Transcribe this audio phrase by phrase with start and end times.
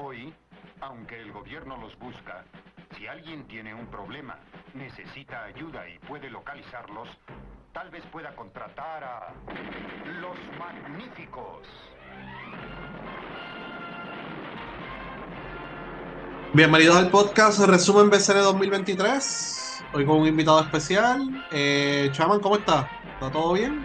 [0.00, 0.32] Hoy,
[0.80, 2.44] aunque el gobierno los busca,
[2.96, 4.38] si alguien tiene un problema,
[4.72, 7.08] necesita ayuda y puede localizarlos,
[7.72, 9.34] tal vez pueda contratar a
[10.20, 11.66] los magníficos.
[16.52, 19.84] Bienvenidos al podcast Resumen BCN 2023.
[19.94, 21.44] Hoy con un invitado especial.
[21.50, 22.88] Eh, Chaman, ¿cómo está?
[23.14, 23.84] ¿Está todo bien?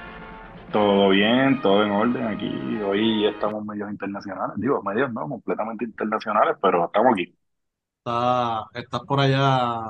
[0.73, 2.47] Todo bien, todo en orden aquí.
[2.83, 4.55] Hoy estamos medios internacionales.
[4.59, 7.33] Digo, medios no, completamente internacionales, pero estamos aquí.
[7.99, 9.89] Está, estás por allá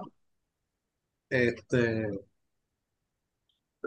[1.30, 2.24] este,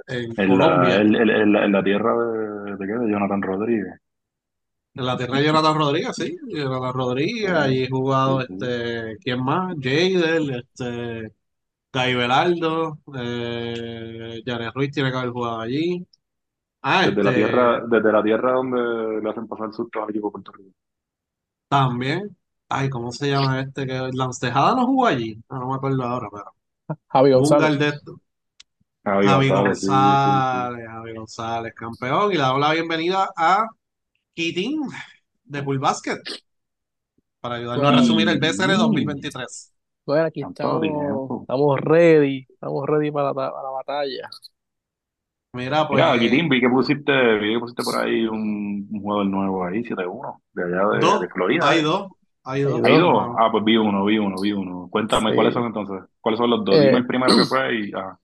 [0.08, 2.92] en En la, Colombia, en, en- en la, en la tierra de, ¿de qué?
[2.94, 4.00] De Jonathan Rodríguez.
[4.94, 6.36] en la tierra de Jonathan Rodríguez, sí.
[6.48, 8.54] Jonathan Rodríguez, Sí, allí he jugado, sí.
[8.56, 9.74] este, ¿quién más?
[9.80, 11.32] Jadel, este,
[11.92, 16.06] Guy Belardo, eh, Jared Ruiz tiene que haber jugado allí.
[16.88, 20.28] Ah, Desde la este, tierra, desde la tierra donde le hacen pasar susto al equipo
[20.28, 20.70] de Puerto Rico.
[21.68, 22.36] también.
[22.68, 23.88] Ay, ¿cómo se llama este?
[23.88, 25.36] Que Lance Tejada no jugó allí.
[25.50, 27.78] No, no me acuerdo ahora, pero Javi González.
[27.80, 27.92] de.
[29.04, 29.96] Javi Javi González, sí, sí, sí.
[29.96, 32.30] González, Javi González, campeón.
[32.30, 33.66] Y le damos la bienvenida a
[34.34, 34.80] Keating
[35.42, 36.20] de Bull Basket
[37.40, 39.74] para ayudarnos a resumir el uh, 2023.
[40.06, 40.84] bueno, aquí estamos,
[41.40, 44.30] estamos ready, estamos ready para la, para la batalla.
[45.56, 49.00] Mira, Mira, aquí pues, Tim, vi que pusiste, vi que pusiste por ahí un, un
[49.00, 51.82] jugador nuevo ahí, 7-1, de allá de, de dos, Florida, hay ¿eh?
[51.82, 52.12] dos,
[52.44, 53.34] hay dos, ¿Hay dos.
[53.38, 54.88] Ah, pues vi uno, vi uno, vi uno.
[54.90, 55.54] Cuéntame, ¿cuáles Sí.
[55.54, 56.02] son entonces?
[56.20, 56.80] ¿Cuáles son los dos?
[56.80, 57.92] Dime Eh, el primero que fue y...
[57.94, 58.18] Ah,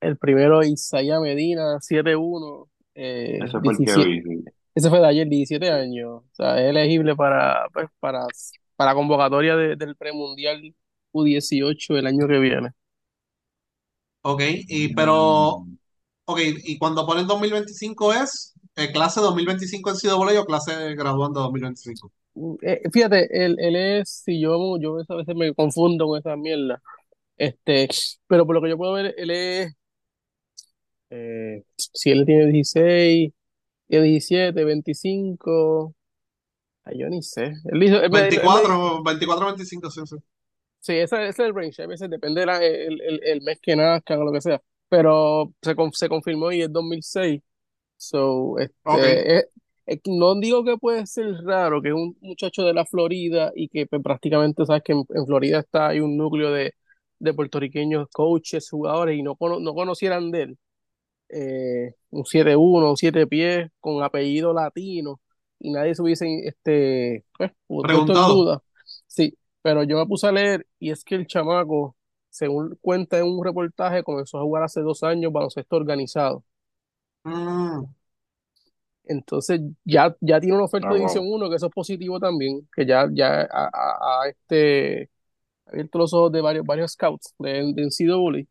[0.00, 4.44] el primero, Isaiah Medina, 7-1, eh, ese fue el que 17, vi, sí.
[4.74, 6.22] ese fue de ayer, 17 años.
[6.24, 8.26] O sea, es elegible para, pues, para,
[8.76, 10.74] para convocatoria de- del premundial
[11.12, 12.70] U18 el año que viene.
[14.22, 15.76] Ok, y pero, Mm,
[16.26, 22.12] ok, y cuando ponen 2025 es eh, clase 2025 en CWA o clase graduando 2025.
[22.62, 26.82] Eh, fíjate, él, él es, si yo, yo a veces me confundo con esa mierda,
[27.38, 27.88] este,
[28.28, 29.74] pero por lo que yo puedo ver, él es,
[31.10, 33.32] eh, si él tiene 16,
[33.88, 35.94] tiene 17, 25,
[36.84, 37.54] ay, yo ni sé.
[37.66, 40.16] Él él me, él me- 24, 24, 25, sí, sí.
[40.80, 43.58] sí, ese, ese es el range, a veces depende de la- el, el, el mes
[43.60, 47.42] que nazcan o lo que sea, pero se, con- se confirmó y es 2006,
[47.96, 49.46] so, este, es-
[49.86, 53.68] es que no digo que puede ser raro que un muchacho de la Florida y
[53.68, 56.74] que pues, prácticamente sabes que en, en Florida está hay un núcleo de,
[57.20, 60.58] de puertorriqueños, coaches, jugadores y no, cono- no conocieran de él.
[61.28, 65.20] eh, un 7-1, un 7 pies con apellido latino
[65.58, 67.52] y nadie se hubiese este, pues,
[67.88, 68.26] puesto en preguntado.
[68.26, 68.62] duda.
[69.06, 71.96] Sí, pero yo me puse a leer y es que el chamaco,
[72.36, 76.44] según cuenta en un reportaje, comenzó a jugar hace dos años baloncesto organizado.
[77.24, 77.92] Mm,
[79.04, 81.28] Entonces ya, ya tiene una oferta de División wow.
[81.28, 85.10] 1, que eso es positivo también, que ya, ya ha, ha- ha, este,
[85.66, 88.44] abierto los ojos de varios, varios scouts de, de NCAA.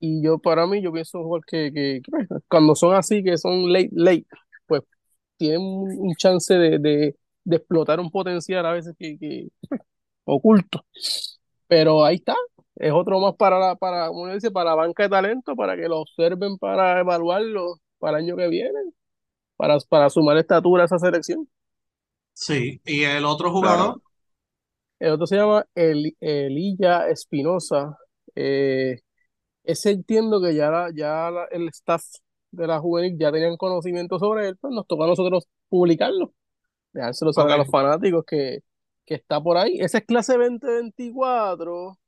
[0.00, 2.12] Y yo, para mí, yo pienso igual que, que, que,
[2.48, 4.26] cuando son así, que son late, late,
[4.66, 4.82] pues
[5.38, 9.48] tienen un, un chance de, de, de explotar un potencial a veces que, que
[10.24, 10.84] oculto.
[11.68, 12.36] Pero ahí está,
[12.80, 15.88] es otro más para la, para, como dice, para la banca de talento, para que
[15.88, 18.80] lo observen para evaluarlo para el año que viene,
[19.56, 21.48] para, para sumar estatura a esa selección.
[22.32, 23.98] sí, y el otro Claro.
[23.98, 24.02] jugador,
[24.98, 27.96] El otro se llama El, Elilla Espinosa.
[28.34, 29.00] Eh,
[29.64, 32.04] ese entiendo que ya, la- ya la- el staff
[32.52, 36.34] de la juvenil ya tenían conocimiento sobre él, pues nos toca a nosotros publicarlo,
[36.94, 38.60] dejárselo saber a los fanáticos que,
[39.06, 39.78] que está por ahí.
[39.80, 41.98] Ese es clase 2024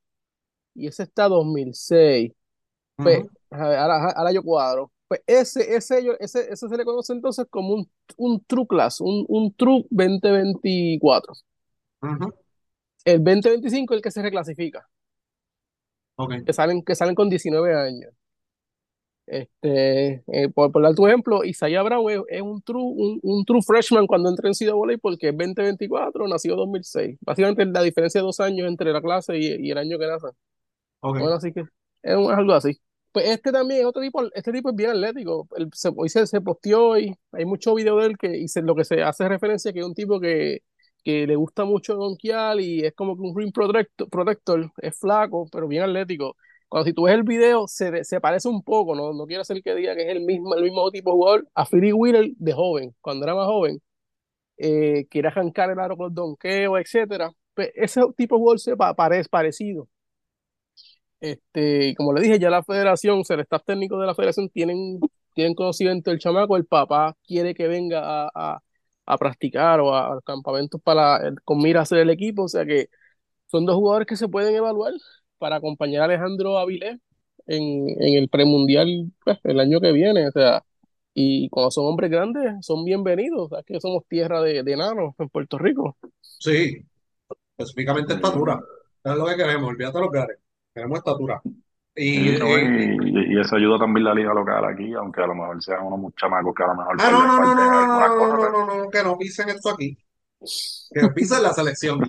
[0.75, 2.31] y ese está 2006.
[3.01, 4.91] Pues, a ver, ahora, ahora yo cuadro.
[5.07, 9.01] Pues ese, ese, yo- ese, ese se le conoce entonces como un, un True Class,
[9.01, 11.33] un, un True 2024.
[12.03, 12.27] ujú,
[13.05, 14.89] El 2025 es el que se reclasifica,
[16.45, 18.13] que salen, que salen con 19 años.
[19.25, 23.45] Este, eh, por, por dar tu ejemplo, Isaiah Brown es, es un true, un, un
[23.45, 27.17] true freshman cuando entra en CWA porque es 2024, nació 2006.
[27.21, 30.27] Básicamente la diferencia de dos años entre la clase y, y el año que nace.
[31.03, 31.17] Ok.
[31.17, 31.61] Bueno, así que
[32.03, 32.79] es, un- es algo así.
[33.11, 35.47] Pues este también otro tipo, este tipo es bien atlético.
[35.57, 38.61] Él se, hoy se, se posteó y hay muchos videos de él que y se-
[38.63, 40.61] lo que se hace referencia que es un tipo que,
[41.03, 45.47] que le gusta mucho donkear y es como que un ring protector, protector, es flaco,
[45.51, 46.35] pero bien atlético.
[46.69, 49.61] Cuando si tú ves el video, se, se parece un poco, no, no quiero hacer
[49.63, 52.53] que diga que es el mismo, el mismo tipo de jugador, a Philly Wheeler de
[52.53, 53.79] joven, cuando era más joven,
[54.57, 57.31] eh, quiere arrancar el aro con el donqueo, etcétera.
[57.53, 59.87] Pues ese tipo de jugador se pa- parece parecido.
[61.23, 64.49] Este, como le dije, ya la federación, o sea, el staff técnico de la federación
[64.49, 64.99] tienen,
[65.33, 68.59] tienen conocimiento del chamaco, el papá quiere que venga a, a,
[69.05, 72.43] a practicar o a, los campamentos para, eh, con mira hacer el equipo.
[72.43, 72.89] O sea que
[73.47, 74.91] son dos jugadores que se pueden evaluar
[75.37, 76.99] para acompañar a Alejandro Avilés
[77.47, 80.27] en, en el premundial pues, el año que viene.
[80.27, 80.65] O sea,
[81.13, 83.49] y cuando son hombres grandes, son bienvenidos.
[83.49, 85.95] O que somos tierra de, de enanos en Puerto Rico.
[86.19, 86.85] Sí,
[87.57, 88.59] específicamente estatura.
[89.05, 90.42] Es lo que queremos, olvídate los gares.
[90.73, 91.41] Queremos estatura.
[91.95, 95.27] Y, Sí, no, eh, y, y eso ayuda también la liga local aquí, aunque a
[95.27, 97.55] lo mejor sean unos chamacos que a lo mejor ah, pues, no, les no, no,
[97.55, 98.65] no, falten no, algunas no, cosas, no, pero...
[98.65, 99.97] no, no, que no pisen esto aquí.
[100.93, 102.01] Que pisen la selección.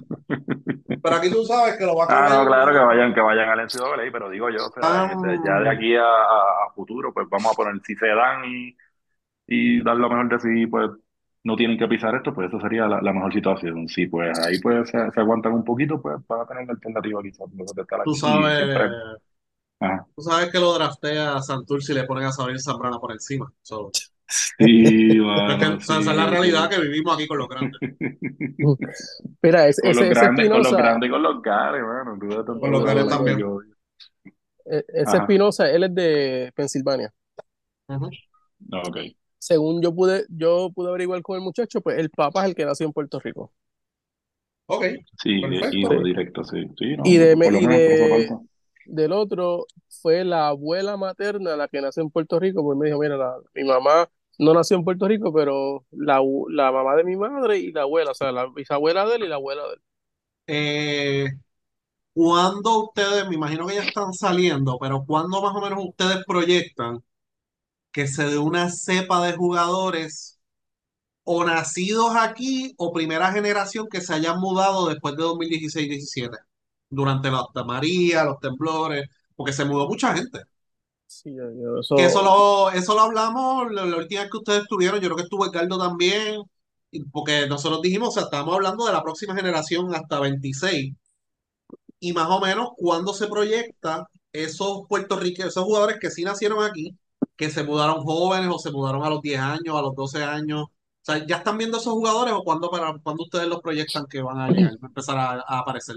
[1.03, 3.49] Pero aquí tú sabes que lo va a Ah, no, claro, que vayan, que vayan
[3.49, 6.71] al NCAA, pero digo yo, o sea, Ah, de- ya de aquí a, a- a
[6.75, 8.77] futuro, pues vamos a poner, si se dan y,
[9.47, 10.91] y dar lo mejor de sí, pues
[11.45, 13.89] no tienen que pisar esto, pues eso sería la, la mejor situación.
[13.89, 17.23] Sí, pues ahí pues se, se aguantan un poquito, pues van a tener una alternativa
[17.23, 18.89] quizás, en vez de estar tú aquí sabes, siempre.
[20.15, 23.53] Tú sabes que lo draftea a Santurce y le ponen a Sabrina Zambrana por encima.
[23.63, 23.91] So,
[24.59, 26.77] Sí, es que sí, esa es la realidad sí.
[26.77, 27.81] que vivimos aquí con los grandes.
[29.43, 32.17] Mira, ese, Con los ese, ese grandes, con los grandes y con los gares, mano.
[32.19, 33.39] Tú de tanto Con los gares jugador, también.
[33.39, 33.61] yo-
[34.67, 37.13] eh, ese Espinosa, él es de Pensilvania.
[38.69, 38.97] No, ok.
[39.45, 42.65] Según yo pude, yo pude averiguar con el muchacho, pues el papá es el que
[42.67, 43.53] nació en Puerto Rico.
[44.67, 44.85] Ok,
[45.23, 46.05] Sí, perfecto.
[46.05, 46.67] directo, sí.
[46.79, 48.39] Sí, no, Y de, por lo y menos de,
[48.87, 52.99] del otro fue la abuela materna la que nació en Puerto Rico, pues me dijo,
[53.01, 54.09] mira, la- mi mamá
[54.39, 56.21] no nació en Puerto Rico, pero la,
[56.51, 59.29] la mamá de mi madre y la abuela, o sea, la bisabuela de él y
[59.29, 59.81] la abuela de él.
[60.47, 61.27] Eh,
[62.15, 67.03] ¿cuándo ustedes, me imagino que ya están saliendo, pero cuándo más o menos ustedes proyectan
[67.95, 70.41] que se dé una cepa de jugadores
[71.25, 76.39] o nacidos aquí o primera generación que se hayan mudado después de 2016-17?
[76.91, 80.41] Durante la María, los temblores, porque se mudó mucha gente.
[81.07, 85.01] Sí, yo- eso eso, lo, eso lo hablamos la, la última vez que ustedes estuvieron,
[85.01, 86.43] yo creo que estuvo Edgardo también,
[87.13, 90.95] porque nosotros dijimos, o sea, estábamos hablando de la próxima generación hasta 26,
[92.01, 96.97] y más o menos cuándo se proyecta esos puertorriqueños, esos jugadores que sí nacieron aquí,
[97.37, 100.65] que se mudaron jóvenes o se mudaron a los 10 años, a los 12 años.
[100.65, 100.71] O
[101.03, 104.39] sea, ¿ya están viendo esos jugadores o cuándo, para, cuándo ustedes los proyectan que van
[104.41, 105.97] a llegar, a empezar a, a aparecer?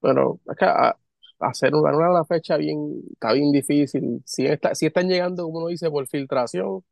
[0.00, 0.98] bueno, acá a-
[1.40, 4.22] hacer una, una fecha bien, está bien difícil.
[4.24, 6.84] Si, está, si están llegando, como uno dice, por filtración,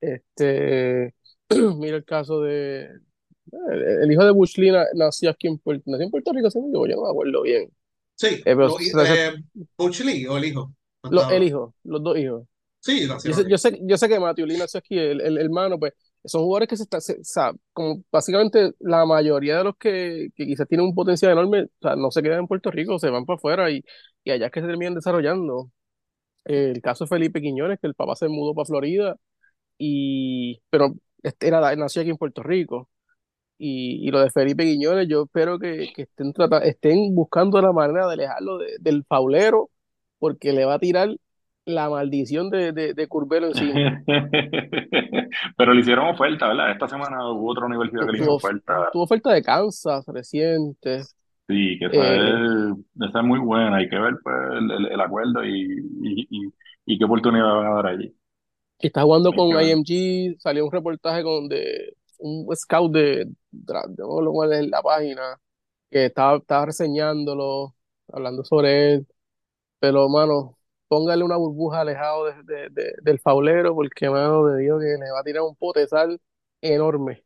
[0.00, 1.14] este,
[1.78, 2.90] mira el caso de,
[3.72, 6.60] el, hijo de Bush Lee na- nació aquí en Puerto, nació en Puerto Rico, ¿sí?
[6.72, 7.70] Yo, no me acuerdo bien.
[8.14, 9.34] Sí, Eh, pero lo- eh,
[10.04, 10.72] Lee o el hijo.
[11.02, 12.46] ¿Me lo- estás el hijo, los dos hijos.
[12.86, 15.92] Sí, Yo sé, yo sé, yo sé que Matthew nació aquí, el, el hermano, pues
[16.24, 20.28] son jugadores que se está, se- o sea, como básicamente la mayoría de los que,
[20.34, 23.10] que quizás tienen un potencial enorme, o sea, no se quedan en Puerto Rico, se
[23.10, 23.82] van para afuera y,
[24.24, 25.70] y allá es que se terminan desarrollando.
[26.44, 29.16] El caso de Felipe Quiñones, que el papá se mudó para Florida,
[29.78, 32.90] y, pero este era, nació aquí en Puerto Rico.
[33.58, 36.32] Y, y lo de Felipe Quiñones, yo espero que, que estén,
[36.64, 39.70] estén buscando la manera de alejarlo de- del faulero,
[40.18, 41.08] porque le va a tirar
[41.66, 43.84] la maldición de, de, de Curbelo encima.
[45.56, 46.70] Pero le hicieron oferta, ¿verdad?
[46.72, 48.88] Esta semana hubo otra universidad que le hizo oferta.
[48.90, 51.02] tuvo oferta de Kansas reciente.
[51.48, 52.76] Sí, que esa eh, es,
[53.08, 53.76] esa es muy buena.
[53.76, 55.62] Hay que ver pues, el, el- acuerdo y,
[56.02, 56.52] y, y,
[56.86, 58.16] y qué oportunidad van a dar allí.
[58.78, 59.50] está jugando Hay con.
[59.62, 63.74] IMG, salió un reportaje con de un scout de, de,
[64.32, 65.38] cual es la página,
[65.90, 67.74] que estaba, estaba reseñándolo,
[68.12, 69.08] hablando sobre él,
[69.80, 74.80] pero mano, póngale una burbuja alejado de, de- de- del faulero, porque mano de Dios
[74.80, 76.20] que le va a tirar un potesal
[76.60, 77.24] enorme.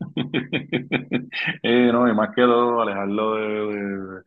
[1.62, 4.22] Eh, no, y más que todo, alejarlo de,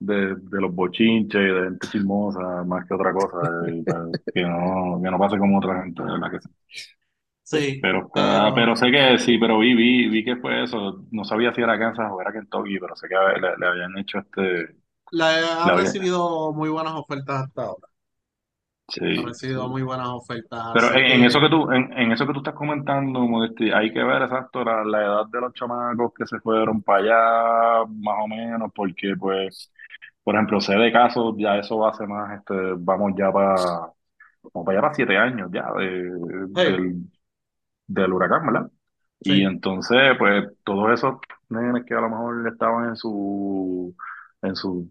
[0.00, 3.38] de, de, de los bochinches, de gente chismosa, más que otra cosa,
[3.68, 3.84] eh,
[4.34, 6.48] que no, que no pase como otra gente, de verdad que sí.
[7.42, 11.06] Sí, Pero, está- pero pero sé que sí, pero vi, vi, vi que fue eso.
[11.10, 14.18] No sabía si era Kansas o era Kentucky, pero sé que le, le habían hecho
[14.20, 14.76] este,
[15.10, 17.88] la, le ha recibido muy buenas ofertas hasta ahora.
[18.88, 19.68] Sí, Ha recibido sí.
[19.68, 20.60] muy buenas ofertas.
[20.74, 24.02] Pero en, eso que tú, en, en eso que tú estás comentando, Modesti, hay que
[24.02, 26.98] ver exacto la, la edad de los chamacos que se fueron para
[27.82, 29.72] allá, más o menos, porque pues,
[30.22, 33.54] por ejemplo, sé de casos, ya eso hace más, este, vamos ya para,
[34.52, 36.10] vamos para allá para siete años ya de,
[36.54, 36.96] sí, del,
[37.86, 38.70] del huracán, ¿verdad?
[39.20, 41.16] Y entonces, pues, todos esos
[41.48, 43.94] nenes que a lo mejor estaban en su,
[44.42, 44.90] en su,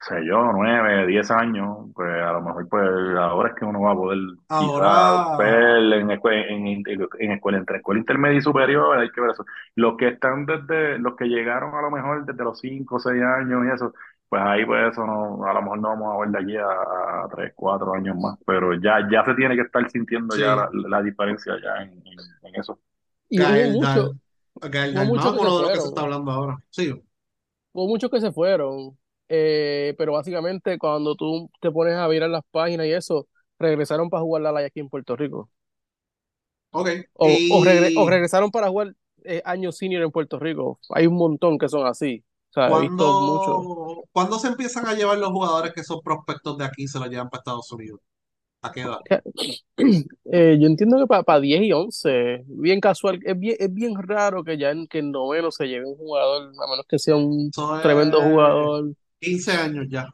[0.00, 2.84] sé yo, nueve, diez años, pues a lo mejor, pues,
[3.18, 4.18] ahora es que uno va a poder
[4.56, 9.20] quizás ahora ver en, escue- en, en, escuela, entre escuela intermedia y superior, hay que
[9.20, 9.44] ver eso.
[9.74, 13.22] Los que están desde, los que llegaron a lo mejor desde los cinco o seis
[13.22, 13.92] años y eso,
[14.28, 17.24] pues ahí pues eso no, a lo mejor no vamos a ver de aquí a,
[17.24, 20.68] a tres, cuatro años más, pero ya, ya se tiene que estar sintiendo ya la,
[20.72, 22.80] la diferencia ya en, en, en eso.
[23.28, 24.16] Y hubo Gael mucho,
[24.90, 26.58] Hubo muchos Dalmau, que se uno de los que se fueron, está hablando ahora.
[26.70, 26.92] Sí,
[27.72, 28.98] hubo muchos que se fueron,
[29.28, 34.22] eh, pero básicamente cuando tú te pones a mirar las páginas y eso, regresaron para
[34.22, 35.50] jugar la Laya aquí en Puerto Rico.
[36.72, 36.88] ok.
[37.14, 38.94] O, o, regre- o ¿Y regresaron para jugar
[39.24, 40.80] eh, año senior en Puerto Rico.
[40.90, 42.24] Hay un montón que son así.
[42.50, 43.66] O sea, he visto muchos.
[44.12, 47.08] cuándo, se empiezan a llevar los jugadores que son prospectos de aquí y se los
[47.08, 48.00] llevan para Estados Unidos?
[48.62, 49.00] ¿A qué edad?
[50.32, 54.44] Eh, yo entiendo que para 10 y 11, bien casual, es bien, es bien raro
[54.44, 57.54] que ya en, que en noveno se lleve un jugador, a menos que sea un
[57.80, 58.92] tremendo jugador.
[59.20, 60.06] 15 años ya.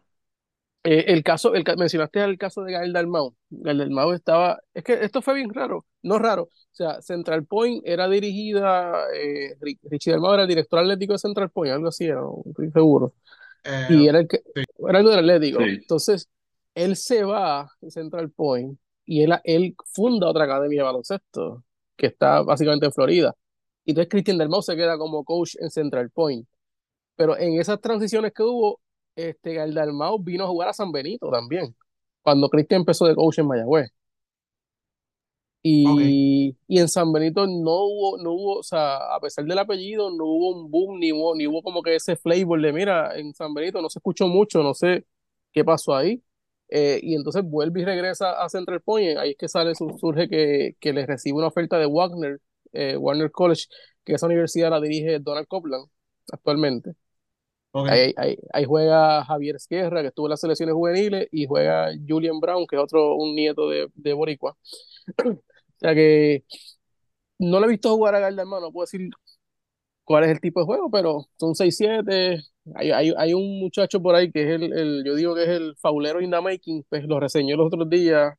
[0.86, 3.34] Eh, el caso, el, mencionaste el caso de Gael Dalmau.
[3.50, 6.44] Gael Dalmau estaba, es que esto fue bien raro, no raro.
[6.44, 11.18] O sea, Central Point era dirigida, eh, Ri- Richie Dalmau era el director atlético de
[11.20, 13.14] Central Point, algo así, era, no estoy seguro.
[13.64, 14.64] Eh, Y era el que, sí.
[14.88, 15.60] era algo del Atlético.
[15.64, 15.64] Sí.
[15.82, 16.28] Entonces,
[16.74, 21.64] él se va de Central Point y él, él funda otra academia de baloncesto
[21.96, 23.34] que está básicamente en Florida.
[23.84, 26.46] Y entonces Cristian Dalmau se queda como coach en Central Point.
[27.16, 28.80] Pero en esas transiciones que hubo,
[29.16, 31.76] este, el Dalmau vino a jugar a San Benito también,
[32.22, 33.90] cuando Cristian empezó de coach en Mayagüez.
[35.66, 40.10] Y, y en San Benito no hubo, no hubo, o sea, a pesar del apellido,
[40.10, 43.32] no hubo un boom, ni hubo, ni hubo como que ese flavor de, mira, en
[43.34, 45.06] San Benito no se escuchó mucho, no sé
[45.52, 46.22] qué pasó ahí.
[46.68, 50.28] Eh, y entonces vuelve y regresa a Central Point, ahí es que sale, su- surge
[50.28, 52.40] que, que le recibe una oferta de Wagner,
[52.72, 53.64] eh, Wagner College,
[54.04, 55.86] que esa universidad la dirige Donald Copeland
[56.32, 56.92] actualmente.
[57.74, 57.90] Ok.
[58.16, 62.66] Ahí, ahí, juega Javier Esquerra, que estuvo en las selecciones juveniles, y juega Julian Brown,
[62.66, 64.56] que es otro, un nieto de, de Boricua.
[65.76, 66.44] O sea que
[67.38, 69.10] no lo he visto jugar a Galdamar, no puedo decir
[70.04, 72.42] cuál es el tipo de juego, pero son 6-7.
[72.74, 75.48] Hay, hay, hay un muchacho por ahí que es el, el- yo digo que es
[75.50, 78.34] el faulero in the making, pues lo reseñó los otros días,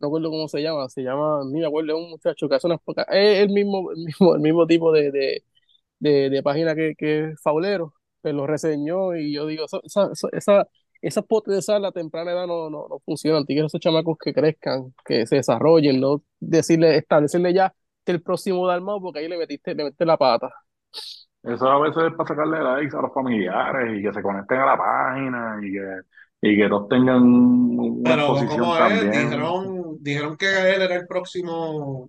[0.00, 2.66] no recuerdo cómo se llama, se llama, ni me acuerdo, es un muchacho que hace
[2.68, 5.44] unas pocas, es el mismo, el mismo, el mismo tipo de, de,
[6.00, 9.80] de, de página que, que es faulero, pues lo reseñó y yo digo, esa,
[10.32, 10.66] esa,
[11.02, 11.24] esa,
[11.60, 15.36] sal a temprana edad no, no, no funcionan, tienes esos chamacos que crezcan, que se
[15.36, 17.74] desarrollen, no decirle, establecerle ya
[18.04, 20.50] que el próximo Dalmau, porque ahí le metiste, le metiste la pata.
[21.42, 24.66] Eso a veces es para sacarle likes a los familiares y que se conecten a
[24.66, 26.00] la página y que,
[26.42, 29.10] y que todos tengan una Pero exposición como es, también.
[29.10, 32.08] dijeron, dijeron que Gael era el próximo.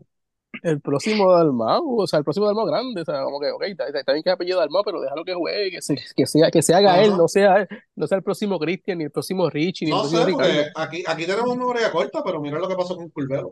[0.63, 3.85] El próximo Dalmau, o sea, el próximo Dalmau grande, o sea, como que, ok, está,
[3.87, 6.61] está bien que es apellido Dalmau, pero déjalo que juegue, que, se, que sea, que
[6.61, 9.91] se haga él, no sea, no sea el próximo Cristian, ni el próximo Richie, ni
[9.91, 10.49] el No próximo sé, Ricardo.
[10.51, 13.51] porque aquí, aquí tenemos una memoria corta, pero mira lo que pasó con Curvelo.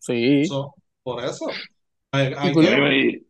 [0.00, 0.44] Sí.
[0.46, 1.46] So, por eso.
[2.12, 3.26] Hay, Y hay Cul- que-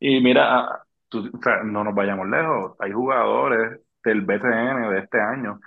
[0.00, 0.66] Y, y mira,
[1.08, 2.72] tú- o sea, no nos vayamos lejos.
[2.78, 5.60] Hay jugadores del BCN de este año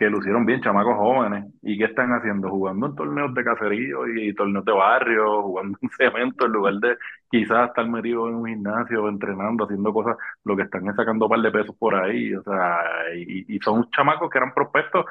[0.00, 1.44] que lucieron bien, chamacos jóvenes.
[1.60, 2.48] ¿Y qué están haciendo?
[2.48, 6.96] Jugando en torneos de caserío y, torneos de barrio, jugando en cemento en lugar de
[7.30, 10.16] quizás estar metido en un gimnasio, entrenando, haciendo cosas.
[10.44, 12.34] Lo que están es sacando un par de pesos por ahí.
[12.34, 12.78] O sea,
[13.14, 15.04] y, son chamacos que eran prospectos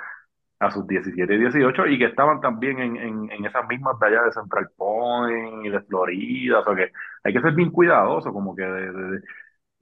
[0.60, 2.98] a sus 17 y 18 y que estaban también en,
[3.32, 6.92] en, esas mismas allá de Central Point y de Florida, o sea que
[7.24, 8.64] hay que ser bien cuidadoso como que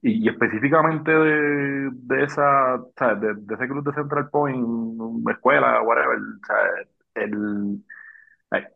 [0.01, 2.77] y, y específicamente de, de esa,
[3.16, 4.66] de, de ese club de Central Point,
[5.34, 6.18] escuela, whatever,
[7.16, 7.84] el,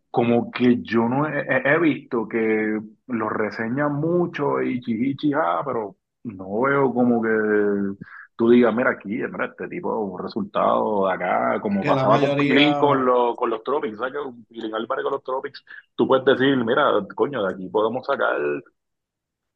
[0.09, 5.95] Como que yo no he, he- visto que lo reseñan mucho y chichi, ah, pero
[6.23, 7.29] no veo como que
[8.35, 12.21] tú digas, mira aquí, mira, este tipo, un resultado de acá, como Que pasaba con
[12.29, 14.13] mayoría- Pilín con, los con los Tropics, ¿sabes?
[14.13, 15.63] Que con con los Tropics,
[15.95, 16.83] tú puedes decir, mira,
[17.15, 18.35] coño, de aquí podemos sacar,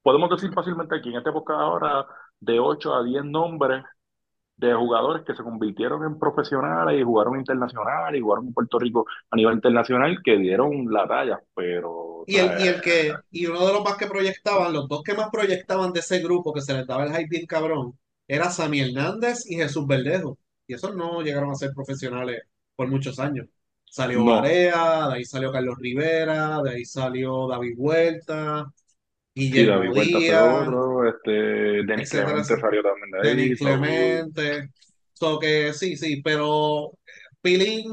[0.05, 2.07] podemos decir fácilmente aquí en esta época ahora,
[2.41, 3.85] de 8 a 10 nombres
[4.57, 9.05] de jugadores que se convirtieron en profesionales y jugaron internacional y jugaron en Puerto Rico
[9.31, 13.65] a nivel internacional que dieron la talla, pero Y el, y el que, y uno
[13.67, 16.74] de los más que proyectaban, los dos que más proyectaban de ese grupo que se
[16.74, 20.39] les daba el hype bien cabrón, era Sammy Hernández y Jesús Verdejo.
[20.67, 22.41] Y esos no llegaron a ser profesionales
[22.75, 23.47] por muchos años.
[23.85, 24.25] Salió No.
[24.25, 28.65] Barea, de ahí salió Carlos Rivera, de ahí salió David Huerta,
[29.36, 31.32] sí, Guillermo David Huerta fue Díaz, otro, este,
[31.86, 34.70] Denis Clemente salió también de ahí, Denis Clemente.
[35.13, 36.92] So que sí, sí, pero
[37.42, 37.86] Pilín,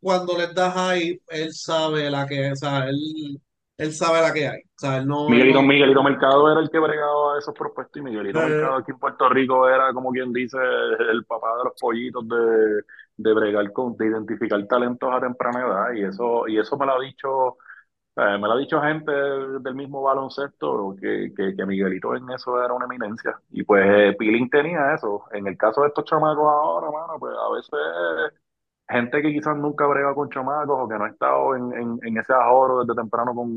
[0.00, 3.40] cuando les da hype, él sabe la que, o sea, él,
[3.76, 4.60] él sabe la que hay.
[4.62, 8.00] O sea, él no, Miguelito, no- Miguelito Mercado era el que bregaba a esos prospectos
[8.00, 8.48] y Miguelito Eh.
[8.48, 10.58] Mercado aquí en Puerto Rico era como quien dice
[11.12, 12.82] el papá de los pollitos de,
[13.16, 16.94] de bregar con, de identificar talentos a temprana edad y eso, y eso me lo
[16.96, 17.56] ha dicho,
[18.16, 22.72] me lo ha dicho gente del mismo baloncesto que, que, que Miguelito en eso era
[22.72, 25.24] una eminencia y pues eh, Pilín tenía eso.
[25.32, 28.40] En el caso de estos chamacos ahora, mano, pues a veces
[28.88, 32.18] gente que quizás nunca brega con chamacos o que no ha estado en, en, en
[32.18, 33.48] ese ahorro desde temprano con,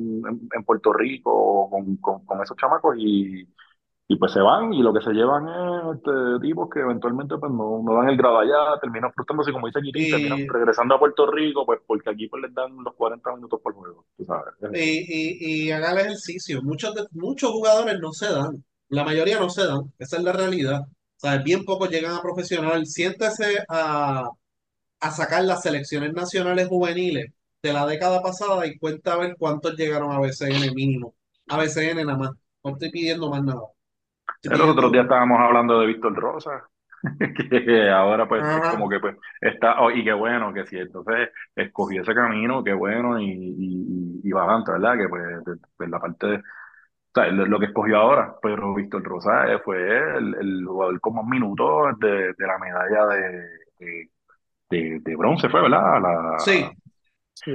[0.54, 3.48] en, Puerto Rico o con, con esos chamacos y,
[4.10, 6.12] y pues se van y lo que se llevan es este,
[6.42, 10.10] tipos que eventualmente pues no, no dan el grado allá, terminan frustrándose, como dice Kirin,
[10.10, 13.74] terminan regresando a Puerto Rico, pues porque aquí pues les dan los 40 minutos por
[13.74, 14.54] juego, tú sabes.
[14.72, 14.80] y,
[15.66, 16.62] y, y haga el ejercicio.
[16.64, 18.64] Muchos, de- muchos jugadores no se dan.
[18.90, 19.94] La mayoría no se dan.
[20.00, 20.82] Esa es la realidad.
[20.84, 22.86] O sea, bien pocos llegan a profesional.
[22.86, 24.30] Siéntese a,
[25.02, 27.28] a sacar las selecciones nacionales juveniles
[27.64, 31.16] de la década pasada y cuenta a ver cuántos llegaron a BCN mínimo.
[31.50, 32.32] A BCN nada más.
[32.64, 33.62] No estoy pidiendo más nada.
[34.44, 36.68] Los otros días estábamos hablando de Víctor Rosa,
[37.40, 38.72] que ahora pues es Ajá.
[38.72, 42.74] como que pues está, oh, y qué bueno que si entonces escogió ese camino, qué
[42.74, 44.98] bueno y, y, y va adelante, ¿verdad?
[44.98, 46.42] Que pues, pues, la parte de, o
[47.14, 51.26] sea, lo, que escogió ahora, pero Víctor Rosa eh, fue el, el jugador con más
[51.26, 54.10] minutos de, de la medalla de,
[54.70, 56.02] de, bronce, fue, ¿verdad?
[56.02, 56.66] La, Sí,
[57.34, 57.52] Sí,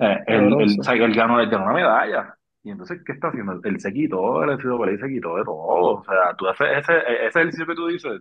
[0.00, 0.80] eh, él, bronce.
[0.80, 2.37] o sea, él ganó, él ganó una medalla.
[2.68, 3.60] Y entonces, ¿qué está haciendo?
[3.64, 6.00] Él se quitó del ejercicio ahí, se quitó de todo.
[6.00, 8.20] O sea, tú haces ese, ese ejercicio que tú dices, o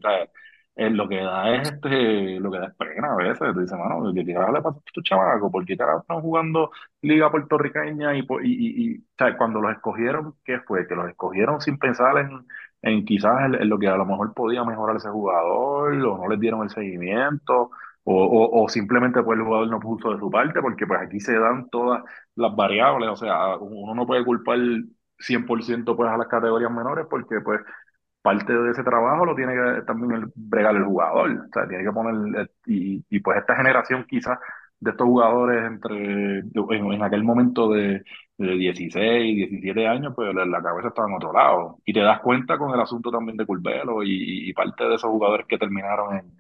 [0.92, 3.40] lo que da es este, lo que da es pena a veces.
[3.54, 5.52] Tú dices, mano, ¿qué carajo le pasa a estos chamacos?
[5.52, 8.16] ¿Por qué carajo están jugando liga puertorriqueña?
[8.16, 10.88] Y, y, y, o sea, cuando los escogieron, ¿qué fue?
[10.88, 12.46] Que los escogieron sin pensar en,
[12.84, 16.28] en quizás en, en lo que a lo mejor podía mejorar ese jugador, o no
[16.30, 17.72] les dieron el seguimiento.
[18.10, 21.20] O, o, o simplemente pues el jugador no puso de su parte, porque pues aquí
[21.20, 22.04] se dan todas
[22.36, 24.58] las variables, o sea, uno no puede culpar
[25.20, 27.60] 100% pues a las categorías menores porque pues
[28.22, 31.84] parte de ese trabajo lo tiene que también el, bregar el jugador, o sea, tiene
[31.84, 34.38] que poner, y, y pues esta generación quizás
[34.80, 38.04] de estos jugadores entre, en, en aquel momento de,
[38.38, 42.20] de 16, 17 años, pues la, la cabeza estaba en otro lado, y te das
[42.22, 46.18] cuenta con el asunto también de Curbelo y, y parte de esos jugadores que terminaron
[46.18, 46.32] en,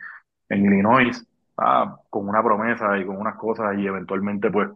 [0.49, 1.25] en Illinois,
[1.57, 4.69] ah, con una promesa y con unas cosas y eventualmente pues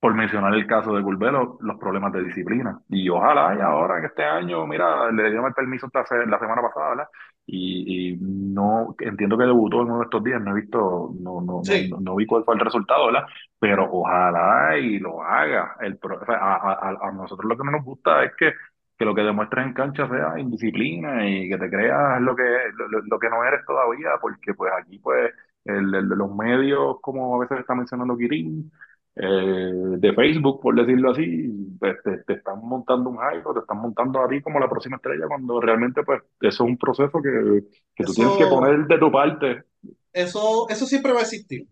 [0.00, 2.78] por mencionar el caso de Curbelo, los problemas de disciplina.
[2.88, 6.04] Y ojalá y ahora en este año, mira, le dieron el permiso la
[6.38, 7.08] semana pasada, ¿verdad?
[7.46, 11.40] Y, y no, entiendo que debutó en uno de estos días, no he visto, no,
[11.40, 11.88] no, sí.
[11.88, 13.24] no, no vi cuál fue el resultado, ¿verdad?
[13.58, 15.76] Pero ojalá y lo haga.
[15.80, 18.52] El, o sea, a, a a nosotros lo que no nos gusta es que,
[18.98, 22.42] que lo que demuestres en cancha sea indisciplina y que te creas lo que,
[22.76, 25.32] lo, lo- que no eres todavía, porque pues aquí pues
[25.64, 28.70] el, el- los medios, como a veces está mencionando Kirin,
[29.16, 33.60] eh, de Facebook, por decirlo así, pues, te, te están montando un hype o te
[33.60, 37.20] están montando a ti como la próxima estrella cuando realmente pues eso es un proceso
[37.22, 39.64] que, que tú tienes que poner de tu parte.
[40.12, 41.66] eso, eso siempre va a existir.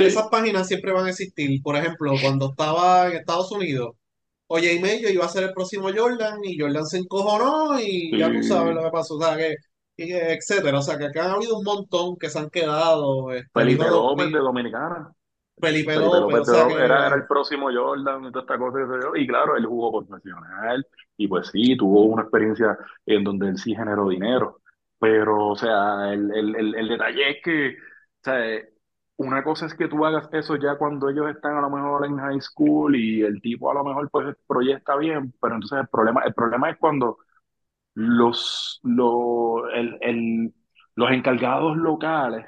[0.00, 1.62] Esas páginas siempre van a existir.
[1.62, 3.96] Por ejemplo, cuando estaba en Estados Unidos,
[4.52, 8.32] Oye, y medio iba a ser el próximo Jordan y Jordan se encojonó y ya
[8.34, 9.54] tú sabes lo que pasó, o sea, que,
[9.96, 10.78] y etcétera.
[10.78, 14.30] O sea, que acá han habido un montón que se han quedado, este, Felipe López
[14.32, 15.12] de Dominicana.
[15.60, 18.42] Felipe Felipe López, o López sea Do- era, era que el próximo Jordan y toda
[18.42, 18.78] esta cosa.
[19.16, 20.86] Y claro, él jugó profesional
[21.16, 24.60] y pues sí, tuvo una experiencia en donde él sí generó dinero.
[24.98, 28.60] Pero, o sea, el, el, el, el detalle es que, o sea,
[29.20, 32.18] una cosa es que tú hagas eso ya cuando ellos están a lo mejor en
[32.18, 36.22] high school y el tipo a lo mejor pues proyecta bien, pero entonces el problema,
[36.24, 37.18] el problema es cuando
[37.94, 40.54] los, lo- el, el-
[40.96, 42.46] los encargados locales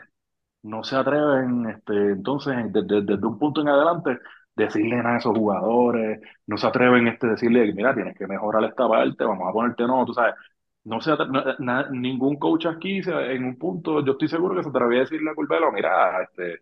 [0.62, 4.18] no se atreven, este, entonces, desde, desde un punto en adelante,
[4.54, 9.24] decirle a esos jugadores, no se atreven, este, decirle, mira, tienes que mejorar esta parte,
[9.24, 10.34] vamos a ponerte no, tú sabes,
[10.84, 11.12] no se
[11.60, 15.00] na- ningún coach aquí, se- en un punto, yo estoy seguro que se atrevía a
[15.02, 16.60] decirle a Curbelo, mira, este,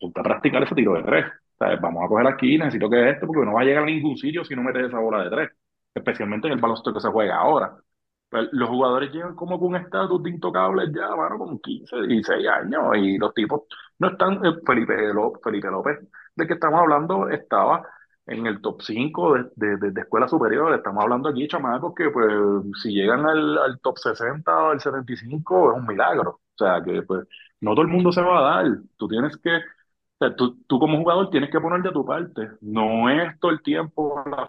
[0.00, 1.26] ponte a practicar ese tiro de tres.
[1.80, 4.44] Vamos a coger aquí, necesito que esto, porque no va a llegar a ningún sitio
[4.44, 5.50] si no metes esa bola de tres,
[5.94, 7.76] especialmente en el baloncesto que se juega ahora.
[8.28, 12.46] Pues, Los jugadores llegan como con un estatus de intocables ya, mano, con 15, 16
[12.48, 13.62] años y los tipos
[13.98, 14.44] no están.
[14.46, 15.98] eh, Felipe López, Felipe López,
[16.36, 17.82] del que estamos hablando, estaba
[18.30, 20.72] en el top 5 de, de, de, escuela superior.
[20.74, 22.28] Estamos hablando aquí chamacos que, pues,
[22.82, 26.40] si llegan al, al top 60 o al 75, es un milagro.
[26.54, 27.26] O sea, que, pues,
[27.60, 28.78] no todo el mundo se va a dar.
[28.96, 29.56] Tú tienes que.
[29.56, 29.60] o
[30.18, 32.50] sea, tú, tú como jugador tienes que poner de tu parte.
[32.60, 34.48] No es todo el tiempo la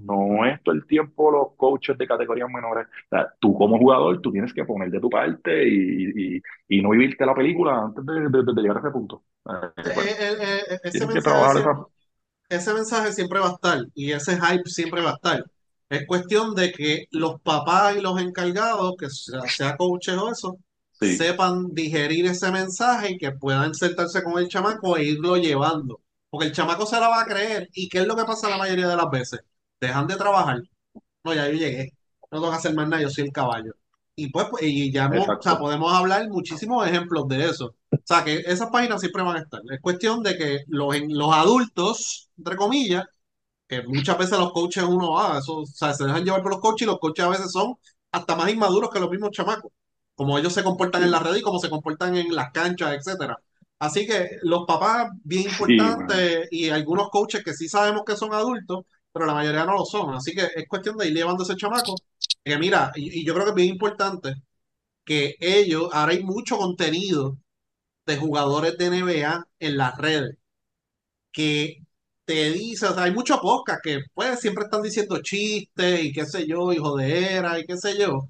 [0.00, 2.86] no es todo el tiempo los coaches de categorías menores.
[2.86, 6.82] O sea, tú como jugador, tú tienes que poner de tu parte y, y, y
[6.82, 9.24] no vivirte la película antes de, de- de llegar a ese punto.
[9.84, 11.86] eh, ese mensaje siempre, esa...
[12.50, 15.44] ese mensaje siempre va a estar y ese hype siempre va a estar.
[15.90, 20.58] Es cuestión de que los papás y los encargados, que sea, sea coaches o eso,
[21.00, 26.00] Sí, sepan digerir ese mensaje y que puedan sentarse con el chamaco e irlo llevando.
[26.30, 27.68] Porque el chamaco se la va a creer.
[27.72, 29.40] ¿Y qué es lo que pasa la mayoría de las veces?
[29.80, 30.60] Dejan de trabajar.
[31.24, 31.92] No, ya yo llegué.
[32.30, 33.72] No tengo que hacer más nada, yo soy el caballo.
[34.16, 37.66] Y pues, pues, y ya hemos- o sea, podemos hablar muchísimos ejemplos de eso.
[37.68, 39.60] O sea, que esas páginas siempre van a estar.
[39.70, 43.04] Es cuestión de que los, en- los adultos, entre comillas,
[43.68, 46.60] que muchas veces los coaches uno, ah, eso, o sea, se dejan llevar por los
[46.60, 47.74] coaches y los coaches a veces son
[48.12, 49.72] hasta más inmaduros que los mismos chamacos,
[50.14, 52.94] como ellos se comportan en Sí, las redes y como se comportan en las canchas,
[52.94, 53.38] etcétera.
[53.78, 58.34] Así que los papás, bien sí, importantes, y algunos coaches que sí sabemos que son
[58.34, 60.14] adultos, pero la mayoría no lo son.
[60.14, 61.94] Así que es cuestión de ir llevando a ese chamaco.
[62.44, 64.34] Que mira, y, y yo creo que es bien importante
[65.04, 67.38] que ellos, ahora hay mucho contenido
[68.06, 70.36] de jugadores de NBA en las redes
[71.32, 71.78] que
[72.24, 76.26] te dice, o sea, hay muchos podcasts que pues siempre están diciendo chistes y qué
[76.26, 78.28] sé yo, y jodera y qué sé yo,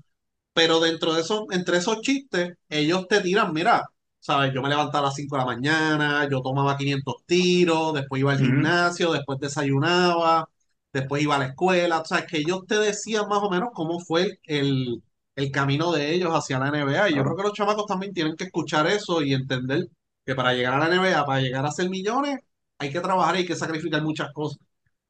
[0.55, 3.85] pero dentro de esos, entre esos chistes, ellos te tiran, mira,
[4.20, 8.20] sabes, yo me levantaba a las 5 de la mañana, yo tomaba 500 tiros, después
[8.20, 10.48] iba al gimnasio, después desayunaba,
[10.92, 14.00] después iba a la escuela, o sea, que ellos te decían más o menos cómo
[14.00, 15.02] fue el,
[15.37, 18.37] el camino de ellos hacia la NBA, y yo creo que los chamacos también tienen
[18.37, 19.88] que escuchar eso y entender
[20.26, 22.38] que para llegar a la NBA, para llegar a ser millones,
[22.78, 24.59] hay que trabajar y hay que sacrificar muchas cosas.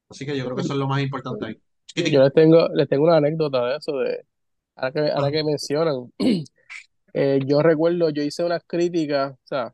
[0.09, 1.61] Así que yo creo que eso es lo más importante ahí.
[1.95, 4.25] Yo les tengo, les tengo una anécdota de eso, de,
[4.75, 6.13] ahora que, ahora Ah, que mencionan.
[7.13, 9.73] Eh, yo recuerdo, yo hice unas críticas, o sea,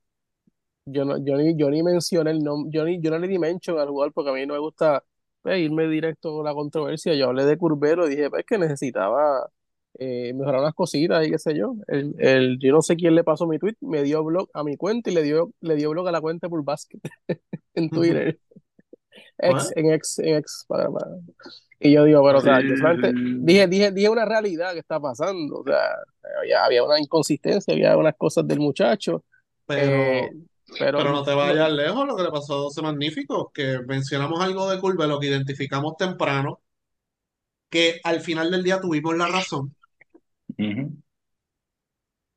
[0.86, 3.40] yo no, yo ni, yo ni mencioné el nombre, yo, ni, yo no le di
[3.40, 5.04] mention al jugador porque a mí no me gusta
[5.42, 7.16] pues, irme directo con la controversia.
[7.16, 9.50] Yo hablé de Curbelo y dije pues, que necesitaba
[10.00, 11.76] eh, mejorar unas cositas y qué sé yo.
[11.88, 14.78] El, el, yo no sé quién le pasó mi tweet, me dio blog a mi
[14.78, 17.00] cuenta y le dio, le dio blog a la cuenta por basket
[17.76, 18.40] en Twitter,
[19.38, 21.08] ex, en ex, en ex, para, para-
[21.80, 23.22] Y yo digo, bueno, o Sí, sea, yo solamente sí.
[23.38, 25.78] dije, dije, dije una realidad que está pasando, o sea,
[26.42, 29.24] había, había una inconsistencia, había unas cosas del muchacho,
[29.76, 30.32] eh, pero,
[30.80, 33.80] pero pero no te no- vayas lejos lo que le pasó a 12 Magníficos, que
[33.88, 36.62] mencionamos algo de Curve, lo que identificamos temprano,
[37.70, 39.76] que al final del día tuvimos la razón.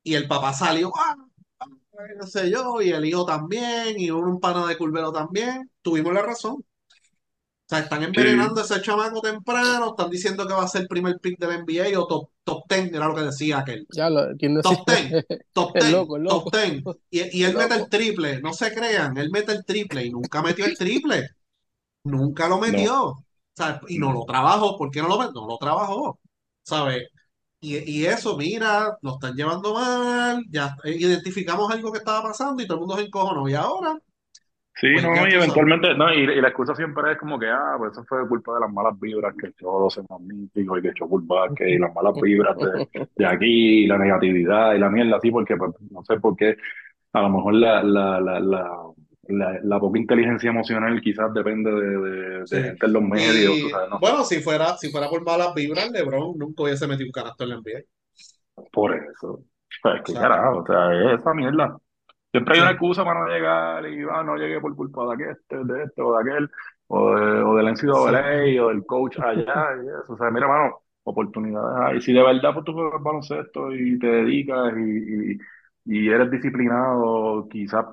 [0.03, 1.15] Y el papá salió, ah,
[2.17, 6.21] no sé yo, y el hijo también, y un pana de Curvelo también, tuvimos la
[6.23, 6.63] razón.
[7.69, 10.81] O sea, están envenenando a Sí, ese chamaco temprano, están diciendo que va a ser
[10.83, 13.87] el primer pick del NBA o top, top 10, era lo que decía aquel.
[13.89, 14.77] ya lo, ¿quién decía?
[14.77, 15.17] Top 10,
[15.53, 16.83] top El 10, loco, el top loco, 10.
[17.11, 20.11] Y, y el él mete el triple, no se crean, él mete el triple y
[20.11, 21.29] nunca metió el triple,
[22.03, 22.89] nunca lo no.
[22.89, 23.15] metió.
[23.55, 23.81] ¿sabes?
[23.89, 25.41] Y no lo trabajó, ¿por qué no lo metió?
[25.41, 26.19] No lo trabajó,
[26.63, 27.07] ¿sabes?
[27.61, 32.67] Y, y eso, mira, lo están llevando mal, ya identificamos algo que estaba pasando y
[32.67, 33.49] todo el mundo se encojonó.
[33.49, 33.97] Y ahora,
[34.79, 37.75] Sí, pues no, y eventualmente, no, y, y la excusa siempre es como que, ah,
[37.77, 41.05] pues eso fue culpa de las malas vibras que echó 12 magnífico y que echó
[41.09, 42.79] Basket y las malas vibras de,
[43.17, 46.55] de aquí, y la negatividad y la mierda así, porque pues, no sé por qué,
[47.13, 48.71] a lo mejor la, la, la, la,
[49.27, 52.57] la, la poca inteligencia emocional quizás depende de, de, de Sí.
[52.61, 55.91] gente en los medios, Y sabes, no bueno, si fuera, si fuera por malas vibras,
[55.91, 57.81] LeBron nunca hubiese metido un canasto en la NBA.
[58.71, 59.43] por eso.
[59.81, 60.29] Pues qué ¿sabes?
[60.29, 61.77] carajo, o sea, es esa mierda.
[62.31, 62.61] Siempre hay Sí.
[62.61, 66.01] una excusa para no llegar y ah, no llegué por culpa de aquel, de este
[66.01, 66.51] o de aquel,
[66.87, 70.13] o, de, o del NCAA o del coach allá y eso.
[70.13, 72.01] O sea, mira, mano, oportunidades hay.
[72.01, 75.37] Si de verdad pues, tú juegas baloncesto y te dedicas y, y,
[75.85, 77.85] y eres disciplinado, quizás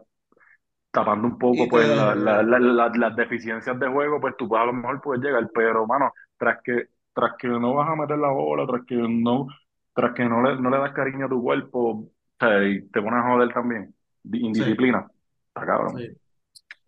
[0.90, 4.36] tapando un poco Y pues la- la- te, la- la- las deficiencias de juego, pues
[4.36, 7.96] tú a lo mejor puedes llegar, pero mano, tras que, tras que no vas a
[7.96, 9.46] meter la bola, tras que no,
[9.94, 12.08] tras que no le, no le das cariño a tu cuerpo,
[12.40, 13.94] y te pones a joder también,
[14.30, 15.06] di- sí, indisciplina,
[15.48, 15.98] está cabrón.
[15.98, 16.08] sí.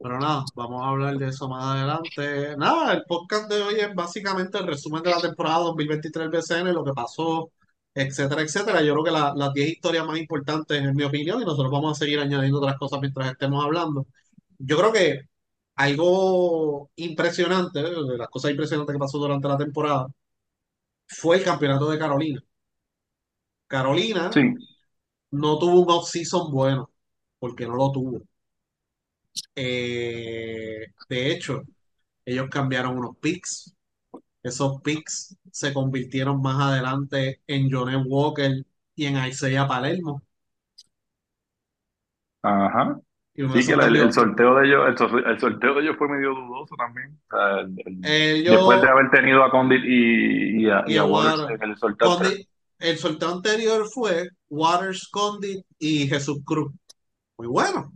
[0.01, 2.57] Pero nada, vamos a hablar de eso más adelante.
[2.57, 6.73] Nada, el podcast de hoy es básicamente el resumen de la temporada 2023 del BCN,
[6.73, 7.51] lo que pasó,
[7.95, 8.81] etcétera, etcétera.
[8.83, 11.93] Yo creo que la- las 10 historias más importantes, en mi opinión, y nosotros vamos
[11.97, 14.07] a seguir añadiendo otras cosas mientras estemos hablando.
[14.59, 15.21] Yo creo que
[15.75, 17.91] algo impresionante, ¿eh?
[18.09, 20.07] de las cosas impresionantes que pasó durante la temporada,
[21.09, 22.41] fue el campeonato de Carolina.
[23.67, 24.41] Carolina Sí,
[25.33, 26.91] no tuvo un off-season bueno,
[27.39, 28.23] porque no lo tuvo.
[29.55, 31.63] Eh, de hecho,
[32.25, 33.75] ellos cambiaron unos picks.
[34.43, 38.65] Esos picks se convirtieron más adelante en Johnny Walker
[38.97, 40.23] y en Isaiah Palermo.
[42.43, 43.01] ajá.
[43.35, 46.75] Sí, que el, sorteo de ellos, el, sor- el sorteo de ellos fue medio dudoso
[46.77, 47.17] también.
[47.87, 51.05] El- ellos después de haber tenido a Condit y, y a, y y a a
[51.05, 51.63] Waters Waters.
[51.63, 52.09] en el sorteo.
[52.09, 52.49] Condit-
[52.81, 56.73] el sorteo anterior fue Waters, Condit y Jesús Cruz.
[57.39, 57.93] Muy bueno.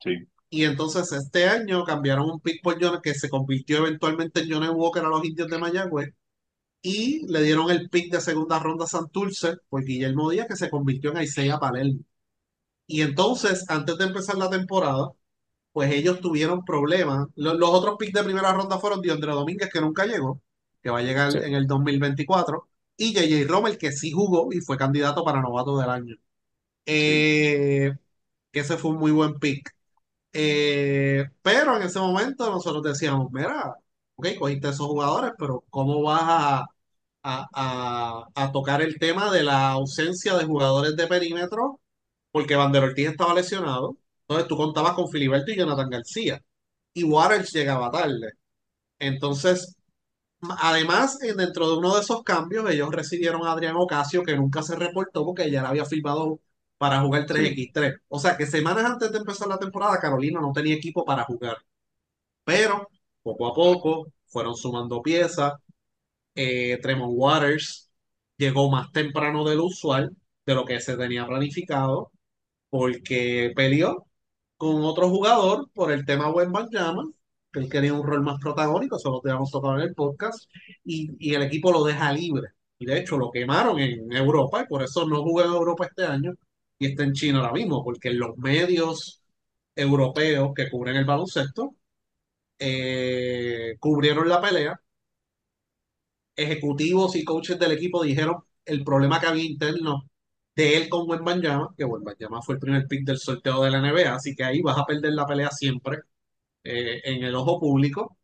[0.00, 0.28] Sí.
[0.50, 4.68] Y entonces este año cambiaron un pick por John que se convirtió eventualmente en Johnny
[4.68, 6.14] Walker a los indios de Mayagüez.
[6.82, 10.70] Y le dieron el pick de segunda ronda a Santurce por Guillermo Díaz, que se
[10.70, 12.00] convirtió en Isaiah Palermo.
[12.86, 15.10] Y entonces, antes de empezar la temporada,
[15.72, 17.28] pues ellos tuvieron problemas.
[17.36, 20.42] Los, los otros picks de primera ronda fueron Diondre Domínguez, que nunca llegó,
[20.82, 21.38] que va a llegar Sí.
[21.40, 22.68] en el 2024.
[22.96, 23.46] y J.J.
[23.52, 26.16] Romer, que sí jugó y fue candidato para novato del año.
[26.86, 27.92] Eh,
[28.54, 29.70] que ese fue un muy buen pick.
[30.32, 33.74] Eh, pero en ese momento nosotros decíamos, mira,
[34.16, 36.66] ok, cogiste esos jugadores, pero ¿cómo vas a,
[37.22, 41.80] a, a- tocar el tema de la ausencia de jugadores de perímetro?
[42.32, 43.96] Porque Vander Ortiz estaba lesionado.
[44.22, 46.40] Entonces tú contabas con Filiberto y Jonathan García.
[46.94, 48.32] Y Waters llegaba tarde.
[48.98, 49.76] Entonces,
[50.60, 54.62] además, en- dentro de uno de esos cambios, ellos recibieron a Adrián Ocasio, que nunca
[54.62, 56.40] se reportó porque ya le había firmado
[56.78, 57.94] para jugar Sí, 3x3.
[58.08, 61.56] O sea que semanas antes de empezar la temporada, Carolina no tenía equipo para jugar.
[62.44, 62.88] Pero
[63.22, 65.54] poco a poco fueron sumando piezas.
[66.34, 67.90] Eh, Tremont Waters
[68.36, 72.10] llegó más temprano del usual, de lo que se tenía planificado,
[72.70, 74.06] porque peleó
[74.56, 77.04] con otro jugador por el tema Wembanyama,
[77.52, 80.50] que él quería un rol más protagónico, eso lo habíamos tocado en el podcast,
[80.84, 82.48] y, y el equipo lo deja libre.
[82.78, 86.04] Y de hecho lo quemaron en Europa y por eso no jugó en Europa este
[86.04, 86.34] año
[86.86, 89.22] está en China ahora mismo, porque los medios
[89.76, 91.76] europeos que cubren el baloncesto
[92.58, 94.80] eh, cubrieron la pelea,
[96.36, 100.08] ejecutivos y coaches del equipo dijeron el problema que había interno
[100.56, 104.14] de él con Wembanyama, que Wembanyama fue el primer pick del sorteo de la NBA,
[104.14, 105.98] así que ahí vas a perder la pelea siempre
[106.64, 108.18] eh, en el ojo público.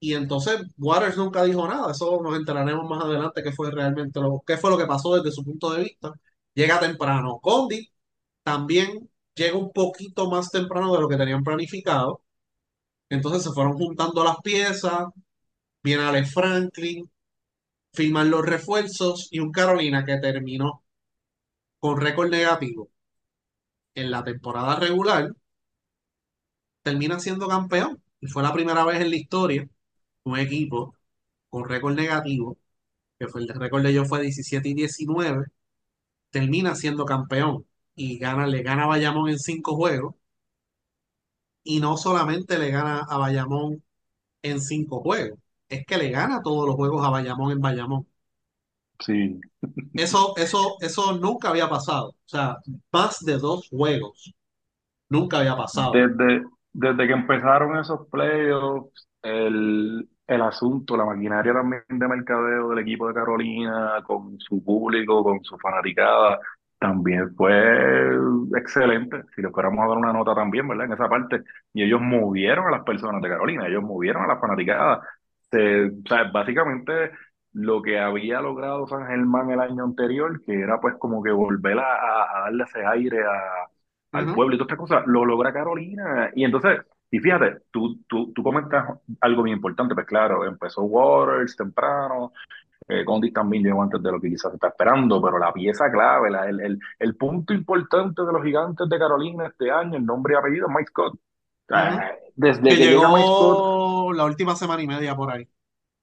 [0.00, 4.42] Y entonces Waters nunca dijo nada, eso nos enteraremos más adelante qué fue realmente lo,
[4.46, 6.12] qué fue lo que pasó desde su punto de vista.
[6.58, 7.38] Llega temprano.
[7.40, 7.88] Condi
[8.42, 12.22] también llega un poquito más temprano de lo que tenían planificado.
[13.10, 15.08] Entonces se fueron juntando las piezas,
[15.82, 17.10] viene Alex Franklin,
[17.92, 20.84] firman los refuerzos y un Carolina que terminó
[21.80, 22.90] con récord negativo
[23.94, 25.32] en la temporada regular,
[26.82, 28.02] termina siendo campeón.
[28.20, 29.68] Y fue la primera vez en la historia
[30.24, 30.96] un equipo
[31.50, 32.58] con récord negativo,
[33.18, 35.46] que fue el récord de ellos fue 17 y 19,
[36.30, 40.14] termina siendo campeón y gana, le gana a Bayamón en cinco juegos.
[41.62, 43.82] Y no solamente le gana a Bayamón
[44.42, 45.38] en cinco juegos,
[45.68, 48.06] es que le gana todos los juegos a Bayamón en Bayamón.
[49.00, 49.40] sí.
[49.94, 52.10] Eso, eso, eso nunca había pasado.
[52.10, 52.56] O sea,
[52.92, 54.32] más de dos juegos
[55.08, 55.92] nunca había pasado.
[55.92, 62.80] Desde, desde que empezaron esos playoffs, el, el asunto, la maquinaria también de mercadeo del
[62.80, 66.40] equipo de Carolina, con su público, con su fanaticada,
[66.78, 68.14] también fue
[68.56, 69.22] excelente.
[69.34, 70.86] Si le fuéramos a dar una nota también, ¿verdad?
[70.86, 74.40] En esa parte, y ellos movieron a las personas de Carolina, ellos movieron a las
[74.40, 75.00] fanaticadas.
[75.50, 77.12] Se- o sea, básicamente
[77.52, 81.78] lo que había logrado San Germán el año anterior, que era pues como que volver
[81.78, 83.68] a, a- darle ese aire a
[84.12, 86.30] al Ujú, pueblo y todas estas cosas, lo logra Carolina.
[86.34, 88.86] Y entonces, y fíjate, tú, tú, tú comentas
[89.20, 92.32] algo bien importante, pues claro, empezó Waters temprano,
[92.88, 96.30] eh, también llegó antes de lo que quizás se está esperando, pero la pieza clave,
[96.30, 100.34] la- el, el, el punto importante de los gigantes de Carolina este año, el nombre
[100.34, 101.18] y apellido es Mike Scott.
[102.36, 105.48] Desde Que que llega Mike Scott, llegó la última semana y media por ahí.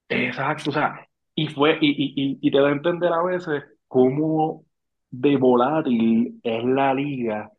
[0.09, 3.63] exacto, o sea, y fue, y, y, y, y te da a entender a veces
[3.87, 4.65] cómo
[5.11, 7.51] de volátil es la liga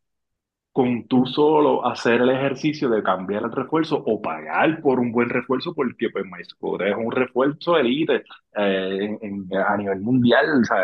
[0.77, 5.31] con tú solo hacer el ejercicio de cambiar el refuerzo o pagar por un buen
[5.31, 8.17] refuerzo, porque pues MySquad es un refuerzo elite
[8.57, 10.79] eh, en- en- a nivel mundial, o sea,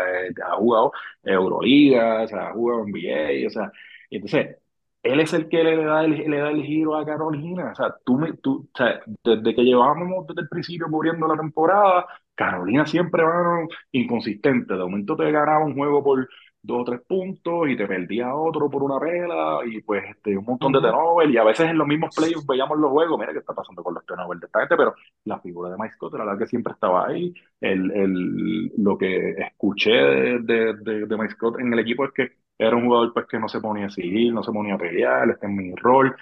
[0.47, 0.91] ha jugado
[1.23, 3.71] Euroliga, o sea, ha jugado NBA, o sea,
[4.09, 4.57] entonces
[5.03, 7.93] él es el que le da el, le da el giro a Carolina, o sea,
[8.05, 12.85] tú, me, tú, o sea, desde que llevábamos desde el principio cubriendo la temporada, Carolina
[12.85, 13.59] siempre va
[13.91, 16.27] inconsistente, de momento te ganaba un juego por
[16.63, 20.45] dos o tres puntos y te perdía otro por una vela y pues este, un
[20.45, 23.33] montón de Ujú, turnovers y a veces en los mismos playoffs veíamos los juegos, mira
[23.33, 24.95] qué está pasando con los turnovers de esta gente, pero
[25.25, 29.31] la figura de Mike Scott era la que siempre estaba ahí, el, el, lo que
[29.31, 33.13] escuché de, de, de, de Mike Scott en el equipo es que era un jugador
[33.13, 35.75] pues que no se ponía a seguir, no se ponía a pelear, este es mi
[35.75, 36.15] rol.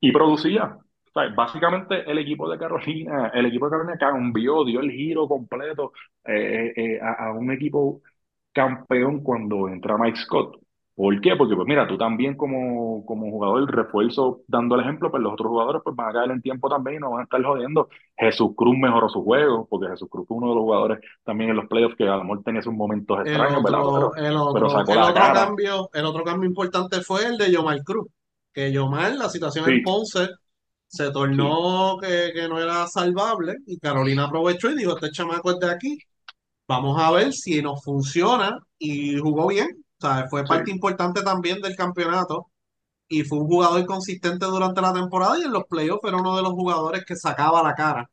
[0.00, 0.78] Y producía.
[1.34, 5.92] Básicamente el equipo de Carolina, el equipo de Carolina cambió, dio el giro completo
[6.24, 8.02] eh, eh, a, a un equipo
[8.58, 10.56] campeón cuando entra Mike Scott.
[10.94, 11.36] ¿Por qué?
[11.36, 15.32] Porque, pues mira, tú también como, como jugador, el refuerzo, dando el ejemplo, pues los
[15.32, 17.88] otros jugadores pues van a caer en tiempo también y no van a estar jodiendo.
[18.16, 21.56] Jesús Cruz mejoró su juego, porque Jesús Cruz fue uno de los jugadores también en
[21.56, 24.70] los playoffs que a lo mejor tenía sus momentos El extraños, Pero, el pero otro,
[24.70, 25.32] sacó el la otro cara.
[25.32, 28.08] cambio, el otro cambio importante fue el de Yomar Cruz.
[28.52, 30.28] Que Yomar, la situación en Ponce
[30.86, 35.50] se sí, tornó que, que no era salvable y Carolina aprovechó y dijo, este chamaco
[35.52, 35.98] es de aquí,
[36.68, 39.68] vamos a ver si nos funciona y jugó bien.
[40.00, 40.48] O sea, fue sí.
[40.48, 42.50] parte importante también del campeonato
[43.08, 46.42] y fue un jugador consistente durante la temporada y en los playoffs era uno de
[46.42, 48.10] los jugadores que sacaba la cara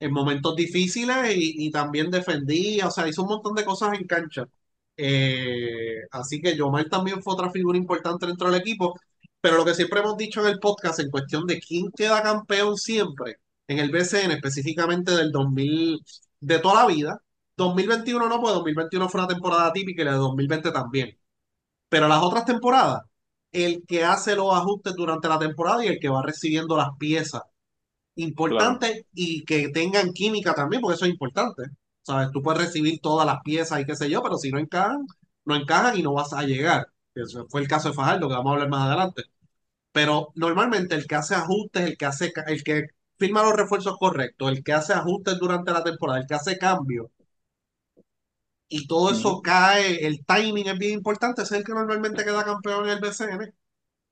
[0.00, 4.06] en momentos difíciles y, y también defendía, o sea, hizo un montón de cosas en
[4.06, 4.46] cancha.
[4.96, 8.98] Eh, así que Yomar también fue otra figura importante dentro del equipo.
[9.40, 12.76] Pero lo que siempre hemos dicho en el podcast en cuestión de quién queda campeón
[12.76, 13.36] siempre,
[13.68, 16.00] en el BCN específicamente del 2000,
[16.40, 17.22] de toda la vida,
[17.56, 21.18] 2021 no, pues 2021 fue una temporada típica y la de 2020 también.
[21.88, 23.02] Pero las otras temporadas,
[23.52, 27.42] el que hace los ajustes durante la temporada y el que va recibiendo las piezas
[28.16, 31.64] importantes y que tengan química también, porque eso es importante.
[32.02, 32.30] ¿Sabes?
[32.32, 35.06] Tú puedes recibir todas las piezas y qué sé yo, pero si no encajan,
[35.44, 36.86] no encajan y no vas a llegar.
[37.14, 39.24] Eso fue el caso de Fajardo, que vamos a hablar más adelante.
[39.92, 42.88] Pero normalmente el que hace ajustes, el que hace, el que
[43.18, 47.08] firma los refuerzos correctos, el que hace ajustes durante la temporada, el que hace cambios,
[48.68, 52.84] y todo eso cae, el timing es bien importante, es el que normalmente queda campeón
[52.86, 53.54] en el BCN.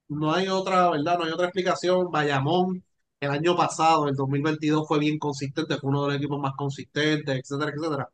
[0.08, 1.18] No hay otra, ¿verdad?
[1.18, 2.10] No hay otra explicación.
[2.10, 2.84] Bayamón,
[3.20, 7.36] el año pasado, el 2022, fue bien consistente, fue uno de los equipos más consistentes,
[7.40, 8.08] etcétera, etcétera.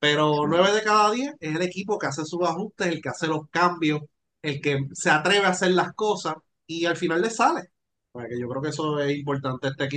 [0.00, 3.28] Pero nueve de cada diez es el equipo que hace sus ajustes, el que hace
[3.28, 4.02] los cambios,
[4.42, 7.71] el que se atreve a hacer las cosas y al final le sale.
[8.12, 9.68] Porque yo creo que eso es importante.
[9.68, 9.88] Este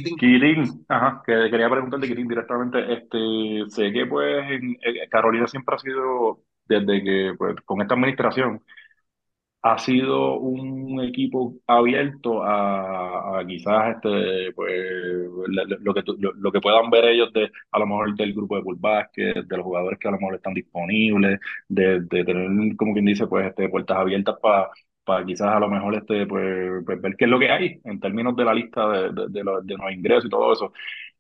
[0.87, 2.93] ajá, que quería preguntarte directamente.
[2.93, 7.93] Este, sé que pues en, en Carolina siempre ha sido, desde que pues, con esta
[7.95, 8.61] administración,
[9.61, 14.71] ha sido un equipo abierto a, a quizás este pues
[15.47, 18.77] lo, que lo, que puedan ver ellos de a lo mejor del grupo de Bull
[18.79, 23.05] Basket, de los jugadores que a lo mejor están disponibles, de, de tener como quien
[23.05, 24.69] dice pues este puertas abiertas para
[25.05, 27.99] para quizás a lo mejor este pues, pues, ver qué es lo que hay en
[27.99, 30.73] términos de la lista de, de, de de los ingresos y todo eso.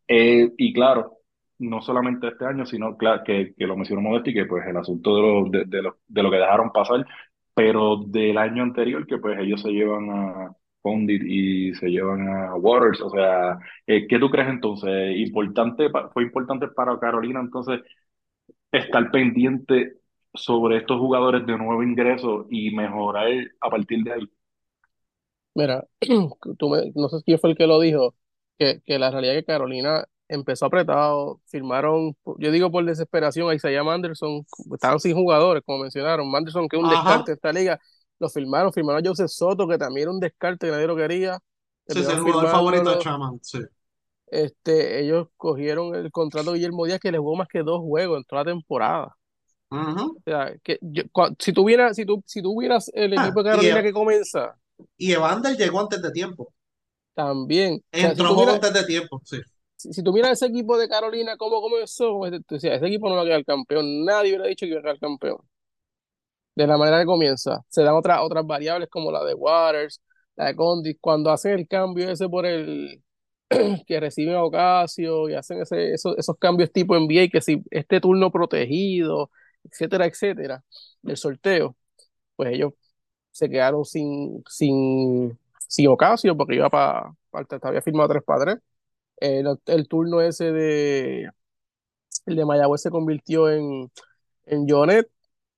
[0.07, 1.19] Eh, y claro,
[1.59, 5.15] no solamente este año, sino cla- que, que lo mencionó Modesti, que pues el asunto
[5.15, 7.05] de lo, de, de lo, de lo que dejaron pasar,
[7.53, 12.55] pero del año anterior, que pues ellos se llevan a Condit y se llevan a
[12.55, 15.17] Waters, o sea, eh, ¿qué tú crees entonces?
[15.17, 17.81] Importante, fue importante para Carolina entonces
[18.71, 19.93] estar pendiente
[20.35, 23.29] sobre estos jugadores de nuevo ingreso y mejorar
[23.61, 24.29] a partir de ahí.
[25.53, 25.85] Mira,
[26.57, 28.15] tú me- no sé quién fue el que lo dijo,
[28.57, 33.55] que, que la realidad es que Carolina empezó apretado, firmaron, yo digo por desesperación, a
[33.55, 36.89] Isaiah Manderson, estaban sin jugadores, como mencionaron, Manderson que es un Ajá.
[36.89, 37.79] descarte de esta liga,
[38.19, 41.39] lo firmaron, firmaron a Joseph Soto, que también era un descarte, que nadie lo quería,
[41.87, 42.99] Sí, es el terminaron jugador favorito de firmándolo.
[42.99, 43.39] Chaman.
[43.43, 43.59] Sí.
[44.27, 48.17] este, ellos cogieron el contrato de Guillermo Díaz, que le jugó más que dos juegos
[48.17, 49.15] en toda la temporada.
[49.71, 50.17] Ujú.
[50.17, 51.03] O sea, que yo-
[51.39, 54.55] si tuvieras, si tú, si tuvieras el Ah, equipo de Carolina E- que comienza,
[54.97, 56.53] y Evander llegó antes de tiempo.
[57.13, 57.75] también.
[57.93, 59.21] O sea, si Entró miras, antes de tiempo.
[59.25, 59.37] Sí.
[59.77, 63.21] si, si miras ese equipo de Carolina, cómo comenzó, tú decías, ese equipo no va
[63.21, 64.05] a quedar campeón.
[64.05, 65.37] Nadie hubiera dicho que iba a quedar campeón.
[66.55, 67.61] De la manera que comienza.
[67.67, 70.01] Se dan otras, otras variables como la de Waters,
[70.35, 70.97] la de Condit.
[71.01, 73.03] Cuando hacen el cambio ese por el
[73.87, 77.99] que reciben a Ocasio y hacen ese, esos, esos cambios tipo NBA, que si este
[78.01, 79.31] turno protegido,
[79.65, 80.63] etcétera, etcétera,
[81.01, 81.75] del sorteo,
[82.35, 82.73] pues ellos
[83.31, 87.15] se quedaron sin, sin, sin Ocasio porque iba para,
[87.63, 88.59] había firmado 3 para 3.
[89.17, 91.29] El, el turno ese de
[92.25, 93.91] el de Mayagüez se convirtió en,
[94.45, 95.09] en Jonet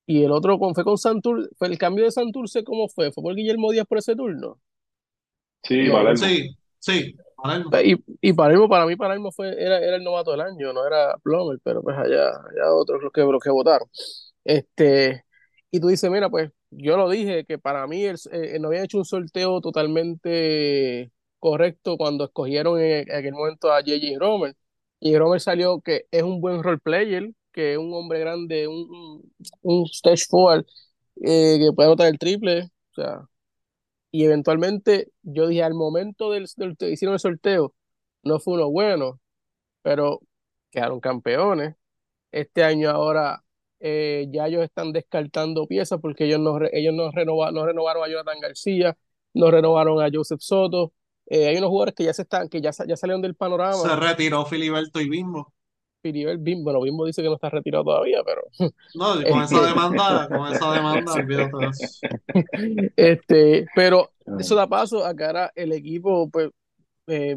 [0.05, 3.11] y el otro con, fue con Santur, fue el cambio de Santurce, ¿cómo fue?
[3.11, 4.59] ¿Fue por Guillermo Díaz por ese turno?
[5.63, 6.17] Sí, Palermo.
[6.17, 7.15] Sí, sí.
[7.41, 7.69] Palermo.
[7.83, 11.15] y, y Palermo, para mí Palermo fue, era, era el novato del año, no era
[11.23, 13.87] Plomer, pero pues allá, allá otros los que, los que votaron.
[14.43, 15.23] Este,
[15.71, 18.85] y tú dices, mira, pues yo lo dije, que para mí el, eh, no habían
[18.85, 24.17] hecho un sorteo totalmente correcto cuando escogieron en, aquel momento a J.J.
[24.19, 24.55] Romer.
[24.99, 28.89] Y Romer salió que es un buen role player, que es un hombre grande, un,
[28.89, 30.65] un, un stage forward,
[31.23, 33.21] eh, que puede anotar el triple, o sea,
[34.11, 37.73] y eventualmente yo dije, al momento del, del que hicieron el sorteo,
[38.23, 39.19] no fue uno bueno,
[39.81, 40.21] pero
[40.71, 41.75] quedaron campeones.
[42.31, 43.43] Este año ahora
[43.79, 48.07] eh, ya ellos están descartando piezas porque ellos no, ellos no, renova- no renovaron a
[48.09, 48.97] Jonathan García,
[49.33, 50.93] no renovaron a Joseph Soto.
[51.27, 53.95] Eh, hay unos jugadores que ya se están, que ya, ya salieron del Se panorama.
[53.95, 55.09] retiró Filiberto y
[56.01, 56.01] Bimbo.
[56.01, 58.41] Firibel Bimbo, bueno, Bimbo dice que no está retirado todavía, pero
[58.95, 61.51] No, con esa este, demanda, con esa demanda, olvídate
[62.95, 66.49] este, pero eso da paso a que ahora el equipo pues
[67.07, 67.35] eh,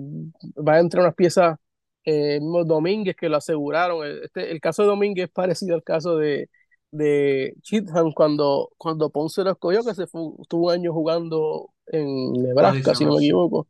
[0.57, 1.57] va a entrar unas piezas,
[2.05, 4.05] eh, el mismo Domínguez que lo aseguraron.
[4.05, 6.49] El, este, el caso de Domínguez es parecido al caso de,
[6.91, 12.33] de Cheatham cuando, cuando Ponce lo escogió, que se fue, estuvo un año jugando en
[12.33, 13.69] Nebraska, si no me equivoco.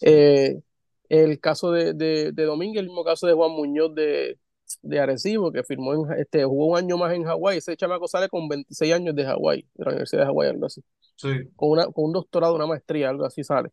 [0.00, 0.60] Eh,
[1.08, 4.38] el caso de, de, de Domínguez, el mismo caso de Juan Muñoz de,
[4.82, 7.58] de Arecibo, que firmó en, este, jugó un año más en Hawái.
[7.58, 10.82] Ese chamaco sale con 26 años de Hawái, de la Universidad de Hawái, algo así.
[11.16, 11.28] Sí.
[11.56, 13.70] Con, una, con un doctorado, una maestría, algo así sale.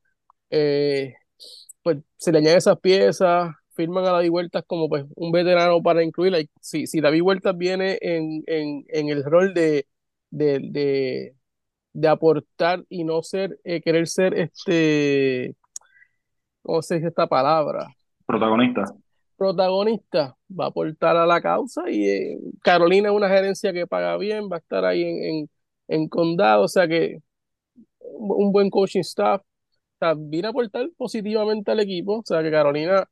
[0.49, 1.15] Eh,
[1.81, 6.03] pues se le añaden esas piezas, firman a David Huertas como pues un veterano para
[6.03, 6.39] incluirla.
[6.61, 9.87] Si, si David Huertas viene en, en, en el rol de,
[10.29, 11.35] de, de,
[11.93, 15.55] de aportar y no ser, eh, querer ser este,
[16.63, 17.87] ¿cómo se dice esta palabra?
[18.25, 18.85] Protagonista.
[19.37, 24.17] Protagonista, va a aportar a la causa y eh, Carolina es una gerencia que paga
[24.17, 25.49] bien, va a estar ahí en, en,
[25.89, 27.19] en condado, o sea que
[27.99, 32.51] un buen coaching staff, o sea, viene a aportar positivamente al equipo, o sea que
[32.51, 33.07] Carolina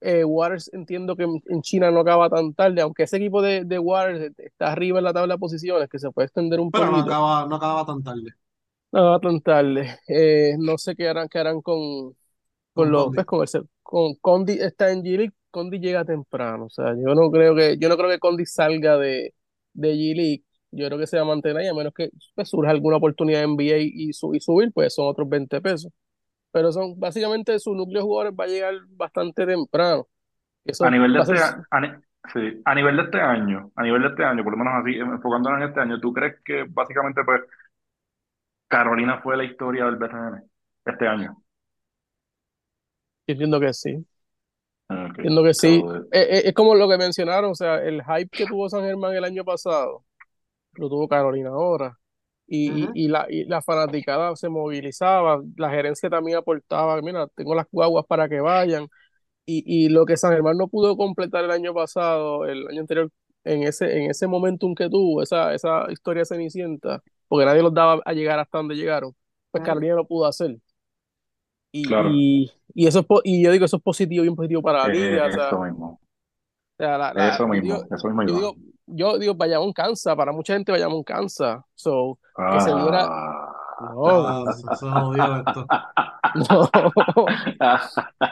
[0.00, 3.78] eh, Waters entiendo que en China no acaba tan tarde, aunque ese equipo de, de
[3.78, 6.98] Waters está arriba en la tabla de posiciones, que se puede extender un Pero no
[6.98, 8.30] acaba, no acaba tan tarde
[8.92, 9.98] No acaba tan tarde.
[10.06, 12.14] Eh, no sé qué harán, qué harán con,
[12.76, 13.14] con los, Condi.
[13.14, 17.30] pues, con, el, con Condi está en G-League, Condi llega temprano, o sea, yo no
[17.32, 19.34] creo que, yo no creo que Condi salga de,
[19.74, 20.44] de G-League.
[20.72, 23.42] Yo creo que se va a mantener ahí, a menos que pues, surja alguna oportunidad
[23.44, 25.90] en NBA y, su- y subir, pues son otros 20 pesos.
[26.52, 30.08] Pero son, básicamente, su núcleo de jugadores va a llegar bastante temprano.
[30.64, 31.38] Eso A nivel de a este,
[31.70, 32.00] a,
[32.32, 34.96] sí, a nivel de este año, a nivel de este año, por lo menos así,
[34.98, 37.42] enfocándonos en este año, ¿tú crees que básicamente pues
[38.68, 40.42] Carolina fue la historia del BCN
[40.84, 41.36] este año?
[43.26, 44.06] Yo entiendo que sí.
[44.88, 45.06] Ah.
[45.16, 45.80] Entiendo que sí.
[45.80, 48.82] So, eh, Eh, es como lo que mencionaron, o sea, el hype que tuvo San
[48.82, 50.04] Germán el año pasado,
[50.74, 51.98] lo tuvo Carolina ahora.
[52.48, 58.04] Y, la, y la fanaticada se movilizaba, la gerencia también aportaba, mira, tengo las guaguas
[58.06, 58.88] para que vayan.
[59.46, 63.10] Y, y lo que San Germán no pudo completar el año pasado, el año anterior,
[63.44, 68.00] en ese, en ese momentum que tuvo, esa, esa historia cenicienta, porque nadie los daba
[68.04, 69.14] a llegar hasta donde llegaron,
[69.50, 69.64] pues.
[69.64, 70.56] Carolina lo pudo hacer.
[71.80, 74.86] Y, claro, y, y eso es, y yo digo, eso es positivo, bien positivo para
[74.86, 76.00] la liga, o sea, eso mismo, o
[76.78, 78.54] sea, la, la, eso yo mismo, digo, eso mismo yo digo,
[78.86, 83.08] yo digo, Bayamón cansa, para mucha gente Bayamón cansa, so, que se diera,
[83.78, 83.92] Ah.
[83.94, 84.44] no, Ah,
[85.46, 85.66] esto.
[86.34, 86.70] no,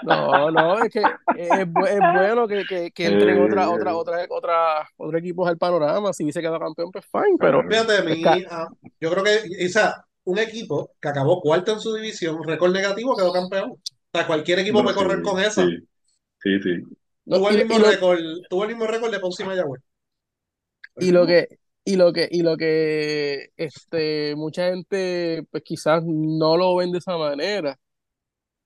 [0.03, 1.01] no, no, es que
[1.36, 5.59] es, es bueno que, que, que entren otra, otra, Eh, otra, otra, otros equipos al
[5.59, 7.62] panorama, si hubiese quedado campeón, pues fine, pero.
[7.62, 8.68] Fíjate, mi, ah,
[9.01, 13.16] yo creo que, o sea, un equipo que acabó cuarto en su división, récord negativo,
[13.16, 13.70] quedó campeón.
[13.72, 13.79] O
[14.18, 15.75] sea, cualquier equipo puede correr sí, con esa.
[16.43, 16.70] sí, sí,
[17.29, 18.18] Tuvo el y, mismo y lo, récord,
[18.49, 19.83] tuvo el mismo récord de Ponce y Mayagüez.
[20.99, 21.49] Y lo que,
[21.85, 26.99] y lo que, y lo que, este, mucha gente, pues quizás no lo ven de
[26.99, 27.79] esa manera,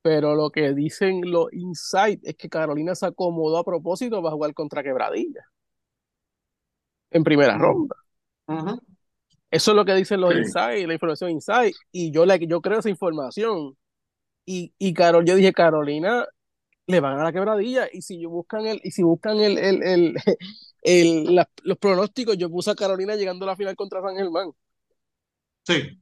[0.03, 4.55] pero lo que dicen los insights es que Carolina se acomodó a propósito para jugar
[4.55, 5.45] contra Quebradilla
[7.11, 7.97] en primera ronda.
[8.49, 8.88] ujú.
[9.51, 12.61] Eso es lo que dicen los Sí, insights, la información inside, y yo, la, yo
[12.61, 13.77] creo esa información.
[14.47, 16.27] Y, y Carol, yo dije, Carolina
[16.87, 19.83] le van a la quebradilla, y si yo buscan el, y si buscan el, el,
[19.85, 20.17] el,
[20.83, 24.53] el- la- los pronósticos, yo puse a Carolina llegando a la final contra San Germán.
[25.65, 25.99] Sí,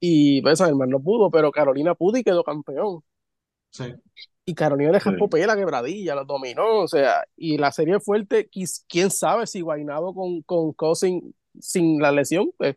[0.00, 3.02] Y pues San Germán no pudo, pero Carolina pudo y quedó campeón.
[3.70, 3.84] sí.
[4.46, 7.98] Y Carolina le sí, jaspó pela a quebradilla, los dominó, o sea, y la serie
[8.00, 8.48] fuerte,
[8.88, 12.76] quién sabe si Guaynabo con, con Cousins sin la lesión, pues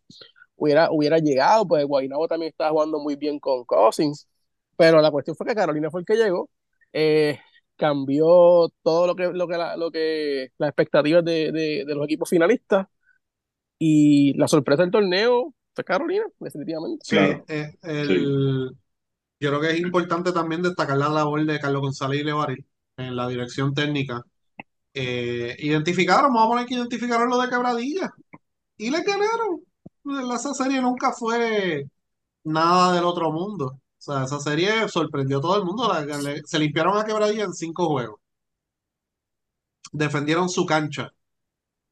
[0.56, 4.28] hubiera, hubiera llegado, pues Guaynabo también estaba jugando muy bien con Cousins,
[4.76, 6.50] pero la cuestión fue que Carolina fue el que llegó,
[6.94, 7.40] eh,
[7.76, 12.06] cambió todo lo que, lo que, la, lo que las expectativas de, de, de los
[12.06, 12.88] equipos finalistas,
[13.80, 17.06] y la sorpresa del torneo fue Carolina, definitivamente.
[17.06, 18.72] Sí, claro, eh, sí, el,
[19.40, 22.66] yo creo que es importante también destacar la labor de Carlos González y Levaril
[22.98, 24.24] en la dirección técnica.
[24.96, 28.12] Eh, identificaron, vamos a poner que identificaron lo de Quebradilla
[28.78, 29.62] y le ganaron.
[30.36, 31.84] Esa serie nunca fue
[32.44, 33.68] nada del otro mundo.
[33.68, 35.92] O sea, esa serie sorprendió a todo el mundo.
[36.46, 38.20] Se limpiaron a Quebradilla en cinco juegos.
[39.92, 41.12] Defendieron su cancha.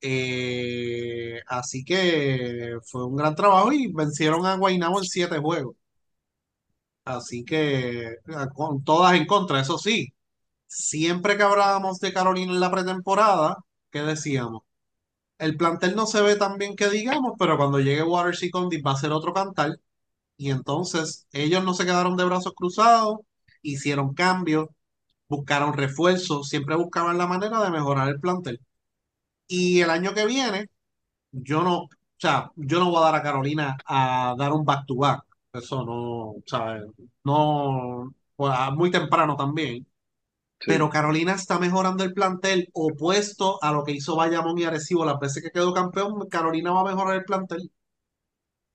[0.02, 5.76] Eh, así que fue un gran trabajo y vencieron a Guaynabo en siete juegos.
[7.04, 8.16] Así que
[8.56, 10.14] con todas en contra, eso sí,
[10.68, 13.58] siempre que hablábamos de Carolina en la pretemporada,
[13.92, 14.64] ¿qué decíamos?
[15.38, 18.86] El plantel no se ve tan bien que digamos, pero cuando llegue Waters y Condit
[18.86, 19.80] va a ser otro cantar.
[20.38, 23.20] Y entonces ellos no se quedaron de brazos cruzados,
[23.62, 24.70] hicieron cambios,
[25.30, 28.62] buscaron refuerzos, siempre buscaban la manera de mejorar el plantel.
[29.48, 30.70] Y el año que viene,
[31.32, 34.86] yo no, o sea, yo no voy a dar a Carolina a dar un back
[34.88, 35.24] to back.
[35.54, 36.84] Eso no, ¿sabes?
[37.24, 39.88] No, pues, a- muy temprano también.
[40.60, 45.20] Pero Carolina está mejorando el plantel opuesto a lo que hizo Bayamón y Arecibo las
[45.20, 46.28] veces que quedó campeón.
[46.30, 47.72] Carolina va a mejorar el plantel.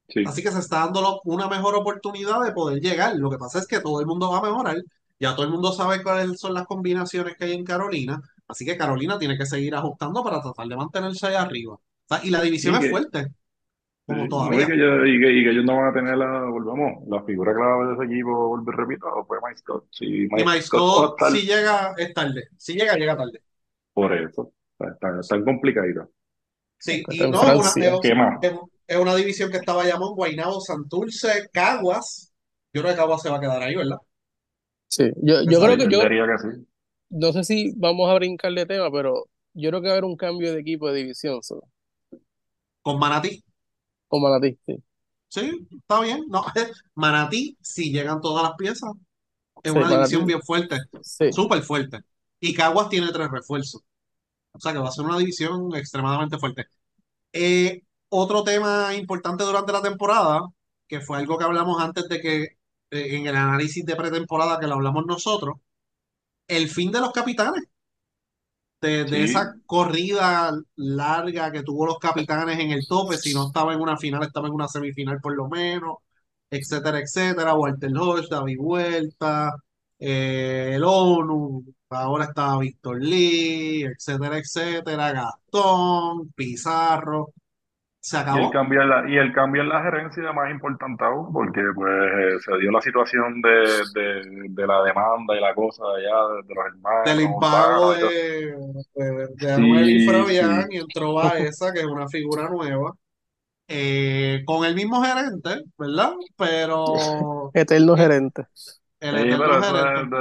[0.08, 3.16] sí, Así que se está dando una mejor oportunidad de poder llegar.
[3.16, 4.76] Lo que pasa es que todo el mundo va a mejorar.
[5.18, 8.20] Ya todo el mundo sabe cuáles son las combinaciones que hay en Carolina.
[8.46, 11.74] Así que Carolina tiene que seguir ajustando para tratar de mantenerse ahí arriba.
[11.74, 13.26] O sea, y la división Sí, es que, fuerte.
[14.14, 17.06] Como y que, yo- y, que, y que ellos no van a tener la, volvemos,
[17.08, 19.84] la figura clave de ese equipo, vuelvo y repito, fue Mike Scott.
[19.90, 22.48] Si Y Mike Mike Scott si llega, es tarde.
[22.56, 23.42] Si llega, llega tarde.
[23.92, 26.08] por eso, o sea, está, está complicadito.
[26.78, 28.38] Sí, Está y no, es una,
[28.86, 32.32] es, una división que está Bayamón, Guaynabo, Santurce, Caguas.
[32.72, 33.98] Yo creo que Caguas se va a quedar ahí, ¿verdad?
[34.88, 36.66] Sí, yo, yo creo que yo, diría que sí.
[37.10, 40.04] no sé si vamos a brincar de tema, pero yo creo que va a haber
[40.04, 41.40] un cambio de equipo de división,
[42.82, 43.42] Con Manatí.
[44.10, 44.82] Con Manatí, sí.
[45.28, 46.24] Sí, está bien.
[46.28, 46.44] No,
[46.94, 48.90] Manatí, si llegan todas las piezas,
[49.62, 51.30] es Sí, una división bien fuerte, sí.
[51.30, 52.00] súper fuerte.
[52.40, 53.82] Y Caguas tiene tres refuerzos.
[54.52, 56.66] O sea que va a ser una división extremadamente fuerte.
[57.32, 60.42] Eh, otro tema importante durante la temporada,
[60.88, 62.56] que fue algo que hablamos antes de que, eh,
[63.16, 65.56] en el análisis de pretemporada que lo hablamos nosotros,
[66.48, 67.64] el fin de los capitanes,
[68.80, 73.46] de, de Sí, esa corrida larga que tuvo los capitanes en el tope, si no
[73.48, 75.96] estaba en una final, estaba en una semifinal por lo menos,
[76.50, 77.54] etcétera, etcétera.
[77.54, 79.54] Walter Hodge, David Huerta,
[79.98, 87.32] eh, el ONU, ahora está Víctor Lee, etcétera, etcétera, Gastón, Pizarro.
[88.00, 91.32] Se y el cambio en la, y el cambio en la gerencia más importante aún,
[91.32, 93.50] porque pues eh, se dio la situación de,
[93.94, 98.00] de, de la demanda y la cosa allá de, de los hermanos del impago y
[98.00, 98.56] de,
[98.94, 100.68] de, de Anuel y Sí, Fabián sí.
[100.70, 102.92] y entró Baeza, que es una figura nueva,
[103.68, 106.12] eh, con el mismo gerente, ¿verdad?
[106.36, 108.46] Pero Eterno gerente.
[109.00, 109.60] el Sí, eterno pero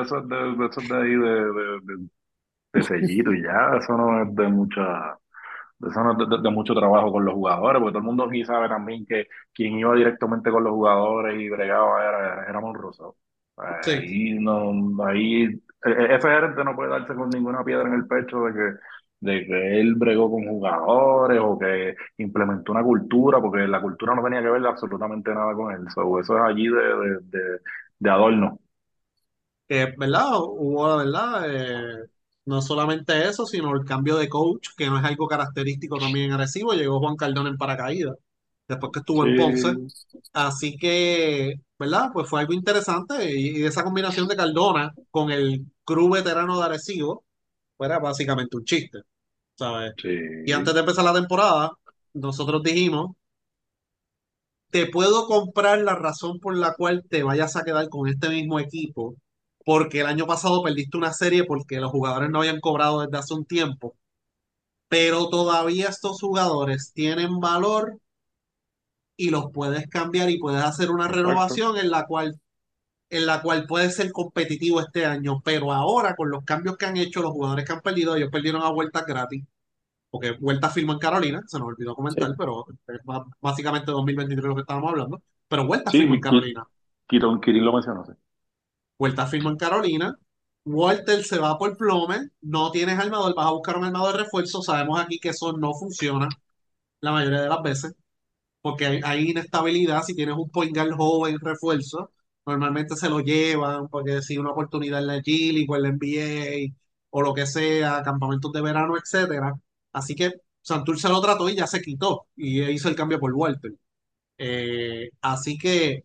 [0.03, 2.09] eso es de ahí de, de, de,
[2.73, 5.17] de sellito y ya, eso no es de mucha,
[5.81, 8.43] eso no es de, de- mucho trabajo con los jugadores, porque todo el mundo aquí
[8.45, 13.17] sabe también que quien iba directamente con los jugadores y bregaba era, era Monroso.
[13.81, 13.91] sí.
[13.95, 14.71] Ahí no,
[15.05, 18.53] ahí e- e- ese gerente no puede darse con ninguna piedra en el pecho de
[18.53, 18.79] que,
[19.21, 24.23] de que él bregó con jugadores o que implementó una cultura, porque la cultura no
[24.23, 25.85] tenía que ver absolutamente nada con él.
[25.93, 27.59] So, eso es allí de, de, de,
[27.99, 28.59] de adorno.
[29.67, 30.31] Eh, ¿verdad?
[30.39, 31.43] Hubo, ¿verdad?
[32.03, 32.09] Eh,
[32.49, 36.31] no solamente eso, sino el cambio de coach, que no es algo característico también en
[36.31, 38.15] Arecibo, llegó Juan Cardón en paracaídas,
[38.67, 39.71] después que estuvo en Ponce.
[39.71, 42.09] Sí, Así que, ¿verdad?
[42.11, 46.65] Pues fue algo interesante y, y esa combinación de Cardona con el crew veterano de
[46.65, 47.23] Arecibo,
[47.77, 48.99] pues era básicamente un chiste,
[49.55, 49.93] ¿sabes?
[50.03, 50.73] Y antes sí.
[50.73, 51.71] de empezar la temporada,
[52.13, 53.11] nosotros dijimos,
[54.71, 58.59] te puedo comprar la razón por la cual te vayas a quedar con este mismo
[58.59, 59.15] equipo,
[59.69, 63.35] porque el año pasado perdiste una serie porque los jugadores no habían cobrado desde hace
[63.35, 63.95] un tiempo,
[64.87, 67.99] pero todavía estos jugadores tienen valor
[69.15, 72.39] y los puedes cambiar y puedes hacer una renovación en la cual
[73.11, 76.97] en la cual puede ser competitivo este año, pero ahora con los cambios que han
[76.97, 79.45] hecho los jugadores que han perdido, ellos perdieron a vueltas gratis,
[80.09, 82.35] porque Vuelta firmó en Carolina, se nos olvidó comentar, Sí.
[82.39, 83.01] pero es
[83.39, 86.67] básicamente 2023 lo que estábamos hablando, pero Vuelta Sí, firmó en Carolina,
[87.07, 88.13] Kirin, Kirin lo mencionó, sí.
[88.99, 90.15] Vuelta firmó en Carolina,
[90.65, 94.61] Walter se va por Plomer, no tienes armador, vas a buscar un armador de refuerzo,
[94.61, 96.29] sabemos aquí que eso no funciona
[97.01, 97.93] la mayoría de las veces,
[98.61, 100.03] porque hay, inestabilidad.
[100.03, 102.11] Si tienes un point guard joven refuerzo,
[102.45, 106.73] normalmente se lo llevan porque si una oportunidad en la G o en la
[107.11, 109.53] o lo que sea, campamentos de verano, etcétera.
[109.93, 110.31] Así que
[110.61, 113.73] Santurce lo trató y ya se quitó y hizo el cambio por Walter.
[114.37, 116.03] Eh, así que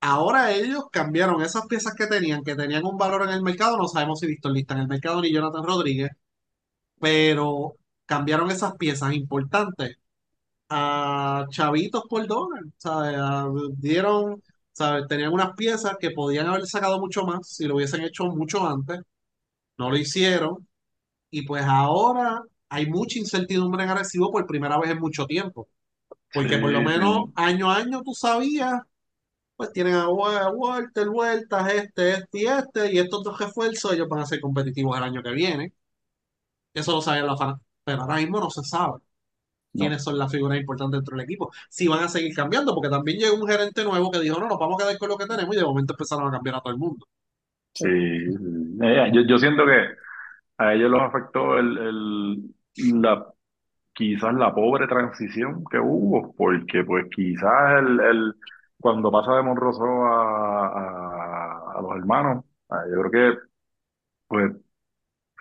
[0.00, 3.76] ahora ellos cambiaron esas piezas que tenían, que tenían un valor en el mercado.
[3.78, 6.10] No sabemos si Víctor Lista en el mercado ni Jonathan Rodríguez,
[7.00, 7.76] pero
[8.06, 9.96] cambiaron esas piezas importantes
[10.70, 13.16] a chavitos por dólar, ¿sabes?
[13.18, 13.48] A-
[13.78, 14.42] Dieron,
[14.72, 15.06] ¿sabes?
[15.08, 19.00] Tenían unas piezas que podían haber sacado mucho más si lo hubiesen hecho mucho antes,
[19.78, 20.66] no lo hicieron,
[21.30, 25.68] y pues ahora hay mucha incertidumbre en Arecibo por primera vez en mucho tiempo,
[26.32, 28.80] porque por lo menos año a año tú sabías,
[29.60, 34.08] pues tienen a Wa- Walter, Vueltas, este, este y este, y estos dos refuerzos, ellos
[34.08, 35.72] van a ser competitivos el año que viene,
[36.74, 39.00] eso lo sabían los fanáticos, pero ahora mismo no se sabe.
[39.74, 39.90] No.
[39.90, 41.50] quiénes son las figuras importantes dentro del equipo.
[41.70, 44.58] Si van a seguir cambiando, porque también llegó un gerente nuevo que dijo, no, nos
[44.58, 46.72] vamos a quedar con lo que tenemos y de momento empezaron a cambiar a todo
[46.72, 47.06] el mundo.
[47.74, 48.44] Sí, sí.
[48.82, 49.88] Eh, yo, yo siento que
[50.58, 53.26] a ellos los afectó el, el, la,
[53.94, 58.34] quizás la pobre transición que hubo, porque pues quizás el, el,
[58.80, 63.38] cuando pasa de Monroso a, a, los hermanos, ah, yo creo que
[64.28, 64.52] pues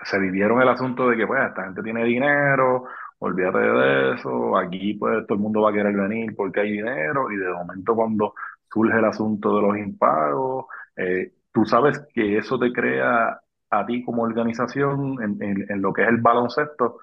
[0.04, 2.86] se vivieron el asunto de que pues esta gente tiene dinero,
[3.20, 7.32] olvídate de eso, aquí pues todo el mundo va a querer venir porque hay dinero
[7.32, 8.34] y de momento cuando
[8.72, 10.66] surge el asunto de los impagos,
[10.96, 15.94] eh, tú sabes que eso te crea a ti como organización en, en, en lo
[15.94, 17.00] que es el baloncesto,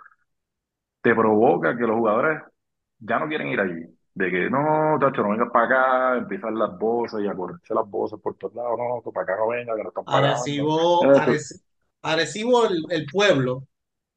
[1.03, 2.43] te provoca que los jugadores
[2.99, 3.96] ya no quieren ir allí.
[4.21, 7.89] De que no, tacho, no vengas para acá, empiezan las voces y a correrse las
[7.89, 10.51] voces por todos lados, no, no, para acá no venga, que no están pagando.
[11.01, 11.13] Arecibo,
[12.03, 13.65] Arecibo el, el pueblo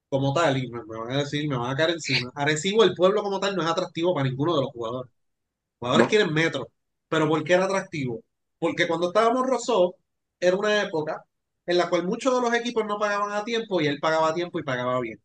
[0.09, 2.31] como tal, y me, me van a decir, me van a caer encima.
[2.35, 5.11] Arecibo el pueblo como tal no es atractivo para ninguno de los jugadores.
[5.11, 6.09] Los jugadores ¿no?
[6.09, 6.67] quieren metro.
[7.09, 8.21] Pero ¿por qué era atractivo?
[8.59, 9.95] Porque cuando estábamos Rosso,
[10.39, 11.25] era una época
[11.67, 14.33] en la cual muchos de los equipos no pagaban a tiempo y él pagaba a
[14.35, 15.19] tiempo y pagaba bien.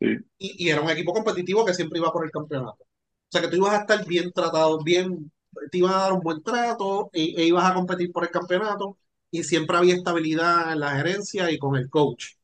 [0.00, 0.06] Sí,
[0.38, 2.85] Y, y era un equipo competitivo que siempre iba por el campeonato.
[3.28, 5.32] O sea que tú ibas a estar bien tratado, bien,
[5.70, 8.98] te iban a dar un buen trato e, e ibas a competir por el campeonato
[9.30, 12.34] y siempre había estabilidad en la gerencia y con el coach.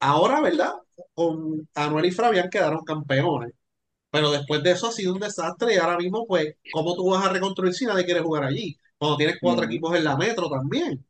[0.00, 0.74] Ahora, ¿verdad?
[1.14, 3.52] Con Anuel y Fabián quedaron campeones.
[4.10, 7.26] Pero después de eso ha sido un desastre y ahora mismo, pues, ¿cómo tú vas
[7.26, 8.78] a reconstruir si nadie quiere jugar allí?
[8.98, 11.06] Cuando tienes cuatro ujú, equipos en la metro también,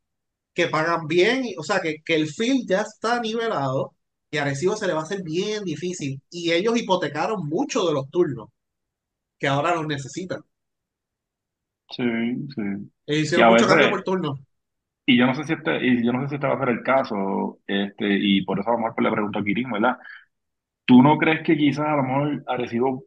[0.54, 3.94] que pagan bien, y- o sea, que, que el field ya está nivelado
[4.30, 6.20] y a Arecibo se le va a hacer bien difícil.
[6.30, 8.48] Y ellos hipotecaron mucho de los turnos,
[9.38, 10.42] que ahora los necesitan.
[11.90, 12.02] sí,
[12.54, 12.62] sí.
[13.06, 14.38] E hicieron mucho cambio por turno.
[15.06, 16.68] y yo no sé si este, y yo no sé si este va a ser
[16.70, 19.98] el caso, este, y por eso a lo mejor pues, le pregunto a Kirin, ¿verdad?
[20.86, 23.04] ¿Tú no crees que quizás a lo mejor Arecibo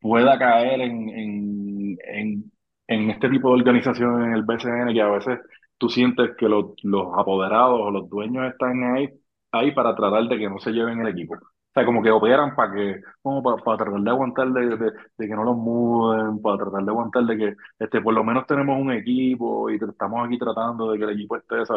[0.00, 2.52] pueda caer en, en, en,
[2.88, 5.40] en este tipo de organización en el BCN que a veces
[5.78, 9.08] tú sientes que los, los apoderados o los dueños están ahí,
[9.52, 11.36] ahí para tratar de que no se lleven el equipo.
[11.72, 14.92] O sea, como que operan para que, como para, para tratar de aguantar de, de,
[15.18, 18.46] de que no los muden, para tratar de aguantar de que este, por lo menos
[18.46, 21.76] tenemos un equipo y te- estamos aquí tratando de que el equipo esté, o sea,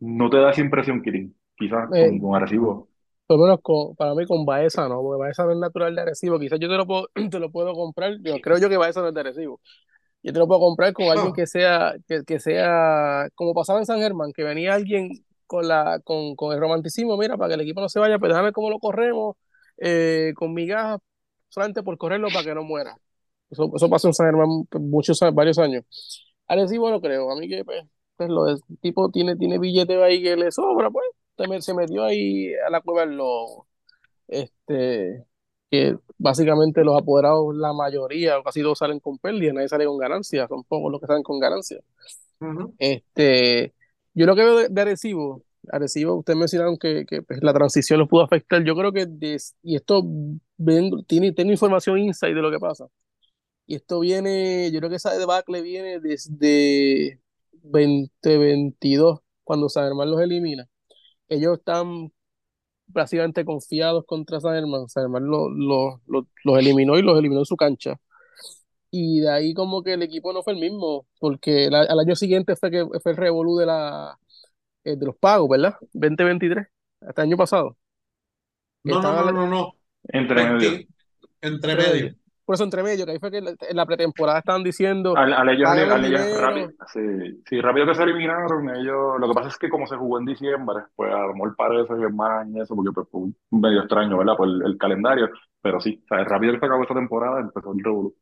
[0.00, 1.36] ¿no te da esa impresión, Kirin?
[1.56, 2.88] Quizás con, Eh, con Arecibo.
[3.26, 6.02] por lo menos con- para mí con Baeza no, porque Baeza no es natural de
[6.02, 6.38] Arecibo.
[6.38, 8.18] Quizás yo te lo puedo, te lo puedo comprar.
[8.22, 9.60] Yo creo yo que Baeza no es de Arecibo.
[10.22, 13.86] Yo te lo puedo comprar con alguien que sea, que, que sea, como pasaba en
[13.86, 15.24] San Germán, que venía alguien
[15.54, 18.34] con la, con, con el romanticismo, mira, para que el equipo no se vaya, pero
[18.34, 19.36] déjame cómo lo corremos,
[19.78, 21.00] eh, con migajas,
[21.48, 22.96] solamente por correrlo para que no muera.
[23.50, 25.84] Eso, eso pasó en San Germán muchos, varios años.
[26.48, 27.84] Arecibo no creo, a mí que pues,
[28.16, 32.52] pues, lo tipo tiene, tiene billete ahí que le sobra, pues, también se metió ahí
[32.66, 33.66] a la cueva del lobo.
[34.28, 35.24] Este,
[35.70, 40.48] que básicamente los apoderados, la mayoría, casi todos salen con pérdida, nadie sale con ganancia,
[40.48, 41.80] son pocos los que salen con ganancia.
[42.40, 42.74] ujú.
[42.78, 43.74] Este,
[44.14, 47.98] yo lo que veo de, de Arecibo, Arecibo, ustedes mencionaron que, que, pues, la transición
[48.00, 49.06] los pudo afectar, yo creo que,
[49.62, 50.02] y esto
[50.56, 52.86] vengo- tiene, tengo información inside de lo que pasa,
[53.66, 57.20] y esto viene, yo creo que esa debacle viene desde
[57.52, 60.66] 2022, cuando San Germán los elimina.
[61.28, 62.12] Ellos están
[62.86, 64.88] básicamente confiados contra San Germán.
[64.88, 67.96] San Germán lo- lo- lo- los eliminó y los eliminó en su cancha.
[68.96, 72.14] Y de ahí como que el equipo no fue el mismo, porque el al año
[72.14, 74.16] siguiente fue que fue el revolú de la
[74.84, 75.74] eh, de los pagos, ¿verdad?
[75.92, 76.66] 2023,
[77.00, 77.76] hasta el año pasado.
[78.84, 79.72] No, no, no, al- no, no.
[80.08, 80.70] Entre medio.
[80.70, 80.88] 20
[81.42, 81.92] entre entre medio.
[82.04, 82.14] medio.
[82.44, 85.32] Por eso entre medio, que ahí fue que la- en la pretemporada estaban diciendo, Al,
[85.32, 87.00] al ellos, al el ellos rápido, sí,
[87.48, 90.26] sí, rápido que se eliminaron, ellos, lo que pasa es que como se jugó en
[90.26, 93.80] diciembre, pues a lo mejor parece que más y eso, porque pues, fue un- medio
[93.80, 94.36] extraño, ¿verdad?
[94.36, 95.30] Por el, el calendario,
[95.62, 98.14] pero sí, o sea, rápido que se acabó esta temporada, empezó el revolú.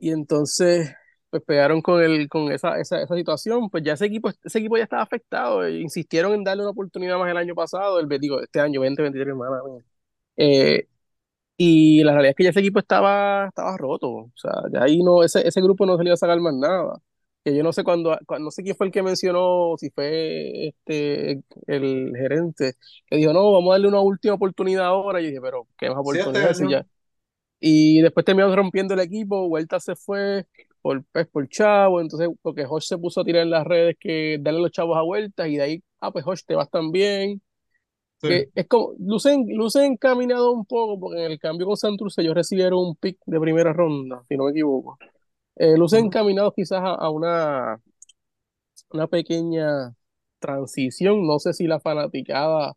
[0.00, 0.92] Y entonces
[1.30, 4.76] pues pegaron con el, con esa, esa, esa situación, pues ya ese equipo, ese equipo
[4.76, 8.40] ya estaba afectado, e insistieron en darle una oportunidad más el año pasado, el, digo,
[8.42, 9.84] este año 2023, madre mía.
[10.36, 10.88] Eh,
[11.56, 15.02] y la realidad es que ya ese equipo estaba, estaba roto, o sea, ya ahí
[15.02, 17.00] no, ese, ese grupo no se le iba a sacar más nada.
[17.44, 20.68] Que yo no sé cuándo, cuando, no sé quién fue el que mencionó, si fue
[20.68, 22.74] este el gerente,
[23.06, 25.20] que dijo, no, vamos a darle una última oportunidad ahora.
[25.20, 26.68] Y yo dije, pero qué más Siete oportunidad si años.
[26.68, 26.86] ya.
[27.60, 30.46] Y después terminamos rompiendo el equipo, Vuelta se fue
[30.82, 34.38] por, pues, por Chavo, entonces porque Josh se puso a tirar en las redes que
[34.40, 37.42] darle los chavos a vueltas y de ahí, ah, pues Josh te vas también.
[38.22, 38.28] Sí.
[38.28, 42.34] Que es como, luce, luce encaminado un poco, porque en el cambio con Santurce ellos
[42.34, 44.98] recibieron un pick de primera ronda, si no me equivoco.
[45.56, 46.00] Eh, luce Ujú.
[46.00, 47.80] encaminado quizás a, a una,
[48.90, 49.94] una pequeña
[50.38, 51.26] transición.
[51.26, 52.74] No sé si la fanaticada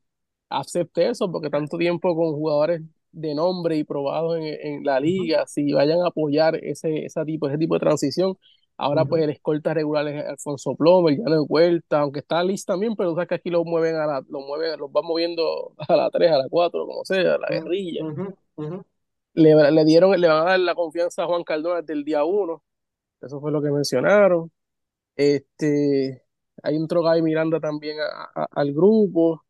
[0.50, 2.82] acepte eso, porque tanto tiempo con jugadores
[3.14, 7.48] de nombre y probados en, en la liga, si vayan a apoyar ese, ese tipo,
[7.48, 8.38] ese tipo de transición.
[8.78, 12.66] Ahora, pues el escolta regular es Alfonso Plomer, ya no es Huerta, aunque está Liz
[12.66, 15.74] también, pero tú sabes que aquí lo mueven a la, lo mueven, los van moviendo
[15.90, 18.04] a la 3, a la 4, como sea, a la guerrilla.
[19.36, 22.24] Le, le dieron, le van a dar la confianza a Juan Cardona desde el día
[22.24, 22.64] 1,
[23.22, 24.52] eso fue lo que mencionaron.
[25.16, 26.24] Este,
[26.64, 29.44] ahí entró Gaby Miranda también a- a- al grupo.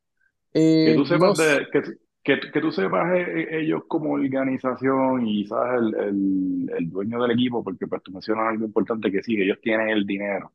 [0.51, 1.81] Que Eh, tú no sepas de, que,
[2.23, 7.31] que, que tú sepas eh, eh, ellos como organización y sabes el, el, dueño del
[7.31, 10.53] equipo, porque pues tú mencionas algo importante que sí, ellos tienen el dinero.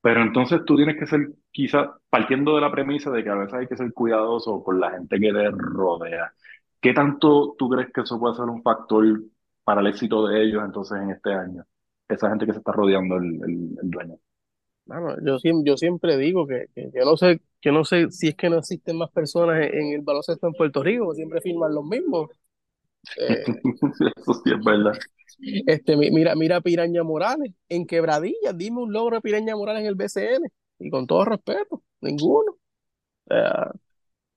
[0.00, 3.54] Pero entonces tú tienes que ser, quizás, partiendo de la premisa de que a veces
[3.54, 6.32] hay que ser cuidadoso con la gente que te rodea.
[6.80, 9.04] ¿Qué tanto tú crees que eso puede ser un factor
[9.68, 11.62] para el éxito de ellos entonces en este año.
[12.08, 13.34] Esa gente que se está rodeando el,
[13.82, 14.16] el dueño.
[14.88, 18.28] Mano, yo, siempre, yo siempre digo que, que, yo no sé, que no sé si
[18.28, 21.74] es que no existen más personas en, en el baloncesto en Puerto Rico, siempre firman
[21.74, 22.30] los mismos.
[23.16, 23.46] Eh,
[24.16, 24.98] Eso sí es verdad.
[25.66, 29.88] este, mi- mira, mira Piraña Morales, en Quebradillas, dime un logro de Piraña Morales en
[29.88, 32.52] el BCN, y con todo respeto, ninguno.
[32.52, 32.58] O
[33.34, 33.72] sea,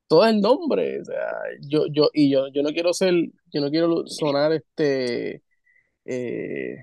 [0.08, 1.32] todo el nombre, o sea,
[1.62, 3.14] yo, yo, y yo, yo no quiero ser,
[3.54, 5.44] yo no quiero sonar este
[6.06, 6.78] eh,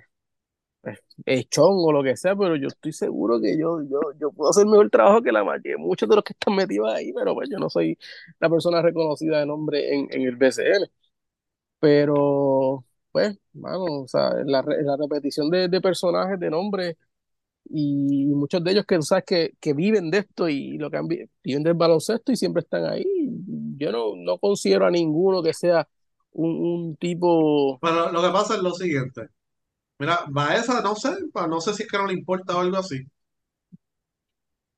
[1.27, 4.67] echón o lo que sea, pero yo estoy seguro que yo, yo, yo puedo hacer
[4.67, 7.49] mejor trabajo que la ma- que muchos de los que están metidos ahí, pero pues
[7.51, 7.99] yo no soy
[8.41, 10.87] la persona reconocida de nombre en, en el BCN.
[11.81, 16.97] Pero, pues, mano, o sea, la, la repetición de, de personajes, de nombres,
[17.71, 21.09] y muchos de ellos que sabes que, que viven de esto y lo que han,
[21.09, 23.05] vi- viven del baloncesto y siempre están ahí.
[23.79, 25.89] Yo no, no considero a ninguno que sea
[26.33, 27.81] un, un tipo.
[27.81, 29.29] Pero lo que pasa es lo siguiente.
[29.99, 31.13] Mira, Baeza, no sé,
[31.49, 33.05] no sé si es que no le importa o algo así.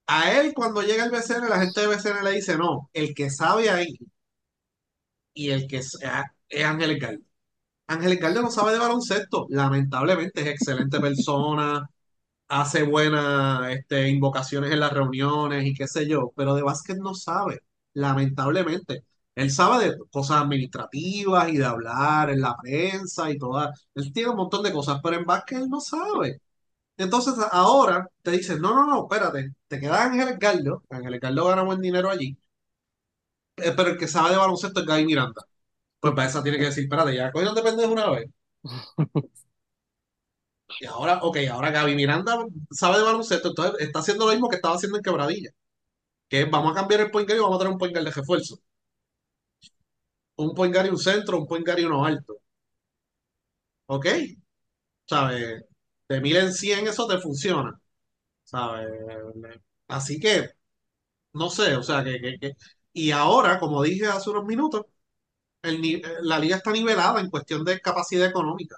[0.09, 3.31] A él, cuando llega el BCN, la gente de BCN le dice, no, el que
[3.31, 3.97] sabe ahí
[5.35, 7.25] y el que sea es Ángel Galdo.
[7.89, 11.89] Ángel Galdo no sabe de baloncesto, lamentablemente es excelente persona,
[12.49, 17.15] hace buenas este, invocaciones en las reuniones y qué sé yo, pero de básquet no
[17.15, 17.61] sabe,
[17.95, 19.05] lamentablemente.
[19.41, 23.89] Él sabe de cosas administrativas y de hablar en la prensa y todas.
[23.95, 26.41] Él tiene un montón de cosas, pero en básquet él no sabe.
[26.99, 31.63] Entonces ahora te dicen, no, no, no, espérate, te queda Ángel Galdo, Ángel Galdo gana
[31.65, 32.39] buen dinero allí,
[33.57, 35.43] eh, pero el que sabe de baloncesto es Gaby Miranda.
[36.01, 38.31] Pues para esa tiene que decir, espérate, ya cogieron de pendejo una vez.
[40.81, 42.39] Y ahora, ok, ahora Gaby Miranda
[42.71, 45.51] sabe de baloncesto, entonces está haciendo lo mismo que estaba haciendo en Quebradilla,
[46.29, 48.13] que vamos a cambiar el point guard y vamos a tener un point guard de
[48.13, 48.61] refuerzo.
[50.45, 52.41] Un point guard y un centro, un point guard y uno alto.
[53.87, 54.07] ¿Ok?
[55.07, 55.65] ¿Sabes?
[56.09, 57.79] De mil en cien eso te funciona.
[58.45, 58.89] ¿Sabes?
[59.89, 60.51] Así que,
[61.35, 62.53] no sé, o sea, que, que, que-
[62.95, 64.87] Y ahora, como dije hace unos minutos,
[65.63, 68.77] el ni- la liga está nivelada en cuestión de capacidad económica.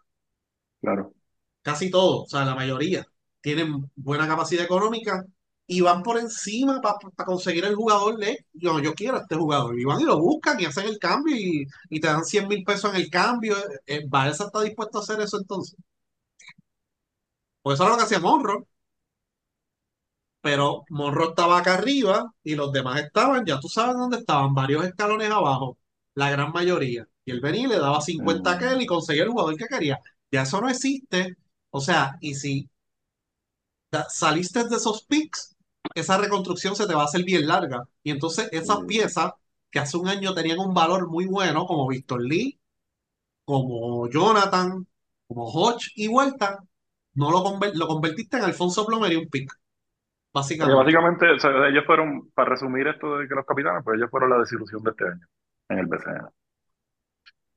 [0.81, 1.15] Claro.
[1.63, 3.07] casi todos, o sea, la mayoría,
[3.41, 5.25] tienen buena capacidad económica
[5.77, 9.79] y van por encima para conseguir el jugador de, yo, yo quiero a este jugador,
[9.79, 12.63] y van y lo buscan y hacen el cambio y, y te dan 100 mil
[12.65, 13.57] pesos en el cambio.
[13.87, 15.77] Eh, Baeza está dispuesto a hacer eso entonces.
[17.63, 18.65] Pues eso era lo que hacía Monroe,
[20.41, 24.85] pero Monroe estaba acá arriba y los demás estaban, ya tú sabes dónde estaban, varios
[24.85, 25.79] escalones abajo,
[26.15, 27.07] la gran mayoría.
[27.25, 29.99] Y él venía y le daba 50 a aquel y conseguía el jugador que quería.
[30.31, 31.37] Ya eso no existe.
[31.71, 32.69] O sea, y si
[34.11, 35.52] saliste de esos picks,
[35.95, 37.85] esa reconstrucción se te va a hacer bien larga.
[38.03, 38.87] Y entonces esas Mm.
[38.87, 39.33] piezas
[39.71, 42.61] que hace un año tenían un valor muy bueno, como Víctor Lee,
[43.45, 44.87] como Jonathan,
[45.29, 46.61] como Hodge y Vuelta,
[47.15, 49.53] no lo, conver- lo convertiste en Alfonso Plomer y un pick,
[50.59, 50.75] Porque básicamente.
[50.75, 54.31] básicamente, o sea, ellos fueron, para resumir esto de que los capitanes, pues ellos fueron
[54.31, 55.27] la desilusión de este año
[55.69, 56.29] en el BCN.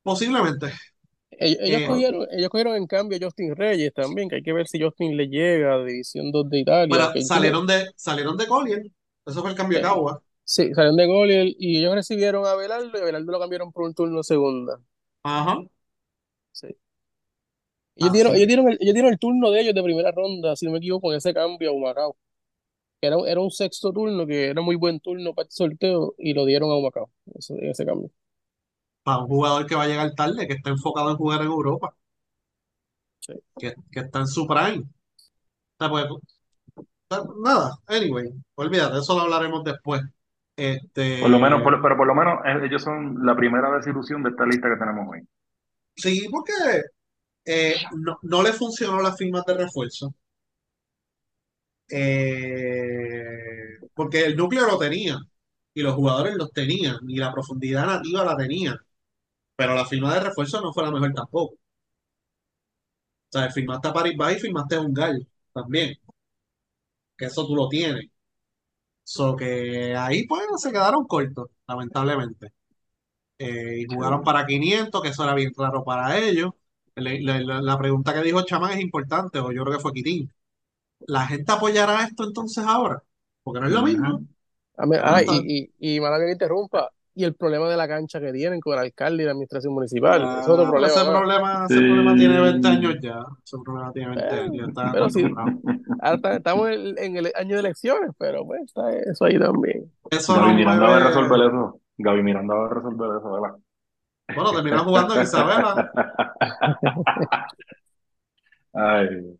[0.02, 0.72] Posiblemente.
[1.30, 4.52] Ellos, ellos Eh, cogieron, ellos cogieron en cambio a Justin Reyes también, que hay que
[4.52, 7.10] ver si Justin le llega a División 2 de Italia.
[7.12, 8.82] tiene- salieron de, salieron de Collier.
[9.26, 10.22] Eso fue el cambio de Eh, Cagua.
[10.44, 13.72] sí, salieron de gol y, el- ellos recibieron a Belardo y a Belardo lo cambiaron
[13.72, 14.80] por un turno segunda.
[15.22, 15.66] Ajá.
[16.52, 16.68] Sí.
[17.96, 20.66] Ellos dieron, ellos dieron el, ellos dieron el turno de ellos de primera ronda, si
[20.66, 22.16] no me equivoco, en ese cambio a Humacao.
[23.02, 26.44] Era, era un sexto turno que era muy buen turno para este sorteo y lo
[26.46, 28.10] dieron a Humacao, ese, ese cambio.
[29.06, 31.96] Para un jugador que va a llegar tarde, que está enfocado en jugar en Europa,
[33.20, 33.34] Sí.
[33.58, 34.80] que, que está en su prime.
[34.80, 34.88] O
[35.78, 36.06] sea, pues,
[37.44, 40.02] Nada, anyway, olvídate, eso lo hablaremos después.
[40.56, 44.22] Este, Por lo menos, por- pero por lo menos eh, ellos son la primera desilusión
[44.22, 45.20] de esta lista que tenemos hoy.
[45.96, 46.52] sí, porque
[47.46, 50.14] eh, no, no le funcionó las firmas de refuerzo.
[51.88, 55.18] Eh, porque el núcleo lo tenía
[55.74, 58.76] y los jugadores los tenían y la profundidad nativa la tenían,
[59.56, 61.54] pero la firma de refuerzo no fue la mejor tampoco.
[61.54, 61.58] O
[63.30, 65.96] sea, firmaste a Paris Bay y firmaste a un Gal también,
[67.16, 68.06] que eso tú lo tienes.
[69.04, 72.52] So que ahí pues se quedaron cortos, lamentablemente.
[73.38, 76.52] Eh, y jugaron para 500, que eso era bien claro para ellos.
[76.96, 80.32] Le- le- la, pregunta que dijo Chamán es importante, o yo creo que fue Quitín.
[81.00, 83.02] ¿La gente apoyará esto entonces ahora?
[83.44, 84.24] Porque no es lo mismo.
[84.76, 88.20] Ah, ah, y, y, y mala que me interrumpa, y el problema de la cancha
[88.20, 90.86] que tienen con el alcalde y la administración municipal, ese es otro Ah, problema.
[90.94, 91.84] ese problema, ese Sí.
[91.86, 93.18] problema tiene 20 años ya.
[93.42, 95.24] Ese problema tiene 20 Eh, años, ya está pero sí,
[96.02, 99.90] ahora está- estamos en, en el año de elecciones, pero pues está eso ahí también.
[100.10, 101.80] Eso Gaby no Miranda va a resolver eso.
[101.98, 103.56] Gaby Miranda va a resolver eso, ¿verdad?
[104.34, 105.90] Bueno, terminaron jugando en Isabela.
[108.74, 109.38] Ay.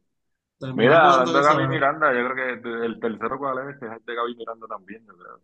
[0.74, 1.68] Mira, de Gaby.
[1.68, 5.04] Miranda, yo creo que el tercero cuál es, que es el de Gaby Miranda también,
[5.06, 5.40] yo creo.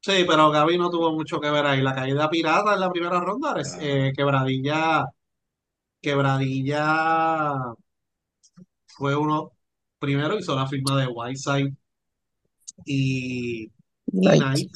[0.00, 1.82] Sí, pero Gaby no tuvo mucho que ver ahí.
[1.82, 5.04] La caída pirata en la primera ronda, es, eh, Quebradilla,
[6.00, 7.74] Quebradilla
[8.86, 9.52] fue uno,
[9.98, 11.72] primero hizo la firma de Whiteside
[12.84, 13.64] y,
[14.20, 14.40] y Night.
[14.40, 14.70] Knight,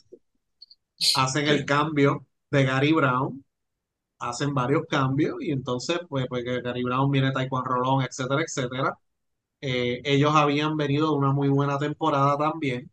[1.14, 3.44] hacen el cambio de Gary Brown,
[4.20, 8.94] hacen varios cambios y entonces pues, pues que Gary Brown viene Taekwondo Rolón, etcétera, etcétera.
[9.60, 12.90] Eh, ellos habían venido de una muy buena temporada también,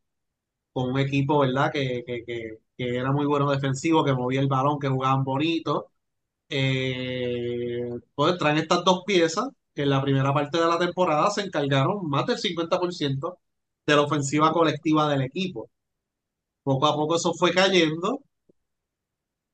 [0.78, 1.72] con un equipo, ¿verdad?
[1.74, 5.88] Que, que, que, que era muy bueno defensivo, que movía el balón, que jugaban bonito.
[6.50, 11.42] Eh, pues traen estas dos piezas que en la primera parte de la temporada se
[11.42, 13.40] encargaron más del 50%
[13.88, 15.70] de la ofensiva colectiva del equipo.
[16.64, 18.22] Poco a poco eso fue cayendo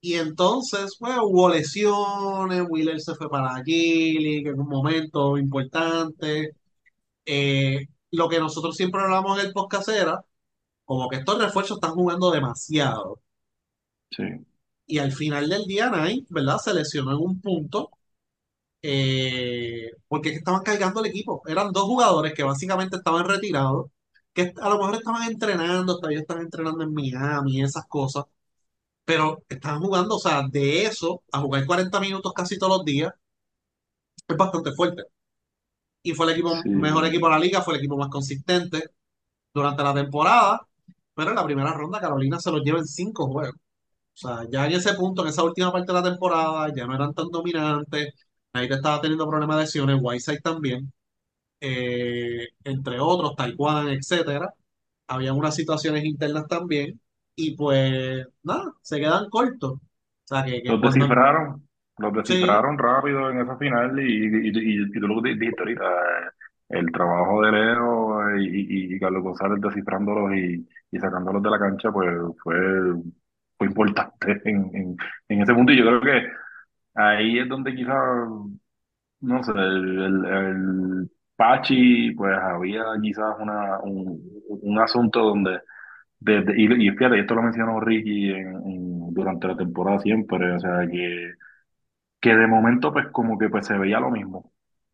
[0.02, 6.56] y entonces pues, hubo lesiones, Wheeler se fue para Gili, que en un momento importante.
[7.26, 10.24] Eh, lo que nosotros siempre hablamos en el podcast era
[10.86, 13.22] como que estos refuerzos están jugando demasiado.
[14.12, 14.24] sí,
[14.86, 16.58] Y al final del día, Nike, ¿verdad?
[16.58, 17.92] Se lesionó en un punto
[18.82, 21.42] eh, porque es que estaban cargando el equipo.
[21.48, 23.88] Eran dos jugadores que básicamente estaban retirados,
[24.34, 28.26] que a lo mejor estaban entrenando, todavía están entrenando en Miami, esas cosas,
[29.06, 33.14] pero estaban jugando, o sea, de eso a jugar 40 minutos casi todos los días,
[34.28, 35.04] es bastante fuerte.
[36.04, 38.84] Y fue el equipo, sí, mejor equipo de la liga, fue el equipo más consistente
[39.54, 40.62] durante la temporada,
[41.16, 43.56] pero en la primera ronda Carolina se los lleva en cinco juegos.
[44.16, 46.96] O sea, ya en ese punto, en esa última parte de la temporada, ya no
[46.96, 48.14] eran tan dominantes.
[48.54, 50.94] Ahí te estaba teniendo problemas de lesiones, Whiteside también,
[51.62, 54.54] eh, entre otros, Taekwondo, etcétera.
[55.08, 57.00] Habían unas situaciones internas también.
[57.36, 59.74] Y pues, nada, se quedan cortos.
[59.74, 59.80] O
[60.26, 61.08] sea, que, que Los cuando.
[61.12, 65.38] descifraron, los Sí, descifraron rápido en esa final y, y, y, y tú lo di-
[65.38, 66.30] dijiste ahorita, eh,
[66.80, 71.60] el trabajo de Leo y, y, y Carlos González descifrándolos y, y sacándolos de la
[71.60, 72.10] cancha, pues
[72.44, 72.56] fue,
[73.58, 74.98] fue importante en, en,
[75.30, 76.28] en ese punto y yo creo que
[76.96, 77.96] ahí es donde quizás,
[79.22, 85.60] no sé, el, el, Pachi, pues había quizás una, un, un asunto donde
[86.20, 88.34] desde, y, fíjate, esto lo mencionó Ricky
[89.12, 91.34] durante la temporada siempre, o sea, que
[92.22, 94.53] que de momento pues como que pues se veía lo mismo.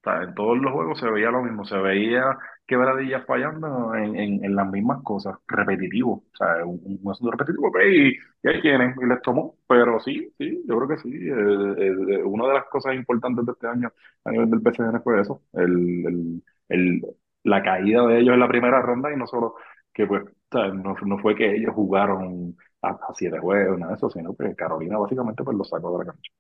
[0.10, 2.38] Sea, en todos los juegos se veía lo mismo, se veía
[2.68, 7.72] quebradillas fallando en, en, en las mismas cosas, repetitivo, o sea, un, un asunto repetitivo,
[7.84, 11.76] y, y ahí tienen, y les tomó, pero sí, sí, yo creo que sí, eh,
[11.78, 13.92] eh, eh, una de las cosas importantes de este año
[14.26, 17.02] a nivel del PCN fue eso, el, el, el,
[17.44, 19.56] la caída de ellos en la primera ronda y no solo
[19.94, 23.92] que pues, o sea, no, no fue que ellos jugaron a, a siete juegos, nada
[23.94, 26.32] de eso, sino que Carolina básicamente pues los sacó de la cancha.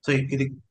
[0.00, 0.62] sí, y-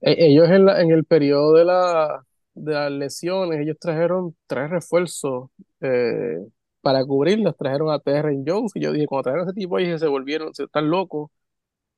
[0.00, 2.24] Ellos en, la- en el periodo de, la,
[2.54, 6.38] de las lesiones, ellos trajeron tres refuerzos eh,
[6.82, 7.56] para cubrirlas.
[7.56, 10.54] Trajeron a Terren Jones y yo dije, cuando trajeron a ese tipo, ahí se volvieron,
[10.54, 11.30] se están locos.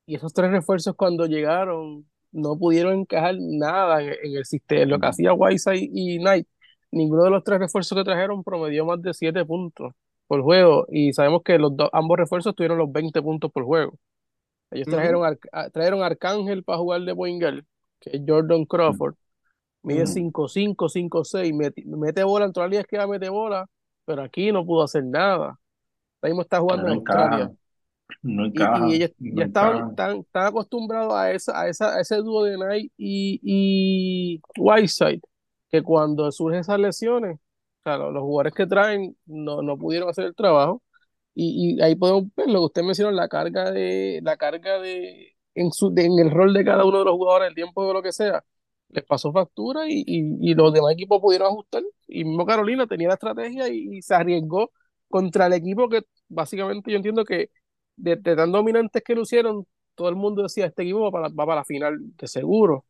[0.07, 4.86] Y esos tres refuerzos cuando llegaron no pudieron encajar nada en, en el sistema.
[4.86, 6.49] Lo que hacía Whiteside y Knight,
[6.92, 9.92] ninguno de los tres refuerzos que trajeron promedió más de 7 puntos
[10.26, 10.86] por juego.
[10.90, 13.94] Y sabemos que los dos, ambos refuerzos tuvieron los 20 puntos por juego.
[14.70, 17.64] Ellos trajeron, a- trajeron a Arcángel para jugar de point guard,
[18.01, 19.14] que es Jordan Crawford.
[19.82, 20.12] Mide ujú.
[20.12, 23.66] 5'5", 5'6", mete, mete bola, en todas las que mete bola,
[24.05, 25.59] pero aquí no pudo hacer nada.
[26.20, 27.53] Ahora mismo está jugando no en Australia.
[28.22, 31.94] no Y, y encajan, ellos no ya estaban tan, tan acostumbrados a, esa, a, esa,
[31.96, 35.20] a ese dúo de Knight y, y Whiteside,
[35.70, 37.38] que cuando surgen esas lesiones,
[37.82, 40.82] claro, los jugadores que traen no, no pudieron hacer el trabajo.
[41.34, 45.36] Y, y ahí podemos ver lo que usted mencionó, la carga de, la carga de,
[45.61, 47.93] en su, de- en el rol de cada uno de los jugadores, el tiempo de
[47.95, 48.45] lo que sea,
[48.91, 51.83] les pasó factura y, y, y los demás equipos pudieron ajustar.
[52.07, 54.71] Y mismo Carolina tenía la estrategia y, y se arriesgó
[55.09, 57.51] contra el equipo que básicamente yo entiendo que
[57.97, 61.29] de, de tan dominantes que lo hicieron, todo el mundo decía, este equipo va para,
[61.29, 62.85] va para la final de seguro.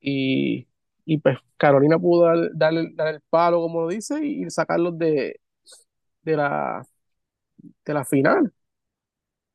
[0.00, 0.68] Y,
[1.04, 5.40] y pues Carolina pudo dar, dar el, dar el palo, como dice, y sacarlos de,
[6.22, 6.84] de la,
[7.84, 8.52] de la final,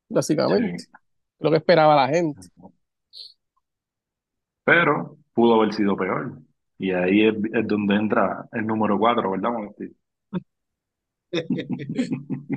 [0.08, 0.84] básicamente.
[0.84, 0.97] Sí.
[1.40, 2.48] Lo que esperaba la gente.
[4.64, 6.38] Pero pudo haber sido peor.
[6.78, 9.92] Y ahí es, es donde entra el número cuatro, ¿verdad, Monty?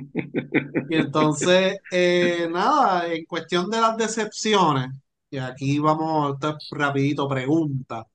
[0.88, 4.90] Y entonces, eh, nada, en cuestión de las decepciones,
[5.30, 8.06] y aquí vamos, esto es rapidito, pregunta.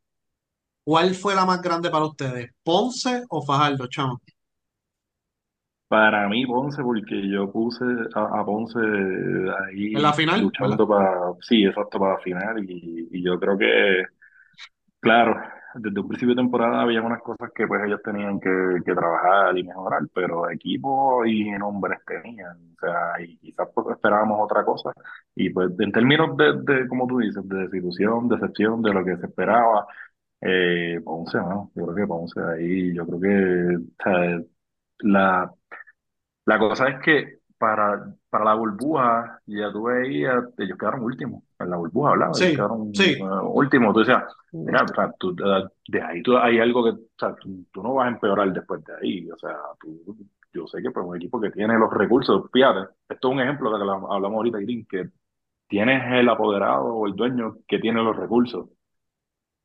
[0.83, 2.51] ¿Cuál fue la más grande para ustedes?
[2.63, 4.21] ¿Ponce o Fajardo, chamo?
[5.87, 8.79] Para mí, Ponce, porque yo puse a, a Ponce
[9.93, 12.63] En la ahí luchando para, sí, exacto, para la final.
[12.69, 14.03] Y, y yo creo que,
[14.99, 15.35] claro,
[15.75, 18.49] desde un principio de temporada había unas cosas que pues ellos tenían que,
[18.85, 22.57] que trabajar y mejorar, pero equipo y nombres tenían.
[22.77, 24.91] O sea, y quizás pues esperábamos otra cosa.
[25.35, 29.17] Y pues en términos de, de, como tú dices, de desilusión, decepción, de lo que
[29.17, 29.87] se esperaba,
[30.41, 31.71] eh, Ponce, ¿no?
[31.75, 34.41] Yo creo que Ponce ahí, yo creo que, o sea,
[34.99, 35.53] la
[36.47, 41.43] la cosa es que para, para la burbuja, ya tú veías, ellos quedaron últimos.
[41.59, 43.15] En la burbuja hablaba, ellos Sí, quedaron sí.
[43.19, 43.93] eh, últimos.
[43.95, 44.25] Tú decías,
[44.65, 47.83] mira, o sea, tú, eh, de ahí tú, hay algo que, o sea, tú, tú
[47.83, 49.31] no vas a empeorar después de ahí.
[49.31, 50.17] O sea, tú,
[50.53, 53.71] yo sé que pues un equipo que tiene los recursos, fíjate, esto es un ejemplo
[53.71, 55.09] de que hablamos ahorita, Green, que
[55.69, 58.69] tienes el apoderado o el dueño que tiene los recursos.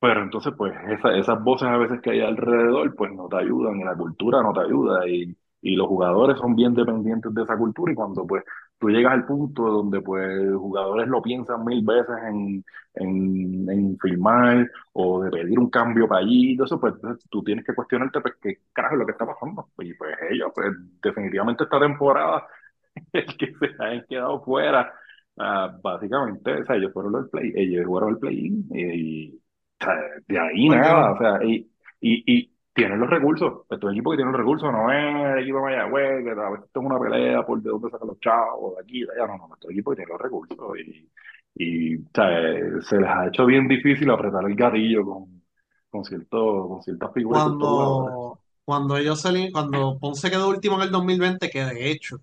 [0.01, 3.81] Pero entonces, pues, esa- esas voces a veces que hay alrededor, pues no te ayudan,
[3.81, 7.57] y la cultura no te ayuda, y, y los jugadores son bien dependientes de esa
[7.57, 8.45] cultura, y cuando pues
[8.79, 14.69] tú llegas al punto donde pues jugadores lo piensan mil veces en, en, en firmar
[14.93, 17.75] o de pedir un cambio para allí, y todo eso, pues entonces tú tienes que
[17.75, 19.69] cuestionarte, pues, qué carajo es lo que está pasando.
[19.79, 22.47] Y pues ellos, pues, definitivamente esta temporada,
[23.13, 24.93] el que se hayan quedado fuera,
[25.39, 29.41] ah, básicamente, o sea, ellos fueron los play, ellos jugaron el play-in, y
[29.81, 29.95] sea,
[30.29, 33.63] de ahí nada, o sea, y, y, y tienen los recursos.
[33.63, 36.31] Esto es un equipo que tiene los recursos, no es el equipo de Mayagüez, que
[36.31, 39.27] a veces tengo una pelea por de dónde sacan los chavos, de aquí, de allá,
[39.27, 41.11] no, no, esto es un equipo que tiene los recursos y,
[41.55, 45.43] y o sea, se les ha hecho bien difícil apretar el gatillo con,
[45.91, 47.43] con, cierto, con ciertas figuras.
[47.43, 52.21] Cuando, cuando ellos se, cuando Ponce quedó último en el 2020, que de hecho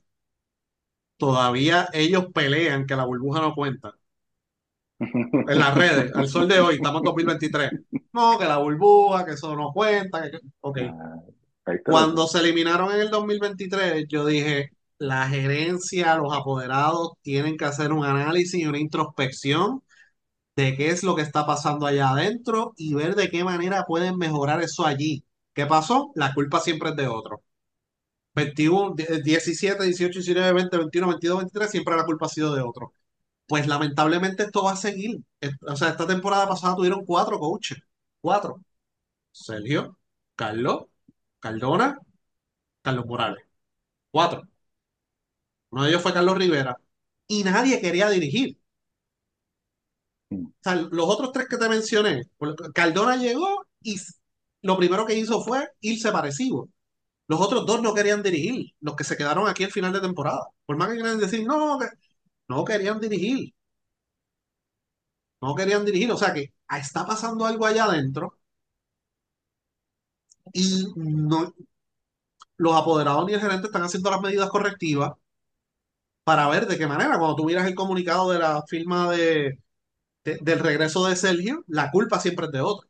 [1.18, 3.93] todavía ellos pelean que la burbuja no cuenta.
[5.00, 7.72] En las redes, al sol de hoy, estamos en 2023.
[8.14, 10.30] No, que la burbuja, que eso no cuenta.
[10.30, 10.78] que- Ok.
[10.91, 11.16] Ah,
[11.86, 17.93] Cuando se eliminaron en el 2023, yo dije, la gerencia, los apoderados tienen que hacer
[17.93, 19.84] un análisis y una introspección
[20.55, 24.18] de qué es lo que está pasando allá adentro y ver de qué manera pueden
[24.18, 25.26] mejorar eso allí.
[25.53, 26.12] ¿Qué pasó?
[26.16, 27.43] La culpa siempre es de otro.
[28.36, 32.93] 21, 17, 18, 19, 20, 21, 22, 23, siempre la culpa ha sido de otro.
[33.47, 35.22] Pues lamentablemente esto va a seguir.
[35.68, 37.80] O sea, esta temporada pasada tuvieron cuatro coaches.
[38.22, 38.61] Cuatro.
[39.32, 39.97] Sergio,
[40.36, 40.86] Carlos,
[41.39, 41.99] Cardona,
[42.84, 43.45] Carlos Morales.
[44.11, 44.47] Cuatro.
[45.72, 46.78] Uno de ellos fue Carlos Rivera.
[47.28, 48.57] Y nadie quería dirigir.
[50.30, 52.24] Mm, O sea, los otros tres que te mencioné,
[52.74, 53.95] Cardona llegó y
[54.61, 56.70] lo primero que hizo fue irse parecido.
[57.28, 60.41] Los otros dos no querían dirigir, los que se quedaron aquí al final de temporada.
[60.65, 61.88] Por más que quieran decir, no, que
[62.49, 63.53] no querían dirigir,
[65.41, 66.11] no querían dirigir.
[66.11, 68.34] O sea que está pasando algo allá adentro
[70.53, 71.53] y no,
[72.57, 75.13] los apoderados ni el gerente están haciendo las medidas correctivas
[76.24, 79.59] para ver de qué manera, cuando tú miras el comunicado de la firma de,
[80.26, 82.89] de- del regreso de Sergio, la culpa siempre es de otro.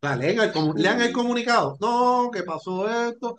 [0.00, 1.76] Sea, lean el, lean el comunicado.
[1.80, 3.36] No, ¿qué pasó esto?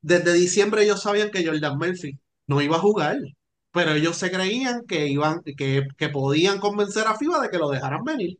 [0.00, 3.18] Desde diciembre ellos sabían que Jordan Murphy no iba a jugar,
[3.76, 7.70] pero ellos se creían que iban, que, que podían convencer a FIBA de que lo
[7.70, 8.38] dejaran venir.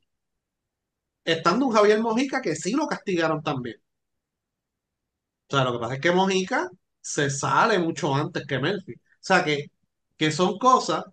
[1.27, 3.77] Estando un Javier Mojica que sí lo castigaron también.
[5.49, 6.71] O sea, lo que pasa es que Mojica
[7.01, 8.95] se sale mucho antes que Murphy.
[8.95, 9.67] O sea, que,
[10.17, 11.05] que son cosas,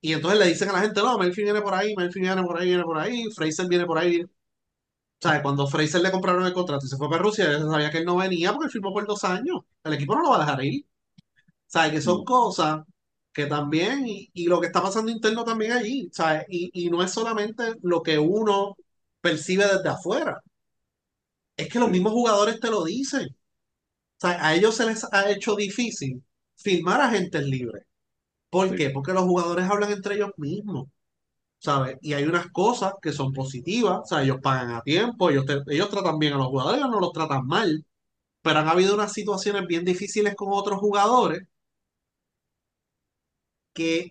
[0.00, 2.58] y entonces le dicen a la gente, no, Murphy viene por ahí, Murphy viene por
[2.60, 4.22] ahí, viene por ahí, Fraser viene por ahí.
[4.24, 4.28] O
[5.20, 8.04] sea, cuando Fraser le compraron el contrato y se fue para Rusia, sabía que él
[8.06, 9.60] no venía porque él firmó por dos años.
[9.84, 10.86] El equipo no lo va a dejar ir.
[11.66, 11.92] ¿Sabes?
[11.92, 12.80] Que son cosas
[13.32, 16.44] que también, y, y lo que está pasando interno también allí, ¿sabes?
[16.48, 18.76] Y, y no es solamente lo que uno
[19.22, 20.42] percibe desde afuera,
[21.56, 23.28] es que los mismos jugadores te lo dicen.
[23.28, 26.22] O sea, a ellos se les ha hecho difícil
[26.56, 27.84] firmar agentes libres.
[28.50, 28.90] ¿Por sí, qué?
[28.90, 30.88] Porque los jugadores hablan entre ellos mismos,
[31.58, 31.98] ¿sabes?
[32.02, 35.62] Y hay unas cosas que son positivas, o sea, ellos pagan a tiempo, ellos, te-
[35.74, 37.84] ellos tratan bien a los jugadores, ellos no los tratan mal,
[38.42, 41.42] pero han habido unas situaciones bien difíciles con otros jugadores
[43.72, 44.10] que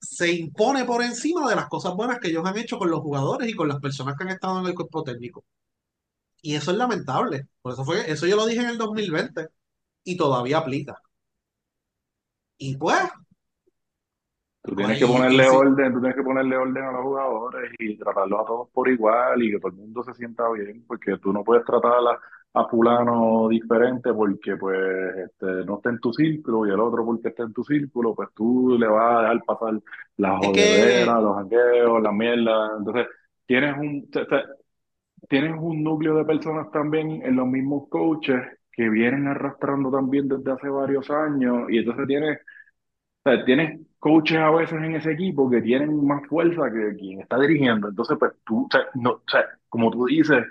[0.00, 3.48] se impone por encima de las cosas buenas que ellos han hecho con los jugadores
[3.48, 5.44] y con las personas que han estado en el cuerpo técnico.
[6.42, 7.48] Y eso es lamentable.
[7.60, 9.48] Por eso fue, eso yo lo dije en el 2020
[10.04, 11.00] y todavía aplica.
[12.56, 13.10] Y pues,
[14.62, 16.92] Tú pues, tienes que y, y ponerle sí, orden, tú tienes que ponerle orden a
[16.92, 20.50] los jugadores y tratarlos a todos por igual y que todo el mundo se sienta
[20.50, 22.20] bien, porque tú no puedes tratar a,
[22.52, 24.78] a fulano diferente porque pues
[25.26, 28.30] este, no está en tu círculo y el otro porque está en tu círculo, pues
[28.34, 29.80] tú le vas a dejar pasar
[30.16, 32.70] la es que, jodedera, los jangueos, la mierda.
[32.78, 33.06] Entonces,
[33.46, 34.08] tienes un,
[35.28, 38.40] tienes un núcleo de personas también en los mismos coaches
[38.72, 42.38] que vienen arrastrando también desde hace varios años y entonces tienes,
[43.24, 47.20] o sea, tienes coaches a veces en ese equipo que tienen más fuerza que quien
[47.20, 47.88] está dirigiendo.
[47.88, 50.44] Entonces, pues tú, o sea, no, o sea, como tú dices,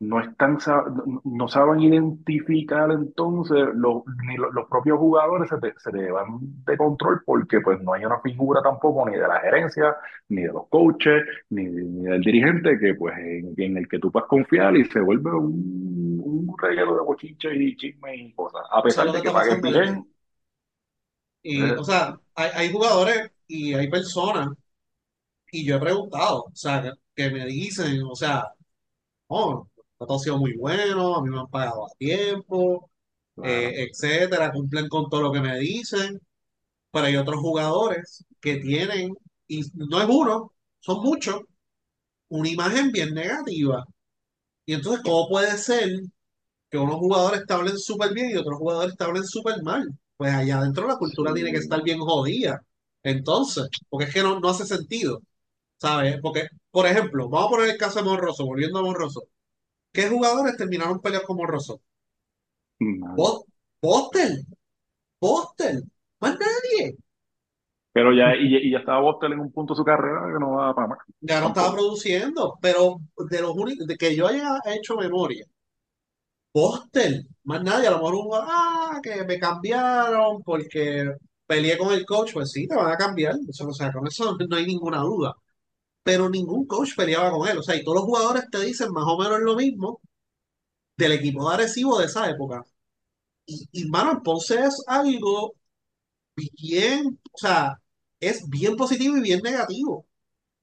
[0.00, 5.74] no están, no, no saben identificar entonces los, ni los, los propios jugadores se te,
[5.78, 9.40] se te van de control porque pues no hay una figura tampoco ni de la
[9.40, 9.96] gerencia,
[10.28, 14.12] ni de los coaches, ni, ni del dirigente que pues en, en el que tú
[14.12, 18.62] puedas confiar y se vuelve un, un reguero de bochinches y chismes y cosas.
[18.70, 20.06] A pesar de que paguen bien,
[21.42, 24.48] Y, eh, o sea, hay, hay jugadores y hay personas,
[25.52, 28.44] y yo he preguntado, o sea, que, que me dicen, o sea,
[29.28, 29.68] oh,
[30.00, 32.90] esto ha sido muy bueno, a mí me han pagado a tiempo,
[33.34, 36.20] claro, eh, etcétera, cumplen con todo lo que me dicen,
[36.92, 39.14] pero hay otros jugadores que tienen,
[39.48, 41.42] y no es uno, son muchos,
[42.28, 43.84] una imagen bien negativa.
[44.66, 45.88] Y entonces, ¿cómo puede ser
[46.70, 49.88] que unos jugadores te hablen súper bien y otros jugadores te hablen súper mal?
[50.16, 52.62] Pues allá adentro la cultura tiene que estar bien jodida.
[53.02, 55.22] Entonces, porque es que no, no hace sentido,
[55.78, 56.18] ¿sabes?
[56.22, 59.22] Porque, por ejemplo, vamos a poner el caso de Monroso, volviendo a Monroso.
[59.98, 61.82] ¿Qué jugadores terminaron peleas con Monroso?
[62.80, 63.30] Nadie.
[63.30, 63.44] Bo-
[63.82, 64.46] Boston,
[65.20, 65.90] Boston,
[66.20, 66.96] más nadie.
[67.92, 70.52] Pero ya, y, y ya estaba Boston en un punto de su carrera que no
[70.52, 72.96] va para más, Ya no estaba produciendo, pero
[73.30, 75.46] de los únicos, de que yo haya hecho memoria,
[76.54, 81.12] Boston, más nadie, a lo mejor un ah, que me cambiaron porque
[81.46, 84.36] peleé con el coach, pues sí, te van a cambiar, eso, o sea, con eso
[84.48, 85.34] no hay ninguna duda,
[86.08, 89.04] pero ningún coach peleaba con él, o sea, y todos los jugadores te dicen más
[89.06, 90.00] o menos lo mismo
[90.96, 92.64] del equipo de Arecibo de esa época,
[93.46, 95.54] y, y mano, Ponce es algo
[96.36, 97.78] bien, o sea,
[98.20, 100.06] es bien positivo y bien negativo, o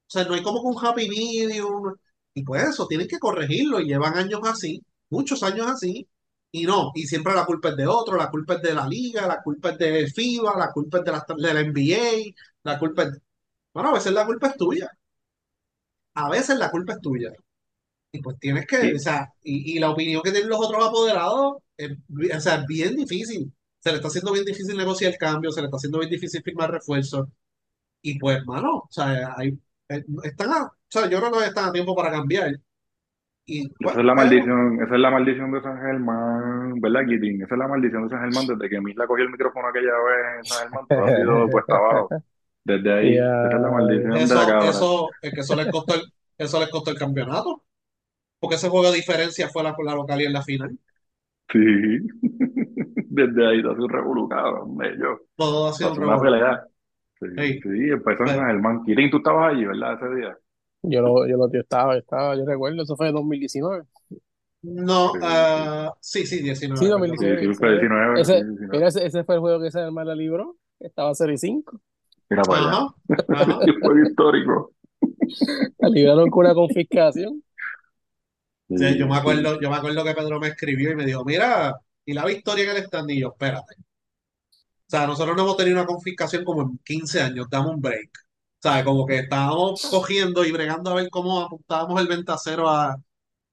[0.08, 1.94] sea, no hay como un happy medium.
[2.34, 3.80] Y pues eso, tienen que corregirlo.
[3.80, 6.08] Y llevan años así, muchos años así.
[6.52, 9.26] Y no, y siempre la culpa es de otro, la culpa es de la liga,
[9.26, 12.34] la culpa es de FIBA, la culpa es de la, de la NBA,
[12.64, 13.10] la culpa es...
[13.74, 14.90] Bueno, a veces la culpa es tuya.
[16.16, 17.32] A veces la culpa es tuya.
[18.12, 21.58] Y pues tienes que, o sea, y, y la opinión que tienen los otros apoderados,
[21.76, 21.92] es,
[22.36, 23.52] o sea, es bien difícil.
[23.80, 26.42] Se le está haciendo bien difícil negociar el cambio, se le está haciendo bien difícil
[26.42, 27.28] firmar refuerzos.
[28.02, 29.58] Y pues, mano, o sea, hay,
[29.90, 32.56] eh, están a- o sea, yo creo que están a tiempo para cambiar.
[33.46, 37.06] Y pues, esa es la bueno, maldición, esa es la maldición de San Germán, ¿verdad,
[37.06, 37.42] Kitin?
[37.42, 40.46] Esa es la maldición de San Germán desde que Misla cogió el micrófono aquella vez
[40.48, 42.12] San Germán, todo ha sido puesta abajo.
[42.66, 44.70] Desde ahí, esa es la maldición de la eso, cabra.
[44.70, 46.02] eso, es que eso les costó el,
[46.38, 47.62] eso les costó el campeonato.
[48.40, 50.78] Porque ese juego de diferencia fue la, la local y en la final.
[51.52, 51.58] Sí,
[53.08, 55.18] desde ahí todo ha sido revolucado, hombre, yo.
[55.36, 56.66] Todo ha sido una pelea.
[57.20, 58.84] Sí, Ey, sí, empezó en San Germán.
[59.10, 59.94] Tú estabas allí, ¿verdad?
[59.94, 60.38] Ese día.
[60.82, 63.84] yo lo, yo lo yo estaba, estaba, yo recuerdo, eso fue en 2019.
[64.62, 65.22] no, Sí, sí.
[65.22, 66.42] ah, sí, sí,
[66.74, 67.18] Sí, 19, perdón.
[67.18, 67.80] Sí, 2019, sí, fue 19.
[67.80, 68.72] 19, sí, Ese, 19.
[68.72, 71.80] mira, ese, ese fue el juego que San Germán la libró, estaba 0 y 5.
[72.28, 72.88] Mira para allá.
[73.28, 74.72] Ajá, juego histórico.
[75.80, 77.42] Libraron con una confiscación.
[78.68, 81.24] Sí, Sí, yo me acuerdo, yo me acuerdo que Pedro me escribió y me dijo,
[81.24, 81.74] mira,
[82.04, 83.74] y la victoria en el stand, y yo, espérate.
[83.78, 88.10] O sea, nosotros no hemos tenido una confiscación como en 15 años, damos un break.
[88.58, 92.96] O sea, como que estábamos cogiendo y bregando a ver cómo apuntábamos el ventacero a,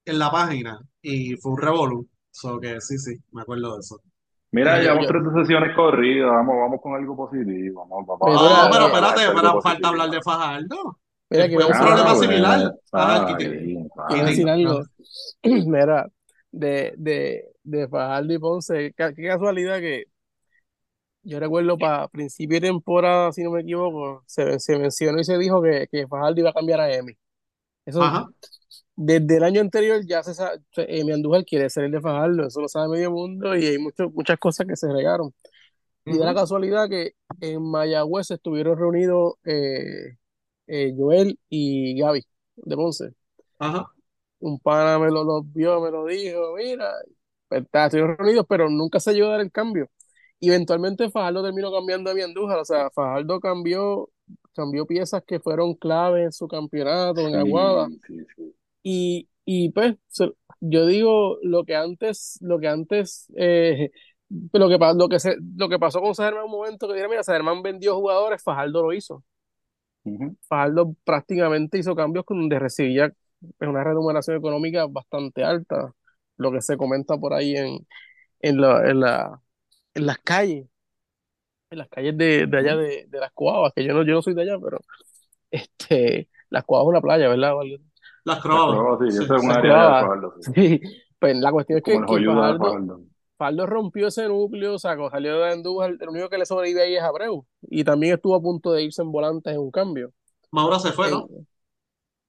[0.06, 2.10] en la página y fue un revolú.
[2.32, 4.02] So que sí, sí, me acuerdo de eso.
[4.54, 8.34] Mira, yo, llevamos yo, tres sesiones corridas, vamos, vamos con algo positivo, vamos, vamos, pero
[8.34, 10.98] No, pero espérate, pero falta hablar de Fajardo.
[11.30, 12.74] mira, Que fue un problema similar.
[14.10, 14.84] Quiero decir algo.
[15.44, 16.08] Mira,
[16.52, 20.06] de, de, de Fajardo y Ponce, qué, qué casualidad que
[21.24, 25.38] yo recuerdo para principio de temporada, si no me equivoco, se, se mencionó y se
[25.38, 27.14] dijo que, que Fajardo iba a cambiar a Emi.
[27.86, 28.28] Eso, Ajá.
[28.96, 32.62] Desde el año anterior ya se sabe, Emi Andújar quiere ser el de Fajardo, eso
[32.62, 35.34] lo sabe medio mundo y hay mucho, muchas cosas que se regaron.
[36.06, 40.18] Y de la casualidad que en Mayagüez estuvieron reunidos eh,
[40.68, 42.26] eh, Joel y Gaby
[42.58, 43.14] de Ponce.
[43.60, 43.88] Ajá.
[44.40, 46.92] Un pana me lo, lo vio, me lo dijo, mira,
[47.48, 49.90] pues, estuvieron reunidos, pero nunca se llegó a dar el cambio.
[50.40, 54.10] Y eventualmente Fajardo terminó cambiando a mi Andújar, o sea, Fajardo cambió,
[54.54, 57.88] cambió piezas que fueron clave en su campeonato, en Aguada.
[57.88, 58.56] Sí, sí, sí.
[58.84, 59.96] Y, y pues,
[60.62, 63.92] yo digo, lo que antes, lo que antes, eh,
[64.30, 67.12] lo que, lo que, se, lo que pasó con Sajerman en un momento que dijeron,
[67.12, 69.24] mira, Sajerman vendió jugadores, Fajardo lo hizo.
[70.06, 70.36] Ujú.
[70.48, 73.12] Fajardo prácticamente hizo cambios con donde recibía
[73.60, 75.94] una remuneración económica bastante alta,
[76.38, 77.88] lo que se comenta por ahí en,
[78.42, 79.42] en, la, en, la,
[79.96, 80.68] en las calles,
[81.70, 84.22] en las calles de, de allá de, de las Coabas, que yo no, yo no
[84.22, 84.80] soy de allá, pero
[85.52, 87.54] este, las Coabas es una playa, ¿verdad?
[88.26, 90.52] Las pruebas, sí, Sí, eso es un área de Fajardo, sí.
[90.54, 90.82] sí.
[91.20, 93.02] Pues la cuestión es que, que Fajardo, Fajardo.
[93.38, 97.04] Fajardo rompió ese núcleo, sacó, salió de Andújar, el único que le sobrevive ahí es
[97.04, 97.46] Abreu.
[97.64, 100.14] Y también estuvo a punto de irse en volantes en un cambio.
[100.52, 101.28] Maura se fue, ¿no?
[101.30, 101.46] Eh,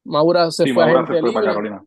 [0.05, 1.53] Maura se Sí, fue a Maura gente se fue para.
[1.53, 1.85] Carolina.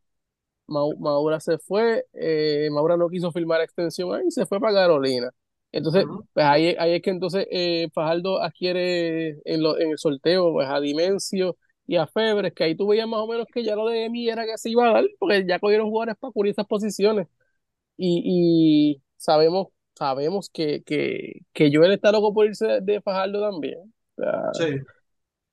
[0.67, 5.31] Mau- Maura se fue, eh, Maura no quiso firmar extensión ahí, se fue para Carolina.
[5.71, 10.51] Entonces, pues ahí, ahí es que entonces eh, Fajardo adquiere en, lo- en el sorteo
[10.53, 11.57] pues, a Dimensio
[11.87, 14.29] y a Febres, que ahí tú veías más o menos que ya lo de Emi
[14.29, 17.27] era que se iba a dar, porque ya cogieron jugadores para cubrir esas posiciones.
[17.97, 18.23] Y,
[18.97, 23.93] y sabemos, sabemos que, que, que Joel está loco por irse de, de Fajardo también.
[24.17, 24.65] O sea, Sí.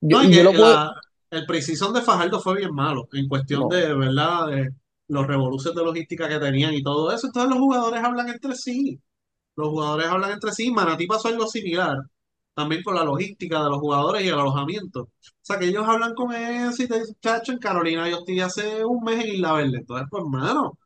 [0.01, 0.78] yo, No, yo que lo puedo.
[0.81, 0.93] la-
[1.31, 4.48] el preseason de Fajardo fue bien malo en cuestión No, de, ¿verdad?
[4.48, 4.70] De
[5.09, 7.27] los revoluciones de logística que tenían y todo eso.
[7.27, 9.01] Entonces los jugadores hablan entre sí.
[9.56, 10.70] Los jugadores hablan entre sí.
[10.73, 11.98] Manatí pasó algo similar
[12.55, 15.02] también con la logística de los jugadores y el alojamiento.
[15.02, 15.10] O
[15.43, 18.85] sea, que ellos hablan con eso y te dicen, chacho, en Carolina yo estoy hace
[18.85, 19.78] un mes en Isla Verde.
[19.78, 20.78] Entonces, pues, hermano,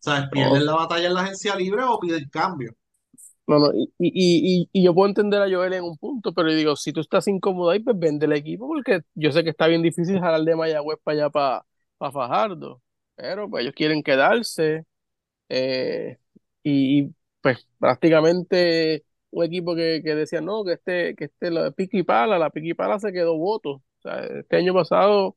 [0.00, 0.28] ¿sabes?
[0.30, 2.72] Pierden no, la batalla en la agencia libre o piden cambio.
[3.46, 6.50] No, no, y, y, y, y yo puedo entender a Joel en un punto, pero
[6.50, 9.50] yo digo, si tú estás incómodo ahí, pues vende el equipo, porque yo sé que
[9.50, 11.66] está bien difícil jalar de Mayagüez para allá, para,
[11.96, 12.82] para Fajardo,
[13.16, 14.84] pero pues ellos quieren quedarse,
[15.48, 16.18] eh,
[16.62, 22.02] y, pues prácticamente un equipo que, que decía, no, que este, que este, la Piqui
[22.02, 25.36] Pala, la Piqui Pala se quedó voto, o sea, este año pasado,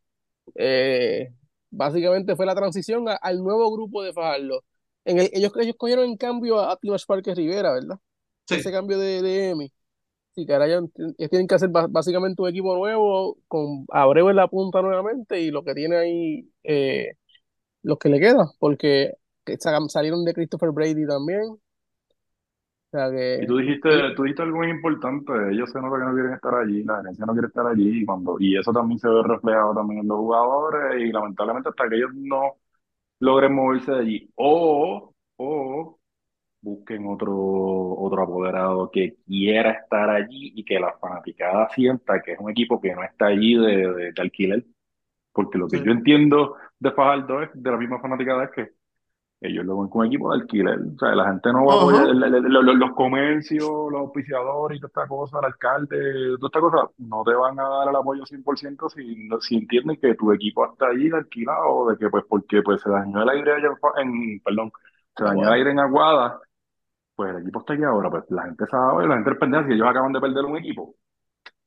[0.55, 1.33] eh,
[1.71, 4.63] básicamente fue la transición a- al nuevo grupo de Fajardo.
[5.05, 7.99] En el, ellos, ellos cogieron en cambio a Atlas Parque Rivera, ¿verdad?
[8.49, 9.71] ese cambio de, de Emi.
[10.35, 10.85] Sí, ellos
[11.29, 15.63] tienen que hacer básicamente un equipo nuevo con Abreu en la punta nuevamente y lo
[15.63, 17.13] que tiene ahí, eh,
[17.83, 19.13] los que le quedan, porque
[19.45, 21.41] que sa- salieron de Christopher Brady también.
[22.91, 26.13] Sea Y que tú dijiste, tú dijiste algo muy importante, ellos se nota que no
[26.13, 29.07] quieren estar allí, la gerencia no quiere estar allí, y cuando, y eso también se
[29.09, 32.55] ve reflejado también en los jugadores, y lamentablemente hasta que ellos no
[33.19, 35.99] logren moverse de allí, o, o
[36.61, 42.39] busquen otro, otro apoderado que quiera estar allí y que la fanaticada sienta que es
[42.39, 44.65] un equipo que no está allí de, de, de alquiler,
[45.33, 45.83] porque lo que Sí.
[45.83, 48.69] yo entiendo de Fajardo es, de la misma fanaticada es que
[49.41, 50.79] ellos lo ven con equipo de alquiler.
[50.95, 54.81] O sea, la gente no va a el- el- el- los, comercios, los auspiciadores y
[54.81, 55.97] toda esta cosa, el alcalde,
[56.39, 59.97] toda esta cosa, no te van a dar el apoyo 100% si, no- si entienden
[59.99, 63.29] que tu equipo está allí de alquilado, de que pues porque pues se dañó el
[63.29, 64.71] aire allá en, perdón,
[65.17, 65.53] se dañó el Aguada.
[65.53, 66.39] aire en Aguada,
[67.15, 69.73] pues el equipo está aquí ahora, pues la gente sabe, la gente es pendeja, si
[69.73, 70.95] ellos acaban de perder un equipo, o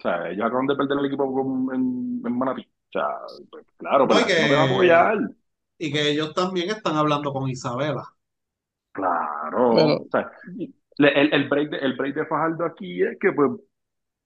[0.03, 3.09] sea, ellos acaban de perder el equipo con- en, en Manatí, o sea,
[3.51, 5.19] pues, claro, No, la gente no te va a que, apoyar.
[5.86, 8.05] Y que ellos también están hablando con Isabela.
[8.93, 10.31] Claro, Bueno, o sea,
[10.98, 13.51] el, el break de, el break de Fajardo aquí es que pues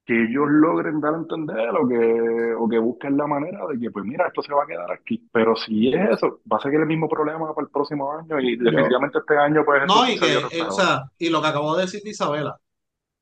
[0.06, 3.90] que ellos logren dar a entender o que, o que busquen la manera de que
[3.90, 5.28] pues mira, esto se va a quedar aquí.
[5.32, 8.56] Pero si es eso, va a ser el mismo problema para el próximo año y
[8.58, 11.76] yo, definitivamente este año pues No, y que, eh, o sea, y lo que acabó
[11.76, 12.60] de decir de Isabela,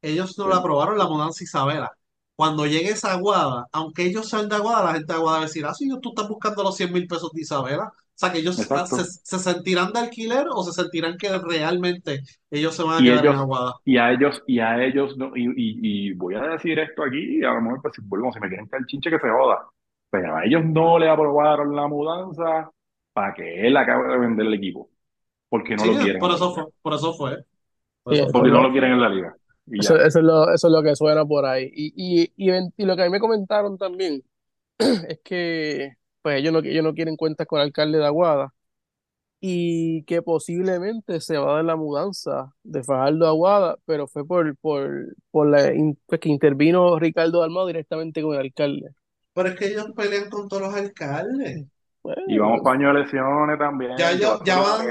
[0.02, 1.92] ellos no Sí, le aprobaron la mudanza a Isabela.
[2.36, 5.46] Cuando llegue esa Aguada, aunque ellos sean de Aguada, la gente de Aguada va a
[5.46, 7.92] decir, ah, sí, tú estás buscando los 100 mil pesos de Isabela.
[8.16, 12.74] O sea, que ellos se, se sentirán de alquiler o se sentirán que realmente ellos
[12.74, 13.74] se van a Y quedar en ellos, Aguada.
[13.84, 17.38] y a ellos, y a ellos, no, y, y, y voy a decir esto aquí,
[17.40, 19.66] y a lo mejor pues si, vuelvo, si me quieren caer chinche que se joda.
[20.10, 22.70] Pero a ellos no le aprobaron la mudanza
[23.12, 24.90] para que él acabe de vender el equipo,
[25.48, 27.44] porque no Sí, lo quieren por en eso fue, por eso fue,
[28.02, 29.36] por sí, eso eso Porque no lo, quieren en la liga.
[29.78, 31.70] Eso, eso es lo, eso es lo que suena por ahí.
[31.74, 34.22] Y, y, y, y lo que a mí me comentaron también
[34.78, 35.96] es que
[36.26, 38.52] pues ellos no, ellos no quieren cuentas con el alcalde de Aguada
[39.40, 44.26] y que posiblemente se va a dar la mudanza de Fajardo a Aguada, pero fue
[44.26, 48.90] por, por, por la in- pues, que intervino Ricardo Dalmado directamente con el alcalde.
[49.34, 51.64] Pero es que ellos pelean con todos los alcaldes.
[52.26, 54.12] Y vamos Bueno, para año de elecciones también, Ya,
[54.44, 54.86] ya van,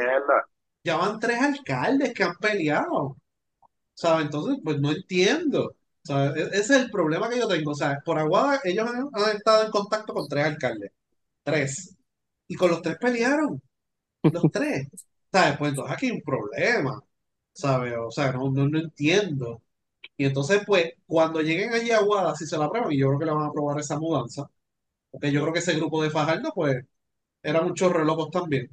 [0.83, 3.17] ya van tres alcaldes que han peleado.
[3.95, 4.25] ¿Sabes?
[4.27, 5.75] Entonces, pues no entiendo.
[6.03, 6.37] ¿Sabes?
[6.37, 7.71] E- Ese es el problema que yo tengo.
[7.71, 10.91] O sea, por Aguada ellos han, han estado en contacto con tres alcaldes.
[11.45, 11.97] Tres.
[12.47, 13.61] Y con los tres pelearon.
[14.31, 14.89] Los tres.
[15.31, 15.57] ¿Sabes?
[15.59, 17.03] Pues entonces aquí hay un problema.
[17.53, 17.95] ¿Sabes?
[17.99, 19.63] O sea, no, no, no entiendo.
[20.17, 23.19] Y entonces, pues, cuando lleguen allí a Aguada, si se la aprueban, y yo creo
[23.19, 24.49] que le van a aprobar esa mudanza,
[25.11, 26.85] porque yo creo que ese grupo de Fajardo, pues,
[27.43, 28.69] eran muchos relojos también.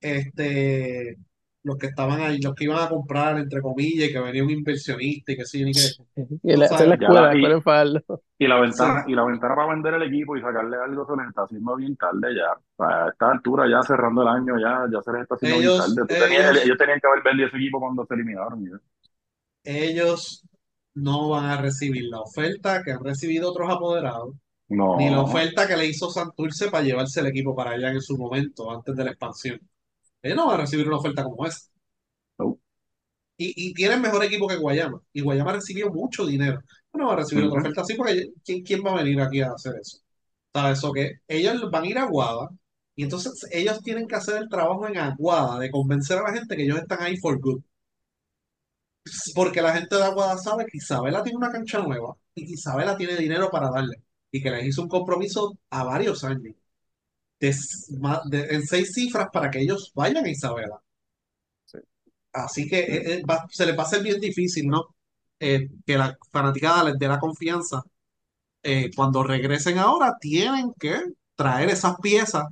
[0.00, 1.18] Este,
[1.64, 4.50] los que estaban ahí, los que iban a comprar, entre comillas, y que venía un
[4.50, 5.80] inversionista y que sí, ni que,
[6.42, 7.56] y la- hacer escuela, la, la escuela
[8.38, 11.28] y, la ventana, y la ventana para vender el equipo y sacarle algo se les
[11.28, 12.84] está haciendo bien tarde ya.
[12.84, 15.78] A esta altura, ya cerrando el año, ya, ya se les está haciendo bien ellos,
[15.94, 16.02] tarde.
[16.08, 18.64] Tú tenías, ellos, tenían que haber vendido ese equipo cuando se eliminaron.
[18.64, 18.78] ya.
[19.64, 20.44] ellos
[20.94, 24.34] no van a recibir la oferta que han recibido otros apoderados,
[24.98, 28.16] ni la oferta que le hizo Santurce para llevarse el equipo para allá en su
[28.18, 29.60] momento, antes de la expansión.
[30.22, 31.60] Ellos no van a recibir una oferta como esa.
[32.38, 32.58] no.
[33.36, 35.00] Y, y tienen mejor equipo que Guayama.
[35.12, 36.60] Y Guayama recibió mucho dinero.
[36.94, 39.52] No va a recibir otra oferta así porque ¿quién, quién va a venir aquí a
[39.52, 39.98] hacer eso?
[40.54, 40.78] ¿Sabes?
[40.78, 42.50] Eso que ellos van a ir a Aguada
[42.96, 46.56] y entonces ellos tienen que hacer el trabajo en Aguada de convencer a la gente
[46.56, 47.62] que ellos están ahí for good.
[49.34, 52.96] Porque la gente de Aguada sabe que Isabela tiene una cancha nueva y que Isabela
[52.96, 53.96] tiene dinero para darle.
[54.30, 56.54] Y que les hizo un compromiso a varios años.
[57.42, 57.52] De,
[58.30, 60.78] de- en seis cifras para que ellos vayan a Isabela.
[61.66, 61.78] Sí.
[62.32, 64.84] Así que eh, eh, va- se les va a hacer bien difícil, ¿no?
[65.40, 67.82] Eh, que la fanaticada les dé la confianza.
[68.62, 71.00] Eh, cuando regresen ahora, tienen que
[71.36, 72.44] traer esas piezas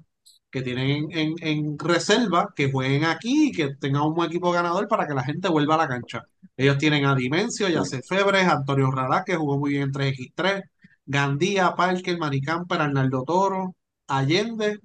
[0.51, 4.89] que tienen en, en reserva, que jueguen aquí y que tengan un buen equipo ganador
[4.89, 6.23] para que la gente vuelva a la cancha.
[6.57, 7.75] Ellos tienen a Dimensio, Sí.
[7.75, 10.63] Yace Febres, Antonio Ralá, que jugó muy bien en 3x3,
[11.07, 13.77] Gandía, Parker, Maricamper, Arnaldo Toro,
[14.11, 14.79] Allende,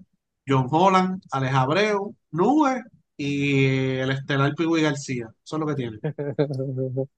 [0.47, 2.83] John Holland, Alex Abreu, Nube
[3.17, 3.55] y
[3.97, 5.27] el estelar Pigui García.
[5.43, 5.99] Eso es lo que tienen.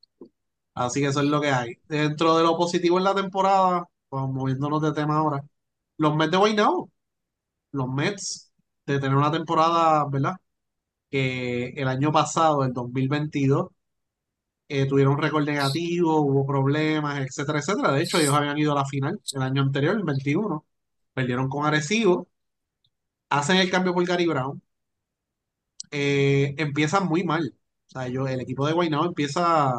[0.76, 1.76] Así que eso es lo que hay.
[1.88, 5.44] Dentro de lo positivo en la temporada, pues moviéndonos de tema ahora,
[5.98, 6.92] los Mets de Guaynabo,
[7.72, 8.54] los Mets
[8.86, 10.36] de tener una temporada, ¿verdad?
[11.10, 13.70] Que el año pasado, el 2022,
[14.70, 17.92] eh, tuvieron un récord negativo, hubo problemas, etcétera, etcétera.
[17.94, 20.66] De hecho, ellos habían ido a la final el año anterior, el 21,
[21.18, 22.30] perdieron con Arecibo,
[23.30, 24.62] hacen el cambio por Gary Brown,
[25.92, 27.54] eh, empiezan muy mal.
[27.88, 29.74] O sea, yo, el equipo de Guaynabo empieza,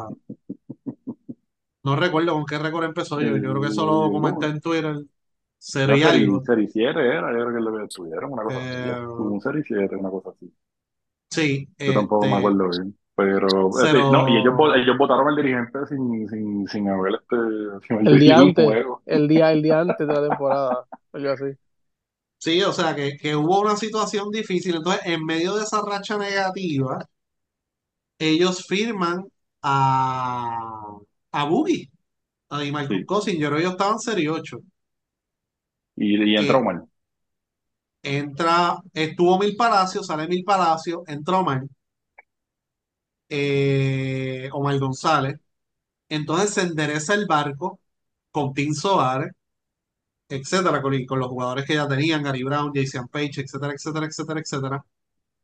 [1.83, 4.59] no recuerdo con qué récord empezó, yo, yo creo que eso lo Eh, comenté en
[4.61, 4.95] Twitter,
[5.57, 6.45] cero Era y serie, algo.
[6.45, 9.61] serie 7 era, yo creo que lo que tuvieron, una cosa así, Eh, un serie
[9.65, 10.53] 7, una cosa así.
[11.29, 12.97] sí, Yo tampoco me este, acuerdo bien.
[13.15, 17.35] Pero, este, no, y ellos, ellos votaron al dirigente sin, sin, sin haber, este,
[17.87, 21.57] sin El día un antes, el día, el día antes de la temporada, algo así.
[22.37, 24.75] sí, o sea, que, que hubo una situación difícil.
[24.75, 26.99] Entonces, en medio de esa racha negativa,
[28.19, 29.25] ellos firman
[29.61, 30.97] a,
[31.31, 31.89] a Boogie,
[32.49, 33.05] a Sí.
[33.07, 33.39] Cousins.
[33.39, 34.59] Yo creo que ellos estaban serie 8.
[35.95, 36.85] Y, y entró Eh, mal.
[38.03, 41.63] entra, estuvo Mil Palacios, sale Mil Palacios, entra Omar,
[43.29, 45.39] eh, Omar González.
[46.09, 47.79] Entonces se endereza el barco
[48.31, 49.33] con Tim Soares,
[50.29, 54.39] etcétera, con, con los jugadores que ya tenían, Gary Brown, Jason Page, etcétera, etcétera, etcétera,
[54.41, 54.85] etcétera.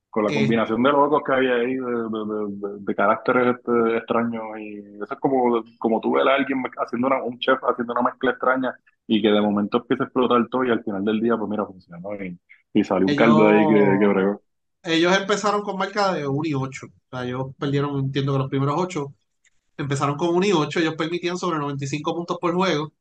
[0.09, 3.97] Con la Eh, combinación de locos que había ahí, de, de, de, de- caracteres este,
[3.97, 4.43] extraños.
[4.59, 8.03] Y eso es como, como tú ves a alguien haciendo una, un chef haciendo una
[8.03, 8.75] mezcla extraña
[9.07, 11.65] y que de momento empieza a explotar todo y al final del día, pues mira,
[11.65, 12.15] funcionó.
[12.23, 12.39] Y,
[12.73, 14.41] y salió un caldo ahí que, que ellos, bregó.
[14.83, 16.87] ellos empezaron con marca de 1 y 8.
[16.87, 19.13] O sea, ellos perdieron, entiendo que los primeros 8
[19.77, 20.79] empezaron con 1 y 8.
[20.79, 22.93] Ellos permitían sobre 95 puntos por juego.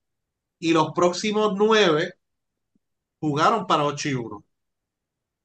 [0.65, 2.15] Y los próximos 9
[3.20, 4.45] jugaron para 8 y 1.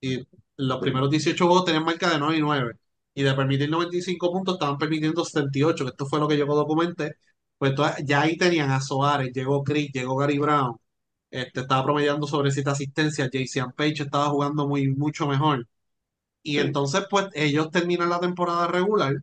[0.01, 0.27] Y
[0.57, 2.73] los primeros 18 juegos tenían marca de 9 y 9.
[3.15, 7.15] Y de permitir 95 puntos estaban permitiendo 78, que esto fue lo que yo documenté.
[7.57, 10.77] Pues entonces, ya ahí tenían a Soares, llegó Chris, llegó Gary Brown,
[11.31, 15.67] este, estaba promediando sobre 7 asistencias, Jason Page estaba jugando muy, mucho mejor.
[16.43, 16.59] Y sí.
[16.59, 19.15] entonces, pues ellos terminan la temporada regular,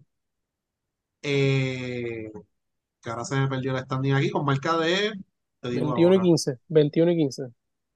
[1.23, 2.31] eh,
[3.03, 5.13] que ahora se me perdió el standing aquí, con marca de,
[5.67, 7.43] te digo 21 y ahora, 15, 21 y 15.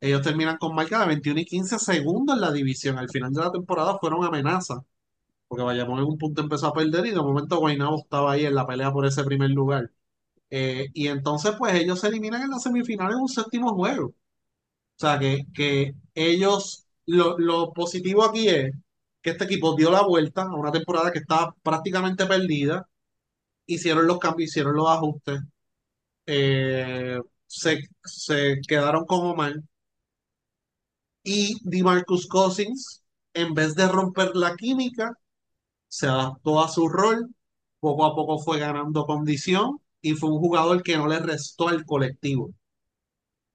[0.00, 2.98] ellos terminan con marca de 21 y 15 segundos en la división.
[2.98, 4.80] Al final de la temporada fueron amenazas
[5.50, 8.54] porque Bayamón en un punto empezó a perder y de momento Guaynabo estaba ahí en
[8.54, 9.90] la pelea por ese primer lugar.
[10.50, 14.08] Eh, y entonces pues ellos se eliminan en la semifinal en un séptimo juego.
[14.08, 14.14] O
[14.96, 18.72] sea que, que ellos, lo, lo positivo aquí es
[19.22, 22.88] que este equipo dio la vuelta a una temporada que estaba prácticamente perdida,
[23.66, 25.40] hicieron los cambios, hicieron los ajustes,
[26.26, 27.18] eh,
[27.50, 29.54] se, se quedaron con Omar
[31.24, 33.02] y DeMarcus Cousins,
[33.34, 35.14] en vez de romper la química,
[35.88, 37.34] se adaptó a su rol,
[37.80, 41.84] poco a poco fue ganando condición y fue un jugador que no le restó al
[41.86, 42.52] colectivo.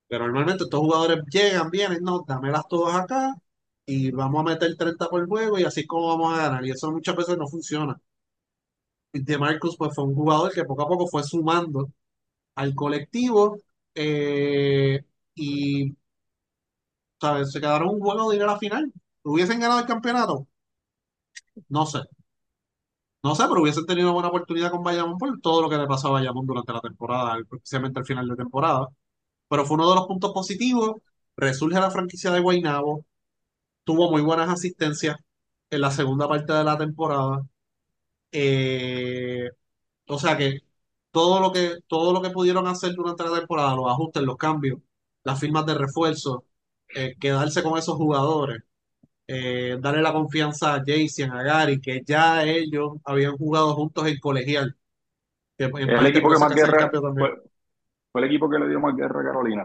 [0.08, 3.34] Pero normalmente estos jugadores llegan, vienen, no, dámelas todas acá
[3.86, 6.66] y vamos a meter 30 por juego y así como vamos a ganar.
[6.66, 8.00] Y eso muchas veces no funciona.
[9.14, 11.90] Y DeMarcus pues fue un jugador que poco a poco fue sumando
[12.56, 13.58] al colectivo
[13.96, 15.06] eh,
[15.36, 15.96] y
[17.20, 17.52] ¿sabes?
[17.52, 18.92] se quedaron un juego de ir a la final.
[19.24, 20.48] ¿Hubiesen ganado el campeonato?
[21.78, 22.02] No sé.
[23.24, 25.88] No sé, pero hubiesen tenido una buena oportunidad con Bayamón por todo lo que le
[25.88, 28.88] pasó a Bayamón durante la temporada, especialmente al final de temporada.
[29.50, 30.94] Pero fue uno de los puntos positivos.
[31.38, 33.06] Resurge la franquicia de Guaynabo.
[33.86, 35.18] Tuvo muy buenas asistencias
[35.72, 37.44] en la segunda parte de la temporada.
[38.32, 39.50] Eh,
[40.08, 40.62] o sea que
[41.16, 44.82] todo lo que, todo lo que pudieron hacer durante la temporada, los ajustes, los cambios,
[45.24, 46.44] las firmas de refuerzo,
[46.94, 48.62] eh, quedarse con esos jugadores,
[49.26, 54.20] eh, darle la confianza a Jason, a Gary, que ya ellos habían jugado juntos en
[54.20, 54.76] colegial,
[55.58, 57.44] que en el equipo que más que guerra, fue,
[58.12, 59.64] fue el equipo que le dio más guerra a Carolina.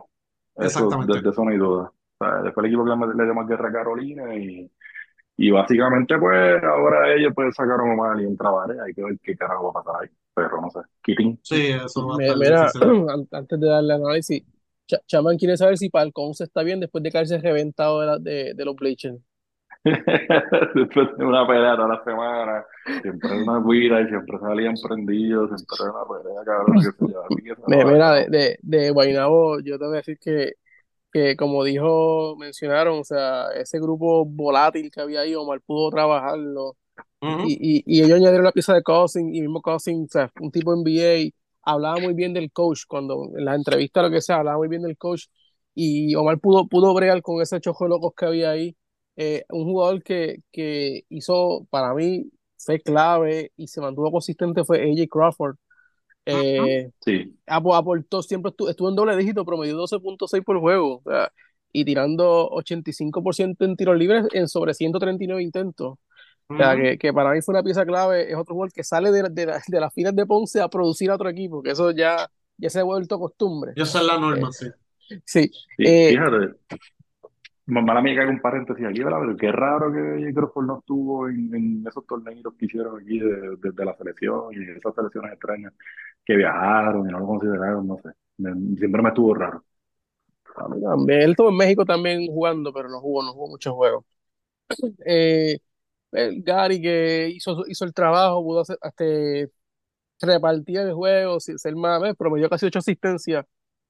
[0.54, 1.20] Eso, de, Exactamente.
[1.20, 1.82] de eso no hay duda.
[1.82, 4.70] O sea, fue el equipo que le dio más guerra a Carolina y,
[5.42, 8.74] y básicamente pues ahora ellos pues sacaron mal y entra Vare.
[8.84, 10.08] Hay que ver qué carajo va a pasar ahí.
[10.34, 10.80] Pero no sé.
[11.02, 11.40] Keating.
[11.42, 12.70] Sí, eso va a Mira,
[13.08, 14.42] an- antes de darle análisis,
[14.86, 18.54] Cha- Chaman quiere saber si Falcón está bien después de caerse reventado de, la- de,
[18.54, 19.18] de los Bleachers.
[20.74, 22.64] Después de una pelea toda la semana,
[23.00, 27.06] siempre era una guira y siempre salían prendidos, siempre era una pelea, cabrón, que se
[27.06, 30.52] llevaba que se Mira, de, de Guaynabo, yo te voy a decir que,
[31.12, 36.76] que como dijo, mencionaron, o sea, ese grupo volátil que había ahí, Omar pudo trabajarlo.
[37.22, 37.44] Ujú.
[37.46, 40.50] Y, y, y ellos añadieron la pieza de Cousins, y mismo Cousins, o sea, un
[40.50, 44.58] tipo NBA, hablaba muy bien del coach, cuando en las entrevistas, lo que sea, hablaba
[44.58, 45.26] muy bien del coach,
[45.74, 48.76] y Omar pudo, pudo bregar con ese chojo de locos que había ahí.
[49.16, 54.82] Eh, un jugador que, que hizo, para mí, fue clave y se mantuvo consistente fue
[54.82, 55.56] AJ Crawford.
[56.32, 61.10] Eh, Sí, apo- aportó, siempre estuvo, estuvo en doble dígito, promedió 12.6 por juego, o
[61.10, 61.32] sea,
[61.72, 65.98] y tirando 85% en tiros libres en sobre 139 intentos.
[66.48, 68.30] O sea, que, que para mí fue una pieza clave.
[68.30, 71.10] Es otro jugador que sale de, de, la- de las filas de Ponce a producir
[71.10, 73.72] a otro equipo, que eso ya, ya se ha vuelto costumbre.
[73.76, 74.66] Y esa es la Eh, norma, sí.
[75.24, 76.54] sí, sí, eh, fíjate,
[77.70, 79.18] mala mía que haga un paréntesis aquí, ¿verdad?
[79.20, 80.32] Pero qué raro que.
[80.34, 84.94] Crawford no estuvo en, esos torneos que hicieron aquí de- desde la selección y esas
[84.94, 85.72] selecciones extrañas
[86.24, 88.10] que viajaron y no lo consideraron, no sé.
[88.38, 89.64] Me- siempre me estuvo raro.
[90.82, 91.20] también.
[91.22, 94.04] Él estuvo en México también jugando, pero no jugó, no jugó muchos juegos.
[95.06, 95.58] Eh,
[96.12, 99.04] el Gary que hizo, hizo el trabajo, pudo hacer, hasta
[100.20, 102.14] repartir el juego, ser más, ¿ves?
[102.16, 103.44] promedió casi ocho asistencias.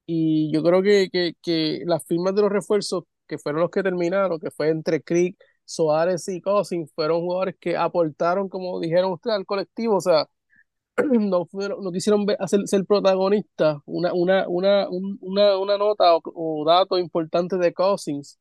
[0.06, 3.84] Y yo creo que, que, que las firmas de los refuerzos, que fueron los que
[3.84, 9.36] terminaron, que fue entre Crick, Soares y Cousins, fueron jugadores que aportaron, como dijeron ustedes,
[9.38, 9.96] al colectivo.
[9.98, 10.26] O sea,
[11.20, 13.78] no, fueron, no quisieron ver- hacer, ser protagonistas.
[13.86, 18.38] Una, una, una, un- una, una nota o, o dato importante de Cousins,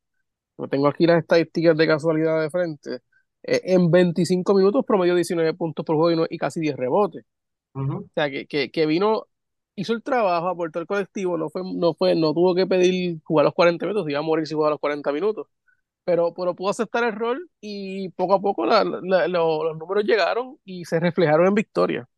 [0.58, 2.96] no tengo aquí las estadísticas de casualidad de frente.
[3.44, 7.24] eh, en 25 minutos promedió 19 puntos por juego y, no- y casi 10 rebotes.
[7.24, 9.26] O sea, que, que, que vino,
[9.80, 13.44] hizo el trabajo, aportó al colectivo, no fue, no fue, no tuvo que pedir jugar
[13.44, 15.46] los 40 minutos, iba a morir si jugaba los 40 minutos.
[16.04, 20.04] Pero, pero pudo aceptar el rol y poco a poco la- la- lo- los números
[20.04, 22.08] llegaron y se reflejaron en victoria.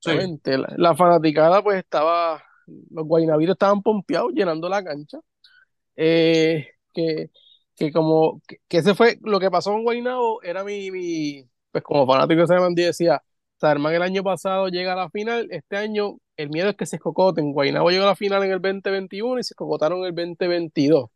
[0.00, 0.12] Sí.
[0.44, 2.42] La, la fanaticada pues estaba,
[2.90, 5.18] los guaynabiros estaban pompeados llenando la cancha.
[5.96, 7.30] Eh, que,
[7.76, 11.84] que como, que, que ese fue lo que pasó en Guaynabo, era mi, mi pues
[11.84, 13.22] como fanático de Seman decía,
[13.58, 16.96] Sarman el año pasado llega a la final, este año el miedo es que se
[16.96, 17.52] escocoten.
[17.52, 21.10] Guaynabo llegó a la final en el 2021 y se escocotaron en el 2022.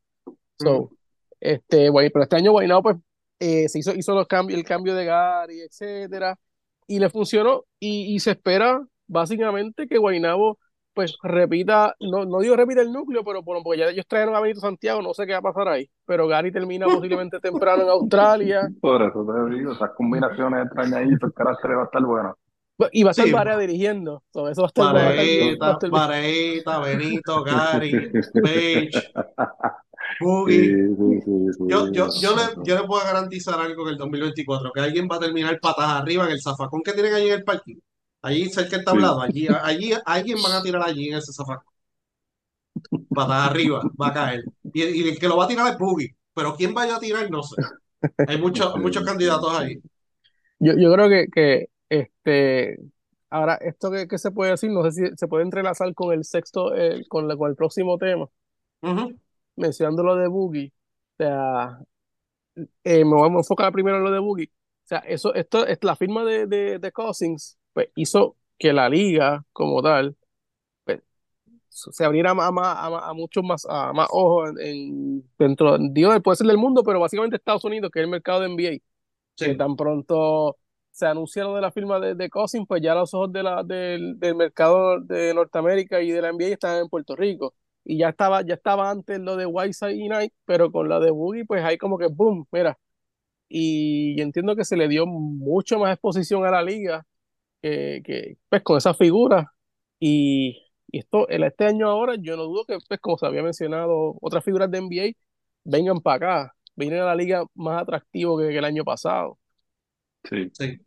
[0.59, 0.97] So, Ujú.
[1.41, 2.97] este, pero este año Guaynabo pues
[3.39, 6.39] eh, se hizo, hizo los cambios, el cambio de Gary, etcétera,
[6.87, 10.59] y le funcionó y, y se espera básicamente que Guaynabo
[10.93, 14.41] pues repita, no, no digo repita el núcleo, pero bueno, porque ya ellos trajeron a
[14.41, 17.89] Benito Santiago, no sé qué va a pasar ahí, pero Gary termina posiblemente temprano en
[17.89, 22.37] Australia Por eso te digo, esas combinaciones extrañas ahí, esos caracteres va a estar bueno.
[22.93, 26.07] Y va a estar Sí, Barea dirigiendo, so, eso va a estar, Pareita, estar bien.
[26.09, 28.07] Pareita, Benito, Gary,
[28.41, 29.11] Page,
[30.19, 30.81] Boogie.
[30.97, 31.65] sí, sí, sí.
[31.67, 35.17] Yo, yo, yo, le, yo le puedo garantizar algo en el 2024, que alguien va
[35.17, 37.77] a terminar patas arriba en el zafacón que tienen allí en el parking.
[38.23, 38.87] Allí cerca del Sí.
[38.87, 41.65] tablado, allí, allí, alguien van a tirar allí en ese zafacón.
[43.15, 44.45] Patas arriba, va a caer.
[44.73, 46.17] Y, y el que lo va a tirar es Boogie.
[46.35, 47.57] Pero quién vaya a tirar, no sé.
[48.27, 49.77] Hay muchos, muchos candidatos ahí.
[50.59, 52.79] Yo, yo creo que, que este,
[53.31, 56.25] ahora esto que, que se puede decir, no sé si se puede entrelazar con el
[56.25, 58.29] sexto, eh, con, la- con el próximo tema,
[59.57, 60.73] mencionando lo de Boogie.
[61.19, 61.81] O sea,
[62.85, 64.47] eh, me voy a enfocar primero en lo de Boogie.
[64.85, 68.89] O sea, eso, esto es la firma de, de, de Cousins, pues hizo que la
[68.89, 70.17] liga como tal
[70.85, 71.01] pues,
[71.71, 76.21] se abriera a, a, a, a muchos más, a más ojos en, en- dentro, digo,
[76.23, 78.79] puede ser del mundo, pero básicamente Estados Unidos, que es el mercado de NBA
[79.39, 79.57] que Sí.
[79.57, 80.59] tan pronto
[81.01, 84.19] se anunciaron de la firma de, de Cousins, pues ya los ojos de la, del,
[84.21, 87.55] del mercado de Norteamérica y de la NBA estaban en Puerto Rico.
[87.85, 91.11] Y ya estaba, ya estaba antes lo de Whiteside y Knight, pero con la de
[91.11, 92.79] Boogie, pues hay como que boom, mira.
[93.49, 97.07] Y yo entiendo que se le dio mucho más exposición a la liga
[97.63, 99.53] que, que pues con esa figura.
[100.01, 100.59] Y,
[100.93, 104.17] y esto, el, este año ahora, yo no dudo que, pues como se había mencionado,
[104.23, 105.19] otras figuras de NBA
[105.65, 109.39] vengan para acá, vienen a la liga más atractivo que, que el año pasado.
[110.25, 110.51] Sí.
[110.53, 110.81] Sí.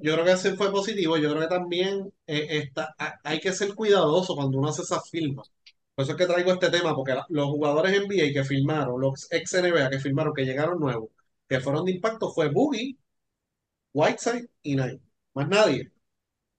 [0.00, 1.16] Yo creo que ese fue positivo.
[1.18, 5.08] Yo creo que también eh, está, ha- hay que ser cuidadoso cuando uno hace esas
[5.10, 5.50] firmas.
[5.94, 9.54] Por eso es que traigo este tema, porque los jugadores NBA que firmaron, los ex
[9.54, 11.10] NBA que firmaron, que llegaron nuevos,
[11.48, 12.98] que fueron de impacto fue Boogie,
[13.94, 15.02] Whiteside y Knight.
[15.34, 15.92] Más nadie.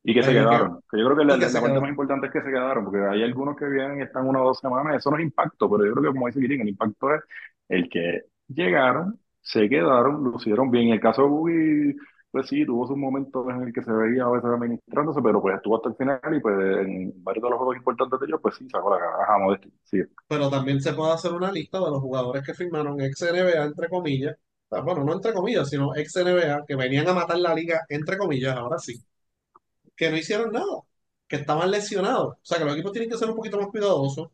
[0.03, 0.81] Y que se Pero quedaron.
[0.89, 2.99] Que yo creo que la, que la parte más importante es que se quedaron, porque
[3.05, 5.85] hay algunos que vienen y están una o dos semanas, eso no es impacto, pero
[5.85, 7.21] yo creo que como dice Kirin, el impacto es
[7.67, 10.87] el que llegaron, se quedaron, lucieron bien.
[10.89, 11.95] En el caso de Boogie,
[12.37, 15.55] pues sí, tuvo sus momentos en el que se veía a veces administrándose, pero pues
[15.55, 16.55] estuvo hasta el final y pues
[16.85, 19.23] en varios de los juegos importantes de ellos, pues sí, sacó la cara.
[19.23, 20.03] Ajá, Modesti, sí.
[20.27, 23.89] Pero también se puede hacer una lista de los jugadores que firmaron ex NBA, entre
[23.89, 24.35] comillas.
[24.69, 28.55] Bueno, no entre comillas, sino ex NBA, que venían a matar la liga, entre comillas,
[28.55, 29.01] ahora sí.
[29.95, 30.81] Que no hicieron nada,
[31.27, 32.35] que estaban lesionados.
[32.35, 34.29] O sea, que los equipos tienen que ser un poquito más cuidadosos,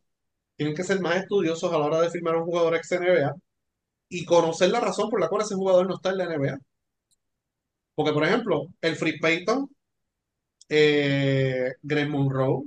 [0.58, 3.34] tienen que ser más estudiosos a la hora de firmar un jugador ex NBA
[4.10, 6.60] y conocer la razón por la cual ese jugador no está en la NBA.
[7.96, 9.70] Porque, por ejemplo, el Free Payton,
[10.70, 12.64] eh, Greg Monroe,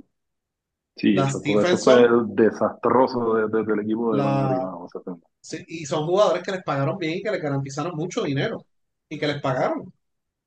[0.95, 5.01] Sí, La eso, fue- eso fue Stephenson, desastroso de- de- del equipo de la- sea,
[5.41, 8.65] Sí, y son jugadores que les pagaron bien y que les garantizaron mucho dinero.
[9.09, 9.93] Y que les pagaron,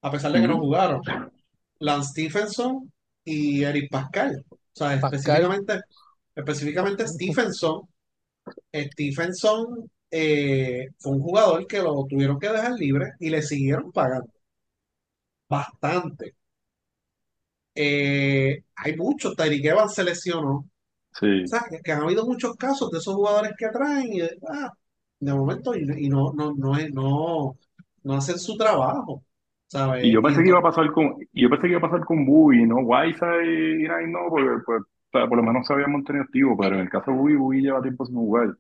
[0.03, 1.03] a pesar de que no jugaron.
[1.81, 2.93] Lance Stephenson
[3.25, 4.45] y Eric Pascal.
[4.51, 5.11] O sea, Pascal.
[5.13, 5.81] específicamente,
[6.37, 7.83] específicamente Stephenson.
[8.75, 14.31] Stephenson eh, fue un jugador que lo tuvieron que dejar libre y le siguieron pagando.
[15.51, 16.35] Bastante.
[17.75, 19.35] Eh, hay muchos.
[19.37, 20.51] Tyreek Evans se lesionó.
[21.21, 21.27] Sí.
[21.45, 24.39] O sea, que, que han habido muchos casos de esos jugadores que traen y de,
[24.49, 24.73] ah,
[25.21, 27.59] de momento y, y no, no, no, es- no,
[28.05, 29.25] no hacen su trabajo,
[29.69, 30.07] ¿sabes?
[30.07, 31.91] Y yo Y pensé que iba a pasar con, y yo pensé que iba a
[31.91, 32.77] pasar con Bui, ¿no?
[32.79, 34.83] Whiteside y Knight no, porque pues,
[35.29, 37.83] por lo menos se había mantenido activo, pero en el caso de Bui, Bui lleva
[37.83, 38.57] tiempo sin jugar.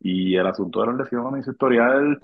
[0.00, 2.20] Y el asunto de las lesiones y su historial,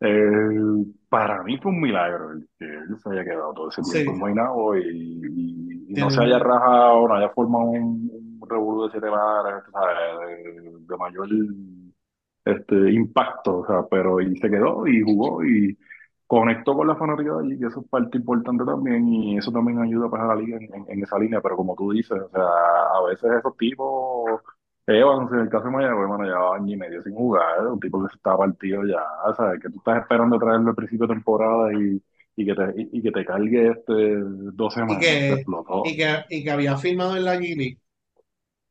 [0.00, 4.12] eh, para mí fue un milagro el que él se haya quedado todo ese tiempo
[4.14, 4.36] sí, en
[4.76, 8.10] y, y- y no se haya rajado, no haya formado un,
[8.40, 9.08] un revolú de siete
[9.72, 9.96] ¿sabes?
[10.44, 11.28] De, de mayor
[12.44, 15.76] este, impacto, o sea, pero y se quedó y jugó y
[16.26, 19.78] conectó con la fanática de allí, que eso es parte importante también, y eso también
[19.80, 22.28] ayuda pues, a la liga en, en- en esa línea, pero como tú dices, o
[22.30, 24.40] sea, a veces esos tipos,
[24.88, 28.02] Evans, en el caso de Mayagüez, bueno, llevaba año y medio sin jugar, un tipo
[28.02, 29.02] que se estaba partido ya,
[29.36, 29.60] ¿sabes?
[29.60, 32.02] Que tú estás esperando traerlo al principio de temporada y,
[32.36, 33.92] y que te, y, y que te cargue este
[34.52, 35.82] dos semanas, se que, explotó.
[35.82, 37.78] y que, y que había firmado en la G League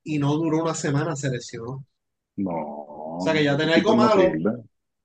[0.04, 1.86] y no duró una semana, se lesionó.
[3.18, 4.52] O sea, que No, ya tenía algo no malo, sirve.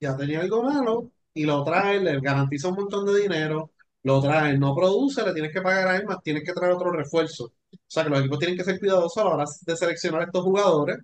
[0.00, 3.72] ya tenía algo malo y lo trae, le garantiza un montón de dinero,
[4.04, 6.92] lo trae, no produce, le tienes que pagar a él, más tienes que traer otro
[6.92, 7.52] refuerzo.
[7.74, 10.24] O sea, que los equipos tienen que ser cuidadosos a la hora de seleccionar a
[10.24, 10.98] estos jugadores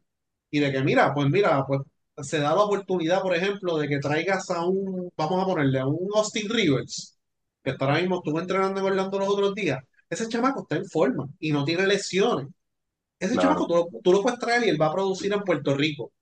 [0.50, 1.80] y de que, mira, pues mira, pues
[2.22, 5.86] se da la oportunidad, por ejemplo, de que traigas a un, vamos a ponerle, a
[5.86, 7.16] un Austin Rivers,
[7.62, 9.80] que está ahora mismo estuvo entrenando en Orlando los otros días.
[10.10, 12.48] Ese chamaco está en forma y no tiene lesiones.
[13.20, 15.74] Ese chamaco tú, lo- tú lo puedes traer y él va a producir en Puerto
[15.76, 16.12] Rico.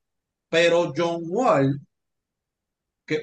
[0.50, 1.80] Pero John Wall,
[3.06, 3.20] que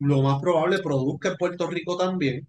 [0.00, 2.48] lo más probable produzca en Puerto Rico también,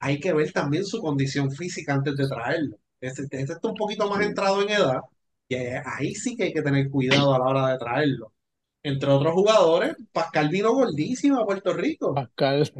[0.00, 2.78] hay que ver también su condición física antes de traerlo.
[3.02, 5.00] Este, este está un poquito más entrado en edad
[5.48, 8.32] y ahí sí que hay que tener cuidado a la hora de traerlo.
[8.82, 12.14] Entre otros jugadores, Pascal vino gordísimo a Puerto Rico.
[12.14, 12.72] Pascal.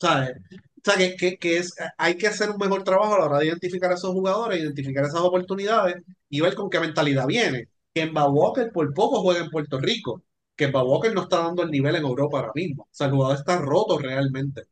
[0.00, 0.36] ¿Sabes?
[0.52, 3.38] O sea, que, que, que es, hay que hacer un mejor trabajo a la hora
[3.38, 7.68] de identificar a esos jugadores, identificar esas oportunidades y ver con qué mentalidad viene.
[7.94, 10.22] Kemba Walker por poco juega en Puerto Rico.
[10.56, 12.84] Kemba Walker no está dando el nivel en Europa ahora mismo.
[12.84, 14.64] O sea, el jugador está roto realmente.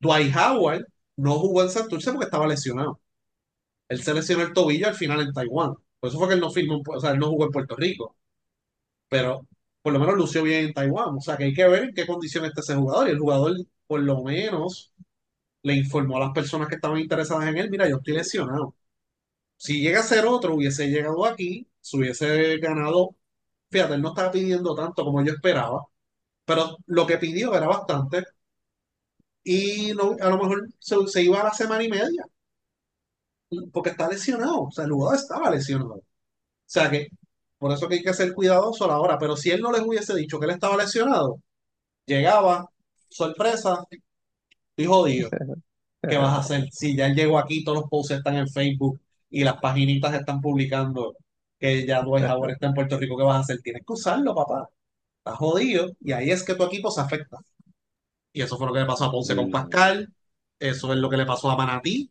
[0.00, 0.86] Dwight Howard
[1.16, 3.00] no jugó en Santurce porque estaba lesionado.
[3.88, 5.74] Él se lesionó el tobillo al final en Taiwán.
[6.00, 8.16] Por eso fue que él no firmó, o sea, él no jugó en Puerto Rico.
[9.08, 9.46] Pero
[9.82, 11.16] por lo menos lució bien en Taiwán.
[11.16, 13.08] O sea, que hay que ver en qué condición está ese jugador.
[13.08, 13.56] Y el jugador,
[13.86, 14.92] por lo menos,
[15.62, 18.74] le informó a las personas que estaban interesadas en él, mira, yo estoy lesionado.
[19.56, 23.16] Si llega a ser otro, hubiese llegado aquí, se hubiese ganado.
[23.70, 25.84] Fíjate, él no estaba pidiendo tanto como yo esperaba,
[26.44, 28.24] pero lo que pidió era bastante
[29.46, 32.24] y no- a lo mejor se, se iba a la semana y media,
[33.72, 35.94] porque está lesionado, o sea, el jugador estaba lesionado.
[35.96, 36.02] O
[36.66, 37.08] sea que,
[37.58, 39.82] por eso que hay que ser cuidadoso a la hora, pero si él no les
[39.82, 41.40] hubiese dicho que él estaba lesionado,
[42.06, 42.68] llegaba,
[43.10, 43.84] sorpresa,
[44.76, 45.30] y jodido.
[46.08, 46.68] ¿Qué vas a hacer?
[46.72, 49.00] Si ya él llegó aquí, todos los posts están en Facebook
[49.30, 51.16] y las paginitas están publicando
[51.58, 53.60] que ya Dwight Howard está en Puerto Rico, ¿qué vas a hacer?
[53.62, 54.68] Tienes que usarlo, papá.
[55.18, 57.38] Está jodido y ahí es que tu equipo se afecta.
[58.36, 59.50] Y eso fue lo que le pasó a Ponce con Sí.
[59.50, 60.12] Pascal,
[60.58, 62.10] eso es lo que le pasó a Manatí.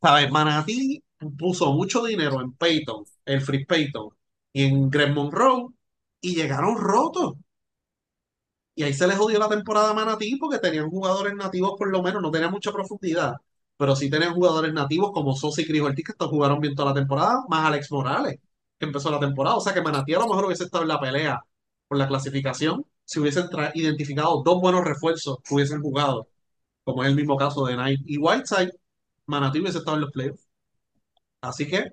[0.00, 0.30] ¿Sabes?
[0.30, 1.02] Manatí
[1.38, 4.08] puso mucho dinero en Peyton, el Free Peyton,
[4.54, 5.68] y en Greg Monroe,
[6.20, 7.34] y llegaron rotos.
[8.74, 12.02] Y ahí se les jodió la temporada a Manatí porque tenían jugadores nativos por lo
[12.02, 13.34] menos, no tenían mucha profundidad,
[13.76, 16.90] pero sí tenían jugadores nativos como Sosa y Chris Ortiz que estos jugaron bien toda
[16.90, 18.38] la temporada, más Alex Morales,
[18.78, 19.56] que empezó la temporada.
[19.56, 21.42] O sea que Manatí a lo mejor hubiese estado en la pelea
[21.88, 26.28] por la clasificación si hubiesen identificado dos buenos refuerzos que hubiesen jugado,
[26.84, 28.72] como es el mismo caso de Knight y Whiteside,
[29.26, 30.48] Manatí hubiese estado en los playoffs.
[31.40, 31.86] Así que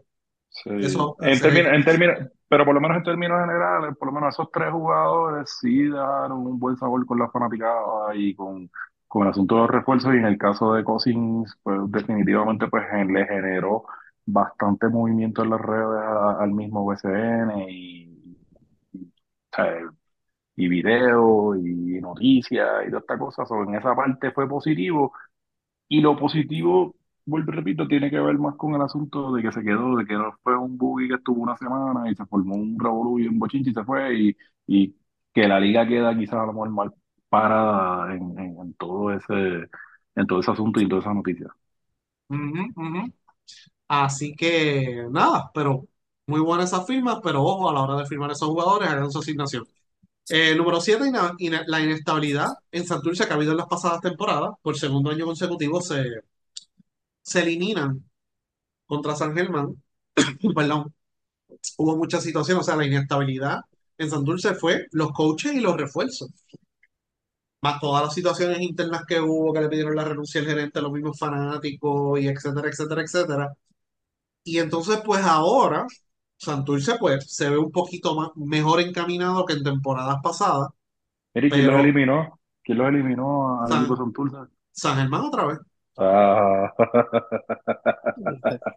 [0.49, 0.69] Sí.
[0.77, 4.33] eso En términos, en términos, pero por lo menos en términos generales, por lo menos
[4.35, 8.69] esos tres jugadores sí dejaron un buen sabor con la fanaticada y con,
[9.07, 10.13] con el asunto de los refuerzos.
[10.13, 13.85] Y en el caso de Cousins, pues definitivamente pues le generó
[14.25, 18.37] bastante movimiento en las redes a- al mismo BCN y,
[18.93, 19.73] y, o sea,
[20.55, 23.45] y video y noticias y toda esta cosa.
[23.45, 25.13] So, en esa parte fue positivo.
[25.87, 29.51] Y lo positivo, vuelvo y repito, tiene que ver más con el asunto de que
[29.51, 32.55] se quedó, de que no fue un buggy que estuvo una semana y se formó
[32.55, 34.95] un revolú y un bochinche y se fue, y, y
[35.33, 36.93] que la liga queda quizás a lo mejor mal
[37.29, 39.69] parada en, en, en todo ese,
[40.15, 41.47] en todo ese asunto y en toda esa noticia.
[42.29, 43.13] Ujú, ujú.
[43.87, 45.87] Así que nada, pero
[46.27, 49.19] muy buenas esas firmas, pero ojo a la hora de firmar esos jugadores, hagan su
[49.19, 49.65] asignación.
[50.29, 51.11] Eh, número 7,
[51.67, 55.81] la inestabilidad en Santurce que ha habido en las pasadas temporadas, por segundo año consecutivo
[55.81, 56.03] se,
[57.21, 58.03] se eliminan
[58.85, 59.83] contra San Germán.
[60.55, 60.93] Perdón,
[61.77, 63.61] hubo muchas situaciones, o sea, la inestabilidad
[63.97, 66.31] en Santurce fue los coaches y los refuerzos.
[67.61, 70.91] Más todas las situaciones internas que hubo, que le pidieron la renuncia al gerente, los
[70.91, 73.53] mismos fanáticos, y etcétera, etcétera, etcétera.
[74.43, 75.87] Y entonces, pues ahora,
[76.37, 80.69] Santurce, pues, se ve un poquito más, mejor encaminado que en temporadas pasadas,
[81.35, 82.39] Eric, ¿quién los pero eliminó?
[82.63, 84.37] ¿Quién los eliminó al equipo de San, Santurce?
[84.71, 85.59] San Germán otra vez.
[85.97, 86.73] Ah.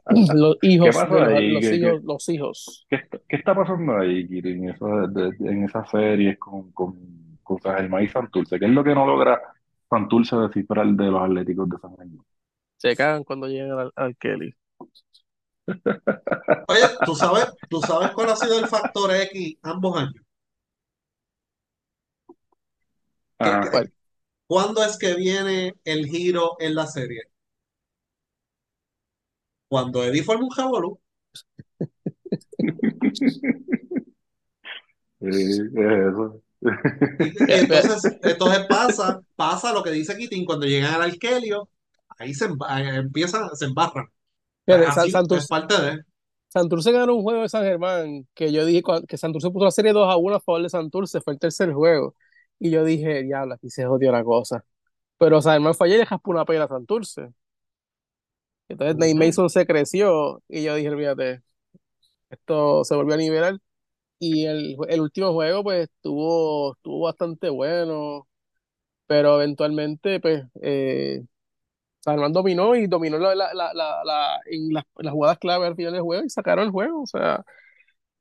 [0.08, 1.52] Los ¿Qué hijos, pasó bueno, ahí?
[1.52, 2.88] los ¿Qué, hijos, qué, los hijos.
[2.88, 6.70] qué está, qué está pasando ahí, Kiri, en, eso de- de- en esas series con,
[6.72, 8.58] con, con San Germán y Santurce?
[8.58, 9.40] ¿Qué es lo que no logra
[9.90, 12.24] Santurce descifrar de los Atléticos de San Germán?
[12.78, 14.54] Se cagan cuando llegan al, al Kelly.
[16.68, 20.22] Oye, ¿tú sabes, tú sabes cuál ha sido el factor X ambos años?
[23.40, 23.60] ¿Qué- Ajá.
[23.60, 23.92] qué- ¿Cuál?
[24.48, 27.22] ¿Cuándo es que viene el giro en la serie?
[29.68, 31.00] Cuando Eddie forma un jabolú.
[35.20, 35.74] Sí, es
[36.10, 36.42] eso.
[37.18, 41.70] Y, y entonces, entonces pasa, pasa lo que dice Kitin cuando llegan al Arkelio,
[42.18, 44.06] ahí se emba- ahí empiezan, se embarran.
[44.66, 46.00] Fíjate, San- Santurce, parte de.
[46.48, 49.92] Santurce ganó un juego de San Germán que yo dije que Santurce puso la serie
[49.92, 52.14] 2 a 1 a favor de Santurce, fue el tercer juego.
[52.58, 54.64] Y yo dije, diablo, aquí se jodió la cosa.
[55.18, 57.30] Pero San Germán falló y le jaspó una pela a Santurce.
[58.68, 59.14] Entonces Nate.
[59.14, 61.42] Mason se creció y yo dije, fíjate,
[62.30, 63.58] esto se volvió a nivelar.
[64.20, 68.28] Y el, el último juego, pues, estuvo, estuvo bastante bueno,
[69.06, 71.24] pero eventualmente, pues, eh,
[72.14, 76.02] Germán dominó y dominó la, la, la, en las, las jugadas clave al final del
[76.02, 77.02] juego y sacaron el juego.
[77.02, 77.44] O sea,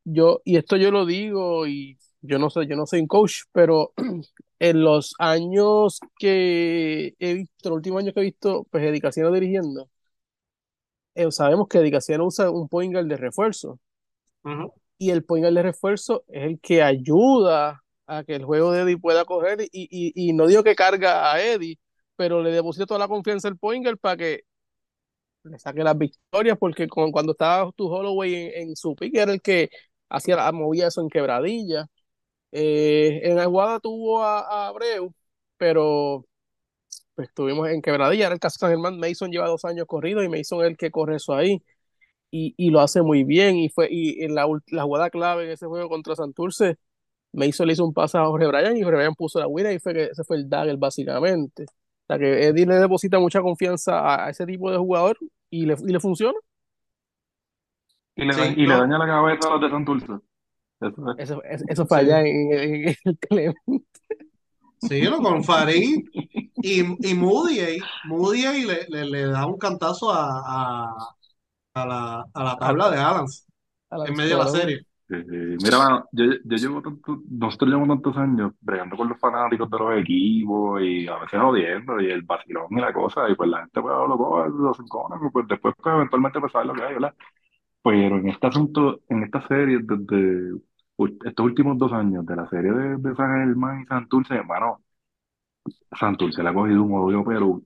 [0.03, 3.43] yo, y esto yo lo digo y yo no sé, yo no soy un coach,
[3.51, 3.93] pero
[4.59, 9.89] en los años que he visto, los últimos años que he visto, pues, Edicaciano dirigiendo,
[11.15, 13.79] eh, sabemos que Edicaciano usa un point guard de refuerzo.
[14.97, 18.81] Y el point guard de refuerzo es el que ayuda a que el juego de
[18.83, 21.79] Eddie pueda correr y, y, y no digo que carga a Eddie,
[22.15, 24.41] pero le deposita toda la confianza al point guard para que
[25.43, 29.41] le saque las victorias, porque con- cuando estaba tu Holloway en, su pick era el
[29.41, 29.69] que
[30.09, 31.87] hacía movía eso en quebradilla.
[32.51, 35.13] Eh, en Aguada tuvo a, Abreu,
[35.57, 36.25] pero
[37.15, 40.23] pues estuvimos en quebradilla, era el caso de San Germán, Mason lleva dos años corrido
[40.23, 41.63] y Mason es el que corre eso ahí
[42.31, 43.57] y, y lo hace muy bien.
[43.57, 46.77] Y fue y en la, la jugada clave en ese juego contra Santurce,
[47.33, 49.79] Mason le hizo un pase a Jorge Bryan y Jorge Bryan puso la winner y
[49.79, 51.65] fue que ese fue el dagger básicamente.
[52.07, 55.17] O sea que Eddie le deposita mucha confianza a, a ese tipo de jugador
[55.49, 56.37] y le, y le funciona.
[58.15, 60.07] Y le, Sí, y le daña la cabeza a los de Santurce.
[60.81, 61.17] Eso es.
[61.17, 62.05] Eso, eso, fue Sí.
[62.05, 63.85] allá en, en- en el Clemente.
[64.77, 65.17] Sí, ¿no?
[65.21, 66.05] Con Farid
[66.61, 67.77] y, y Moody ahí.
[68.03, 70.95] Moody ahí le, le, le da un cantazo a, a,
[71.75, 73.47] a la, a la tabla de Adams
[74.03, 74.87] en medio de la serie.
[75.07, 75.15] Sí.
[75.63, 79.77] Mira, mano, yo, yo llevo tanto, nosotros llevamos tantos años bregando con los fanáticos de
[79.77, 83.59] los equipos y a veces jodiendo y el vacilón y la cosa, y pues la
[83.59, 86.93] gente pues lo coge, los encojones, pues después pues eventualmente pues sabe lo que hay,
[86.93, 87.13] ¿verdad?
[87.83, 90.59] Pero en este asunto, en esta serie, desde
[91.25, 94.81] estos últimos dos años de la serie de, de San Germán y Santurce, hermano,
[95.99, 97.61] Santurce le ha cogido un odio, pero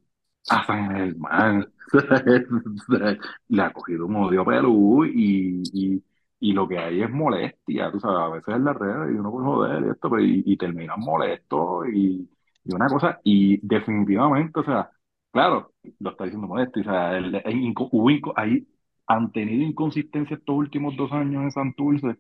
[0.50, 1.68] a San Germán
[3.50, 6.04] le ha cogido un odio, Perú y, y,
[6.40, 9.32] y lo que hay es molestia, tú sabes, a veces en las redes y uno
[9.32, 12.30] por joder y esto, pero y, y terminan molestos y,
[12.64, 14.90] y una cosa, y definitivamente, o sea,
[15.32, 18.68] claro, lo está diciendo molesto, o sea, el, el
[19.08, 22.16] han tenido inconsistencia estos últimos dos años en Santurce,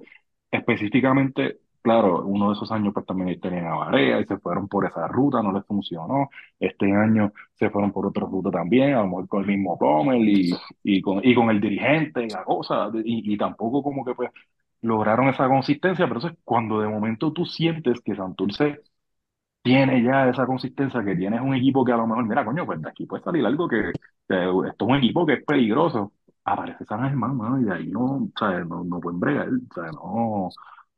[0.51, 4.85] específicamente claro, uno de esos años pues también tenían a Barea y se fueron por
[4.85, 6.29] esa ruta, no les funcionó.
[6.59, 10.27] Este año se fueron por otra ruta también, a lo mejor con el mismo Rommel
[10.29, 14.13] y, y, con, y con el dirigente y la cosa, y, y tampoco como que
[14.15, 14.31] pues
[14.81, 18.81] lograron esa consistencia, pero eso es cuando de momento tú sientes que Santurce
[19.61, 22.81] tiene ya esa consistencia, que tienes un equipo que a lo mejor, mira, coño, pues
[22.81, 23.91] de aquí puede salir algo que,
[24.27, 26.13] que esto es un equipo que es peligroso.
[26.45, 29.73] Aparece San Germán, mano, y de ahí no, o sea, no, no pueden bregar, o
[29.73, 30.49] sea, no,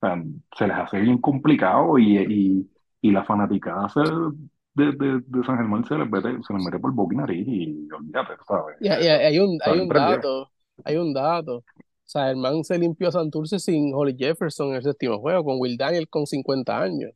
[0.08, 0.24] sea,
[0.58, 2.72] se les hace bien complicado y, y,
[3.02, 4.00] y la fanaticada se,
[4.74, 7.48] de, de, de San Germán se les mete, se les mete por boca y nariz
[7.48, 8.78] y olvídate, ¿sabes?
[8.82, 10.52] Y, y hay un, hay un dato,
[10.84, 11.58] hay un dato.
[11.60, 11.64] O
[12.12, 15.60] sea, el man se limpió a Santurce sin Holly Jefferson en el séptimo juego, con
[15.60, 17.12] Will Daniel con 50 años.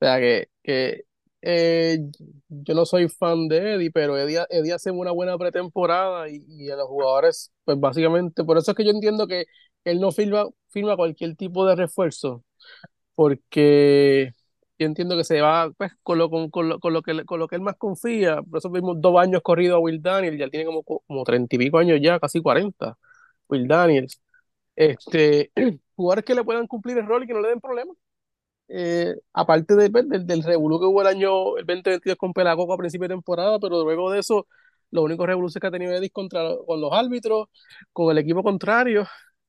[0.00, 1.02] O sea, que, que
[1.42, 1.98] eh,
[2.48, 6.70] yo no soy fan de Eddie, pero Eddie, Eddie hace una buena pretemporada y, y
[6.70, 9.44] a los jugadores, pues básicamente, por eso es que yo entiendo que
[9.84, 12.44] él no firma, firma cualquier tipo de refuerzo,
[13.14, 14.32] porque
[14.78, 17.48] yo entiendo que se va pues, con, lo, con, lo, con lo que, con lo
[17.48, 18.42] que él más confía.
[18.42, 21.58] Por eso vimos dos años corrido a Will Daniel, ya tiene como, como 30 y
[21.58, 22.96] pico años ya, casi 40,
[23.48, 24.20] Will Daniels.
[24.76, 25.52] Este,
[25.96, 27.96] jugadores que le puedan cumplir el rol y que no le den problemas.
[28.68, 32.72] Eh, aparte de- pues, del, del revolú que hubo el año, el 2022 con Pelagoco
[32.72, 34.46] a principio de temporada, pero luego de eso,
[34.90, 37.48] los únicos revoluciones que ha tenido Edis contra, con los árbitros,
[37.92, 39.06] con el equipo contrario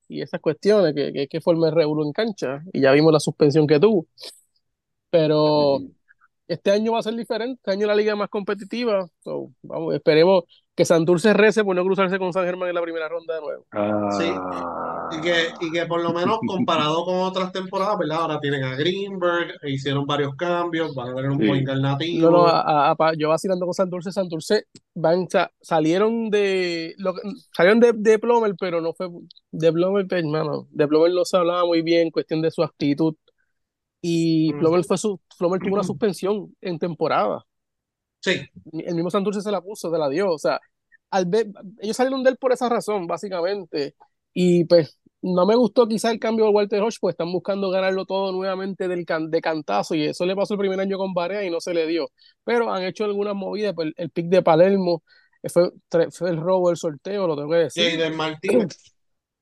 [0.08, 2.62] y esas cuestiones que, que, que forma el revolú en cancha.
[2.72, 4.06] Y ya vimos la suspensión que tuvo.
[5.10, 5.94] Pero Sí.
[6.48, 9.06] este año va a ser diferente, este año la liga es más competitiva.
[9.20, 10.44] So, vamos, esperemos
[10.74, 13.66] que Santurce rece por no cruzarse con San Germán en la primera ronda de nuevo.
[14.18, 14.83] Sí, Ah,
[15.18, 18.18] y que, y que por lo menos comparado con otras temporadas, ¿verdad?
[18.22, 21.46] Ahora tienen a Greenberg, e hicieron varios cambios, van a tener un Sí.
[21.46, 22.46] point No, no, alternativo.
[22.46, 24.64] a- a- yo vacilando con Santurce, Santurce
[24.94, 27.14] van, sa- salieron de lo,
[27.56, 29.08] salieron de, de Plomer, pero no fue
[29.50, 33.14] de Plomer, pues, hermano, de Plomer no se hablaba muy bien, cuestión de su actitud.
[34.02, 34.88] Y Plomer Ujú.
[34.88, 37.44] fue su, Plomer tuvo una suspensión en temporada.
[38.20, 38.40] Sí,
[38.72, 40.30] El mismo Santurce se la puso, se la dio.
[40.32, 40.58] O sea,
[41.10, 41.46] al ver,
[41.80, 43.94] ellos salieron de él por esa razón, básicamente.
[44.32, 48.04] Y pues no me gustó quizá el cambio de Walter Hodge, pues están buscando ganarlo
[48.06, 49.94] todo nuevamente del can- de cantazo.
[49.94, 52.08] Y eso le pasó el primer año con Barea y no se le dio.
[52.44, 55.02] Pero han hecho algunas movidas, pues, el, el pick de Palermo
[55.42, 55.70] eh, fue,
[56.12, 57.90] fue el robo del sorteo, lo tengo que decir.
[57.98, 58.68] Jaden Martínez.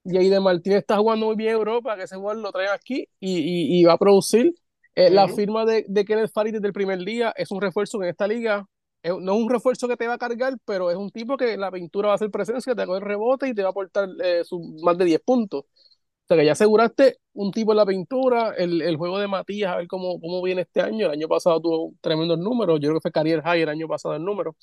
[0.04, 3.06] Y de Martínez está jugando muy bien en Europa, que ese jugador lo trae aquí
[3.20, 4.52] y, y, y va a producir.
[4.96, 8.06] Eh, la firma de, de Kenneth Farid desde el primer día es un refuerzo que
[8.06, 8.66] en esta liga
[9.02, 11.56] es- no es un refuerzo que te va a cargar, pero es un tipo que
[11.56, 13.70] la pintura va a hacer presencia, te va a coger rebote y te va a
[13.72, 15.64] aportar eh, su- más de 10 puntos.
[15.64, 19.72] O sea que ya aseguraste un tipo en la pintura, el, el juego de Matías,
[19.72, 21.06] a ver cómo, cómo viene este año.
[21.06, 24.14] El año pasado tuvo tremendos números, yo creo que fue career high el año pasado
[24.16, 24.56] el número.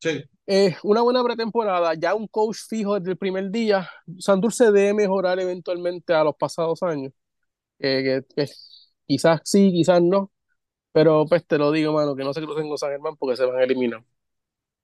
[0.00, 3.88] Sí, Eh, una buena pretemporada, ya un coach fijo desde el primer día.
[4.18, 7.12] Santurce debe mejorar eventualmente a los pasados años.
[7.80, 8.52] Eh, que, que
[9.06, 10.32] quizás sí, quizás no.
[10.92, 13.44] Pero pues te lo digo, mano, que no se crucen con San Germán porque se
[13.46, 14.04] van a eliminar.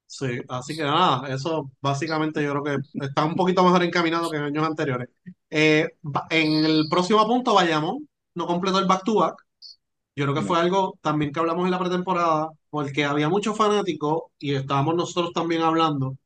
[0.06, 0.26] sí.
[0.48, 4.44] Así que nada, eso básicamente yo creo que está un poquito mejor encaminado que en
[4.44, 5.08] años anteriores.
[5.50, 5.88] Eh,
[6.30, 9.36] en el próximo punto, Bayamón no completó el back-to-back.
[10.16, 14.24] Yo creo que fue algo también que hablamos en la pretemporada, porque había muchos fanáticos
[14.38, 16.16] y estábamos nosotros también hablando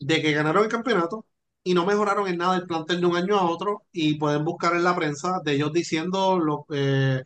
[0.00, 1.26] de que ganaron el campeonato
[1.64, 4.74] y no mejoraron en nada el plantel de un año a otro y pueden buscar
[4.74, 7.22] en la prensa de ellos diciendo lo que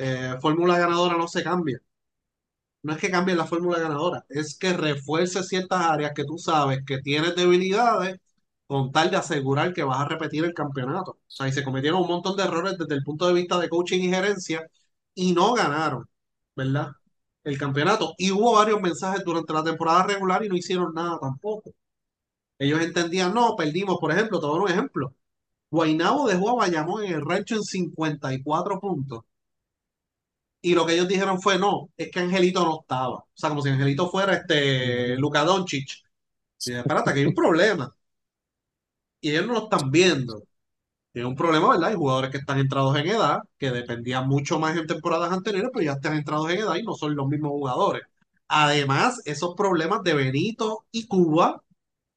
[0.00, 1.80] eh, fórmula ganadora no se cambia.
[2.82, 6.80] No es que cambie la fórmula ganadora, es que refuerce ciertas áreas que tú sabes
[6.86, 8.16] que tienes debilidades
[8.66, 11.12] con tal de asegurar que vas a repetir el campeonato.
[11.12, 13.68] O sea, y se cometieron un montón de errores desde el punto de vista de
[13.68, 14.66] coaching y gerencia
[15.14, 16.08] y no ganaron,
[16.56, 16.92] ¿verdad?
[17.44, 18.14] El campeonato.
[18.18, 21.72] Y hubo varios mensajes durante la temporada regular y no hicieron nada tampoco.
[22.58, 25.14] Ellos entendían, no, perdimos, por ejemplo, te voy a dar un ejemplo.
[25.70, 29.22] Guaynabo dejó a Bayamón en el rancho en 54 puntos.
[30.62, 33.16] Y lo que ellos dijeron fue, no, es que Angelito no estaba.
[33.16, 35.90] O sea, como si Angelito fuera este Luka Doncic.
[36.58, 37.94] Espérate, que hay un problema.
[39.20, 40.42] Y ellos no lo están viendo.
[41.12, 41.90] Tiene un problema, ¿verdad?
[41.90, 45.84] Hay jugadores que están entrados en edad, que dependían mucho más en temporadas anteriores, pero
[45.84, 48.02] ya están entrados en edad y no son los mismos jugadores.
[48.48, 51.62] Además, esos problemas de Benito y Cuba,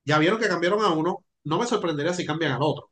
[0.05, 2.89] ya vieron que cambiaron a uno, no me sorprendería si cambian al otro.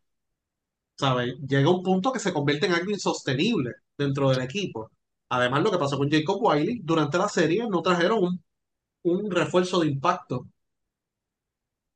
[0.97, 1.35] ¿Sabes?
[1.47, 4.91] Llega un punto que se convierte en algo insostenible dentro del equipo.
[5.35, 8.43] Además, lo que pasó con Jacob Wiley, durante la serie no trajeron un,
[9.03, 10.47] un refuerzo de impacto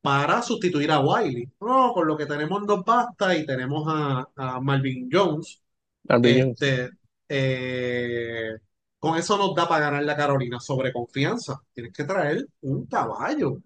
[0.02, 1.52] para sustituir a Wiley.
[1.62, 5.62] No, con lo que tenemos nos basta y tenemos a, a Marvin Jones.
[6.08, 6.62] Marvin Jones.
[6.62, 6.90] Este,
[7.30, 8.52] eh,
[9.00, 11.62] con eso nos da para ganar la Carolina sobre confianza.
[11.74, 13.62] Tienes que traer un caballo.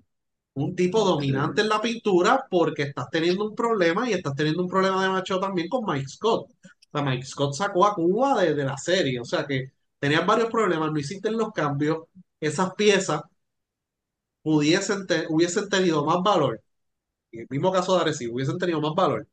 [0.55, 4.69] un tipo dominante en la pintura porque estás teniendo un problema y estás teniendo un
[4.69, 6.51] problema de macho también con Mike Scott.
[6.93, 10.99] Mike Scott sacó a Cuba de, la serie, o sea que tenían varios problemas, no
[10.99, 11.99] hiciste los cambios,
[12.39, 13.21] esas piezas
[14.43, 16.61] hubiesen tenido más valor,
[17.31, 19.27] en el mismo caso de Arecibo, hubiesen tenido más valor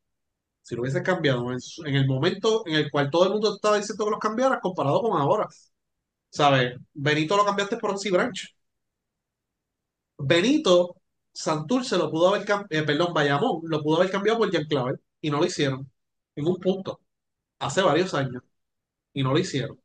[0.66, 4.04] si lo hubieses cambiado en, el momento en el cual todo el mundo estaba diciendo
[4.04, 5.48] que los cambiaras comparado con ahora.
[6.30, 6.76] ¿Sabes?
[6.94, 8.56] Benito lo cambiaste por Oncy Branch.
[10.18, 10.96] Benito
[11.32, 15.30] Santurce lo pudo haber cambiado, perdón, Bayamón lo pudo haber cambiado por Jean Clavel y
[15.30, 15.90] no lo hicieron
[16.34, 17.00] en un punto,
[17.58, 18.42] hace varios años,
[19.12, 19.78] y no lo hicieron.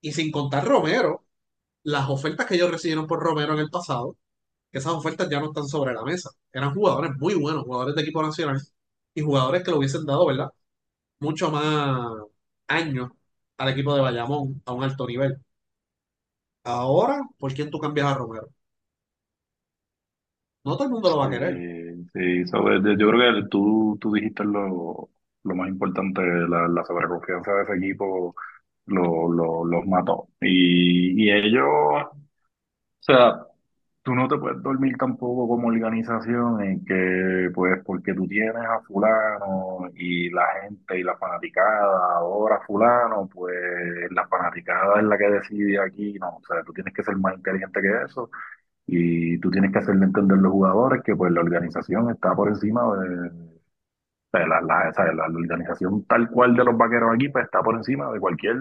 [0.00, 1.24] Y sin contar Romero,
[1.84, 4.16] las ofertas que ellos recibieron por Romero en el pasado,
[4.72, 6.30] esas ofertas ya no están sobre la mesa.
[6.52, 8.60] Eran jugadores muy buenos, jugadores de equipo nacional
[9.14, 10.50] y jugadores que le hubiesen dado, ¿verdad?
[11.20, 12.08] Mucho más
[12.68, 13.10] años
[13.58, 15.38] al equipo de Bayamón a un alto nivel.
[16.64, 18.48] Ahora, ¿por quién tú cambias a Romero?
[20.64, 21.54] No todo el mundo lo va a querer.
[22.12, 25.10] Sí, yo creo que tú, tú dijiste lo,
[25.44, 28.34] lo más importante, la, la sobreconfianza de ese equipo
[28.86, 30.28] lo, lo- los mató.
[30.40, 32.12] Y, y ellos, o
[33.00, 33.46] sea,
[34.02, 38.80] tú no te puedes dormir tampoco como organización en que, pues, porque tú tienes a
[38.82, 43.54] fulano y la gente y la fanaticada adora a fulano, pues
[44.12, 47.34] la fanaticada es la que decide aquí, no, o sea, tú tienes que ser más
[47.36, 48.30] inteligente que eso
[48.86, 52.48] y tú tienes que hacerle entender a los jugadores que pues la organización está por
[52.48, 53.30] encima de,
[54.32, 58.10] sea, la, la, la- organización tal cual de los vaqueros aquí pues, está por encima
[58.12, 58.56] de cualquier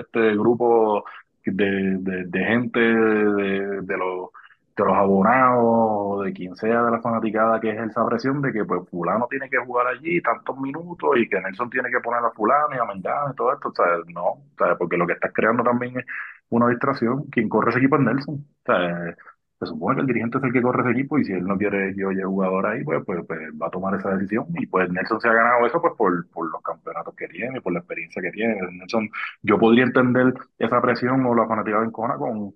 [0.00, 1.04] este grupo
[1.44, 4.30] de, de, gente, de, de los,
[4.76, 8.64] de los abonados, de quien sea de la fanaticada que es esa presión de que
[8.64, 12.30] pues fulano tiene que jugar allí tantos minutos y que Nelson tiene que poner a
[12.30, 15.14] fulano y a Mengano y todo esto, o sea, no, o sea, porque lo que
[15.14, 16.06] estás creando también es
[16.50, 17.24] una distracción.
[17.30, 18.34] Quien corre ese equipo es Nelson.
[18.36, 19.16] O sea,
[19.60, 21.56] se supone que el dirigente es el que corre ese equipo y si él no
[21.58, 24.46] quiere que haya jugador ahí, pues, pues, pues va a tomar esa decisión.
[24.54, 27.72] Y pues Nelson se ha ganado eso pues por, por los campeonatos que tiene, por
[27.72, 28.56] la experiencia que tiene.
[28.72, 29.08] Nelson,
[29.42, 32.54] yo podría entender esa presión o la fanaticada encona con,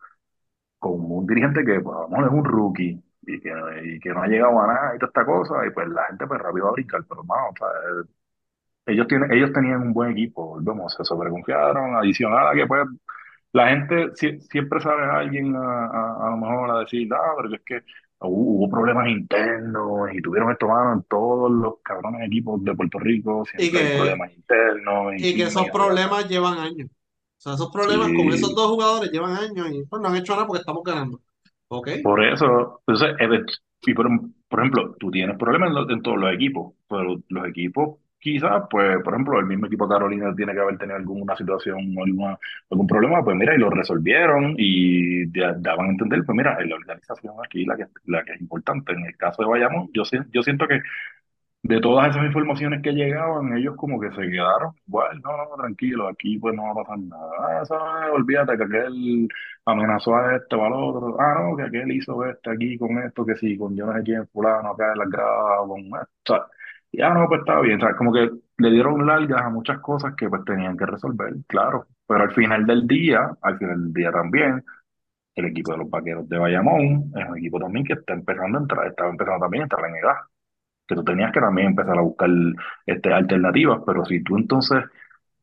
[0.79, 3.51] con un dirigente que, pues, vamos, es un rookie y que,
[3.85, 6.27] y que no ha llegado a nada y toda esta cosa, y pues la gente
[6.27, 7.69] pues rápido va a brincar, pero hermano, o sea,
[8.87, 12.87] ellos, tienen, ellos tenían un buen equipo, volvemos, se sobreconfiaron, adicional a que pues
[13.53, 17.35] la gente sie- siempre sale a alguien a, a, a lo mejor a decir, ah,
[17.37, 17.83] pero es que
[18.21, 22.99] hubo, hubo problemas internos y tuvieron esto mano en todos los cabrones equipos de Puerto
[22.99, 26.89] Rico, Y siempre hay que, problemas internos y y que esos y problemas llevan años.
[26.91, 30.33] O sea, esos problemas con esos dos jugadores llevan años y pues no han hecho
[30.35, 31.21] nada porque estamos ganando.
[31.69, 31.89] ¿Ok?
[32.01, 33.17] por eso, entonces,
[33.83, 34.07] y por,
[34.49, 38.65] por ejemplo, tú tienes problemas en, lo- en todos los equipos, pero los equipos quizás,
[38.71, 42.39] pues, por ejemplo, el mismo equipo Carolina tiene que haber tenido alguna situación o alguna,
[42.71, 46.69] algún problema, pues mira, y lo resolvieron y da- daban a entender, pues mira, es
[46.69, 48.93] la organización aquí la que, la que es importante.
[48.93, 50.81] En el caso de Bayamón, yo, yo siento que
[51.65, 56.09] de todas esas informaciones que llegaban, ellos como que se quedaron, igual, no, no, tranquilo,
[56.09, 57.31] aquí pues no va a pasar nada.
[57.39, 59.29] Ah, eh, olvídate que aquel
[59.65, 61.17] amenazó a este o al otro.
[61.21, 64.03] Ah, no, que aquel hizo este aquí con esto, que sí, con yo no sé
[64.03, 66.47] quién, fulano, acá en las gradas, con esto.
[66.93, 67.79] Y ah, no, pues estaba bien.
[67.79, 71.35] O sea, como que le dieron largas a muchas cosas que pues tenían que resolver,
[71.49, 71.87] claro.
[72.07, 74.65] Pero al final del día, al final del día también,
[75.35, 78.63] el equipo de los Vaqueros de Bayamón es un equipo también que está empezando a
[78.63, 80.17] entrar, estaba empezando también a entrar en edad
[80.87, 82.31] que tú tenías que también empezar a buscar
[82.87, 84.85] este, alternativas, pero si tú entonces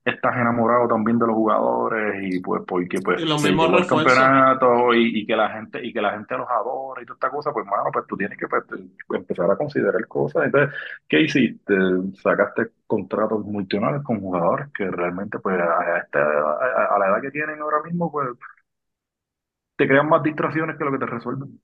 [0.10, 4.94] estás enamorado también de los jugadores y pues porque pues Y los mismos el campeonato
[4.94, 7.52] y, y que la gente y que la gente los adora y toda esta cosa,
[7.54, 8.64] pues mano, pues tú tienes que pues,
[9.12, 10.46] empezar a considerar cosas.
[10.46, 10.76] Entonces,
[11.08, 11.74] ¿qué hiciste?
[12.22, 17.32] Sacaste contratos multinacionales con jugadores que realmente pues a, esta- a, a la edad que
[17.32, 18.28] tienen ahora mismo pues
[19.78, 21.60] te crean más distracciones que lo que te resuelven.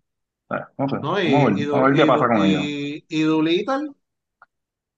[0.51, 1.21] Eh, no sé, ¿No?
[1.21, 2.71] Y, a ver, y, a ver qué pasa con ellos.
[2.99, 3.91] y, y Doolittle,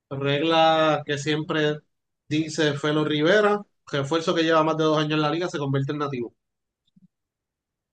[0.10, 1.80] regla que siempre
[2.30, 5.92] dice Felo Rivera, refuerzo que lleva más de dos años en la liga, se convierte
[5.94, 6.34] en nativo.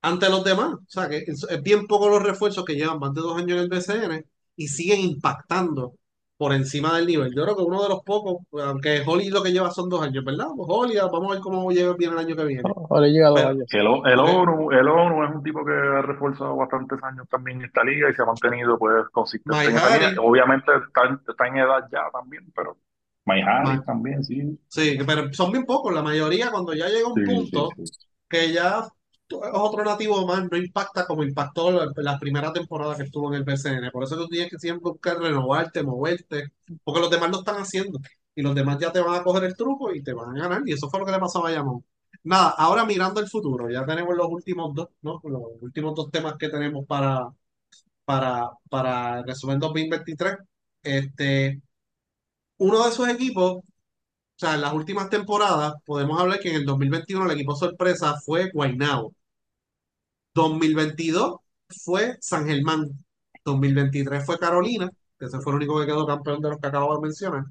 [0.02, 0.74] ante los demás.
[0.74, 3.52] O sea, que es, es bien poco los refuerzos que llevan más de dos años
[3.52, 4.24] en el BCN
[4.56, 5.94] y siguen impactando
[6.36, 7.34] por encima del nivel.
[7.34, 10.24] Yo creo que uno de los pocos, aunque Holly lo que lleva son dos años,
[10.24, 10.48] ¿verdad?
[10.56, 12.70] Pues Holly, vamos a ver cómo lleva bien el año que viene.
[12.90, 13.66] Ahora llega dos años.
[13.70, 17.66] El, el ONU, el ONU es un tipo que ha reforzado bastantes años también en
[17.66, 20.12] esta liga y se ha mantenido pues consistente en esta liga.
[20.18, 22.76] Obviamente está, está en edad ya también, pero
[23.60, 24.58] Ma- también, sí.
[24.68, 25.94] sí, pero son bien pocos.
[25.94, 27.90] La mayoría, cuando ya llega un Sí, punto sí.
[28.28, 28.90] que ya eres
[29.54, 33.44] otro nativo más, no impacta como impactó la, la primera temporada que estuvo en el
[33.44, 33.90] BCN.
[33.90, 36.52] Por eso tú tienes que siempre buscar renovarte, moverte,
[36.84, 38.00] porque los demás lo están haciendo.
[38.34, 40.62] Y los demás ya te van a coger el truco y te van a ganar.
[40.66, 41.84] Y eso fue lo que le pasó a Bayamón.
[42.24, 45.20] Nada, ahora mirando el futuro, ya tenemos los últimos dos, ¿no?
[45.24, 47.28] Los últimos dos temas que tenemos para,
[48.04, 50.36] para, para resumen 2023.
[50.82, 51.60] Este,
[52.64, 53.64] uno de esos equipos, o
[54.36, 58.50] sea, en las últimas temporadas, podemos hablar que en el 2021 el equipo sorpresa fue
[58.52, 59.14] Guaynabo.
[60.34, 61.36] 2022
[61.84, 62.90] fue San Germán.
[63.44, 66.94] 2023 fue Carolina, que ese fue el único que quedó campeón de los que acabo
[66.96, 67.44] de mencionar.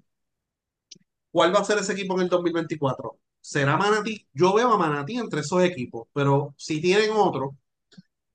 [1.31, 3.19] ¿Cuál va a ser ese equipo en el 2024?
[3.41, 4.27] ¿Será Manatí?
[4.34, 7.57] Yo veo a Manatí entre esos equipos, pero si tienen otro,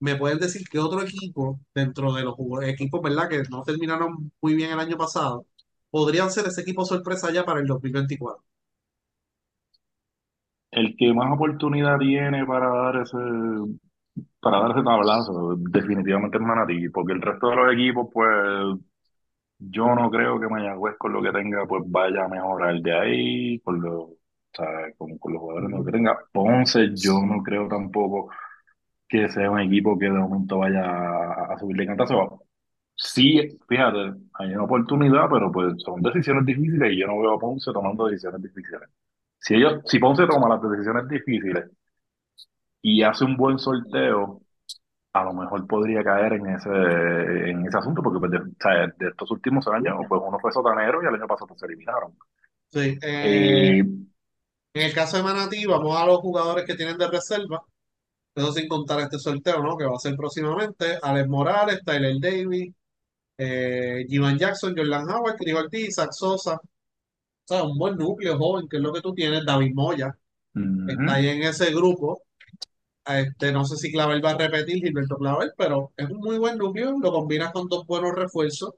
[0.01, 3.29] me pueden decir que otro equipo dentro de los equipos, ¿verdad?
[3.29, 5.47] Que no terminaron muy bien el año pasado,
[5.91, 8.45] podrían ser ese equipo sorpresa ya para el 2024.
[10.71, 13.19] El que más oportunidad tiene para dar ese,
[14.41, 18.79] para dar ese tablazo, definitivamente es Manatí, porque el resto de los equipos, pues,
[19.59, 23.61] yo no creo que Mayagüez con lo que tenga, pues vaya a mejorar de ahí,
[23.61, 24.19] con, lo, o
[24.53, 24.67] sea,
[24.99, 26.19] con, con los jugadores que tenga.
[26.33, 28.31] Ponce, yo no creo tampoco
[29.09, 32.43] que sea un equipo que de momento vaya a, a subir de cantazo.
[33.01, 33.99] Sí, fíjate,
[34.35, 38.07] hay una oportunidad, pero pues son decisiones difíciles y yo no veo a Ponce tomando
[38.07, 38.89] decisiones difíciles.
[39.39, 41.71] Si ellos, si Ponce toma las decisiones difíciles
[42.83, 44.43] y hace un buen sorteo,
[45.15, 46.71] a lo mejor podría caer en ese,
[47.51, 50.53] en ese asunto, porque pues, de, o sea, de estos últimos años, pues uno fue
[50.53, 52.15] sotanero y el año pasado pues, se eliminaron.
[52.71, 53.83] Sí, eh, Eh,
[54.75, 57.63] en el caso de Manatí, vamos a los jugadores que tienen de reserva.
[58.35, 59.77] Eso sin contar este sorteo, ¿no?
[59.77, 60.99] Que va a ser próximamente.
[61.03, 62.75] Alex Morales, Tyler Davis,
[63.39, 66.55] eh, Jivan Jackson, Jordan Howard, Cris Ortiz, Isaac Sosa.
[66.57, 66.61] O
[67.47, 69.45] sea, un buen núcleo joven, que es lo que tú tienes.
[69.47, 70.17] David Moya
[70.89, 72.23] está ahí en ese grupo.
[73.07, 76.59] Este, no sé si Clavel va a repetir, Gilberto Clavel, pero es un muy buen
[76.59, 76.99] núcleo.
[77.01, 78.75] Lo combinas con dos buenos refuerzos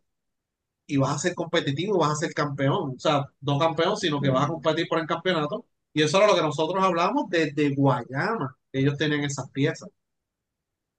[0.87, 2.95] y vas a ser competitivo, vas a ser campeón.
[2.97, 5.66] O sea, no campeón, sino que vas a competir por el campeonato.
[5.93, 8.57] Y eso era lo que nosotros hablamos desde Guayama.
[8.73, 9.89] Ellos tienen esas piezas,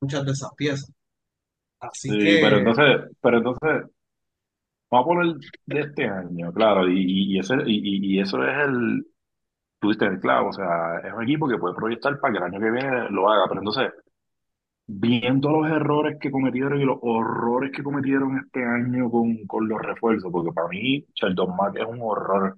[0.02, 0.92] muchas de esas piezas.
[1.82, 3.86] Así Sí, pero que, entonces, pero entonces,
[4.90, 5.36] vamos a poner
[5.66, 9.06] de este año, claro, y, y, y ese, y, y- y eso es el,
[9.80, 12.60] tuviste el clavo, o sea, es un equipo que puede proyectar para que el año
[12.62, 13.92] que viene lo haga, pero entonces,
[14.88, 19.82] viendo los errores que cometieron y los horrores que cometieron este año con, con los
[19.82, 22.58] refuerzos, porque para mí Sheldon Mack es un horror,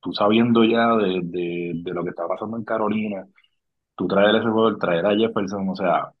[0.00, 3.26] tú sabiendo ya de, de, de lo que está pasando en Carolina,
[3.96, 6.12] tú traer ese jugador, traer a Jefferson, o sea,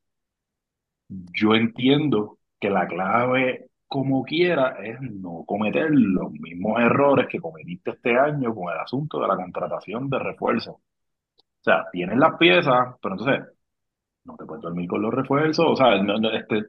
[1.08, 7.92] yo entiendo que la clave como quiera es no cometer los mismos errores que cometiste
[7.92, 10.74] este año con el asunto de la contratación de refuerzos.
[10.76, 10.82] O
[11.62, 13.46] sea, tienes las piezas, pero entonces
[14.24, 16.66] no te puedes dormir con los refuerzos, o sea, no, este,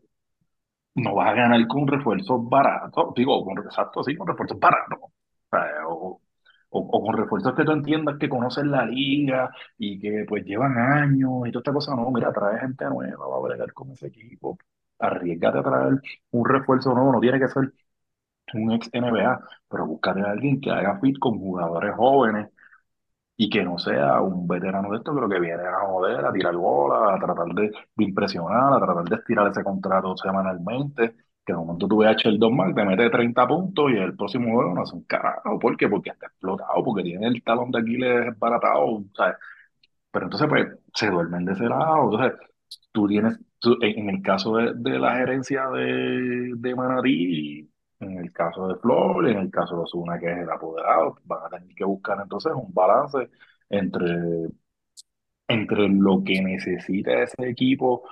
[0.95, 4.99] no vas a ganar con refuerzos baratos, digo, con, exacto, sí, con refuerzos baratos.
[5.01, 5.11] O,
[5.51, 6.21] sea, o,
[6.69, 10.77] o- o con refuerzos que tú entiendas que conocen la liga y que pues llevan
[10.77, 11.95] años y toda esta cosa.
[11.95, 14.57] No, mira, trae gente nueva, va a bregar con ese equipo.
[14.99, 16.01] Arriesgate a traer
[16.31, 17.71] un refuerzo nuevo, no tiene que ser
[18.53, 19.39] un ex NBA,
[19.69, 22.49] pero búscate a alguien que haga fit con jugadores jóvenes
[23.37, 26.55] y que no sea un veterano de esto lo que viene a joder, a tirar
[26.55, 31.57] bola, a tratar de, de impresionar, a tratar de estirar ese contrato semanalmente, que de
[31.59, 34.81] momento tú veas a Sheldon Mack, te mete 30 puntos y el próximo juego no
[34.83, 35.59] hace un carajo.
[35.59, 35.87] ¿Por qué?
[35.89, 39.35] Porque está explotado, porque tiene el talón de Aquiles desbaratado, ¿sabes?
[40.11, 41.65] Pero entonces, pues, se duermen de ese.
[41.65, 42.33] Entonces,
[42.91, 43.39] tú tienes,
[43.81, 48.75] en, en el caso de, de la gerencia de, de Manatí, en el caso de
[48.77, 52.19] Flor, en el caso de Osuna, que es el apoderado, van a tener que buscar
[52.21, 53.29] entonces un balance
[53.69, 54.49] entre,
[55.47, 58.03] entre lo que necesita ese equipo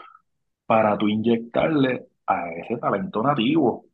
[0.65, 3.85] para tú inyectarle a ese talento nativo.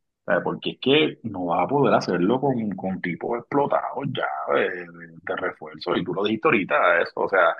[0.42, 4.86] Porque es que no vas a poder hacerlo con, con tipos explotados ya de,
[5.36, 5.94] refuerzo.
[5.96, 7.12] Y tú lo dijiste ahorita, eso.
[7.20, 7.54] O sea,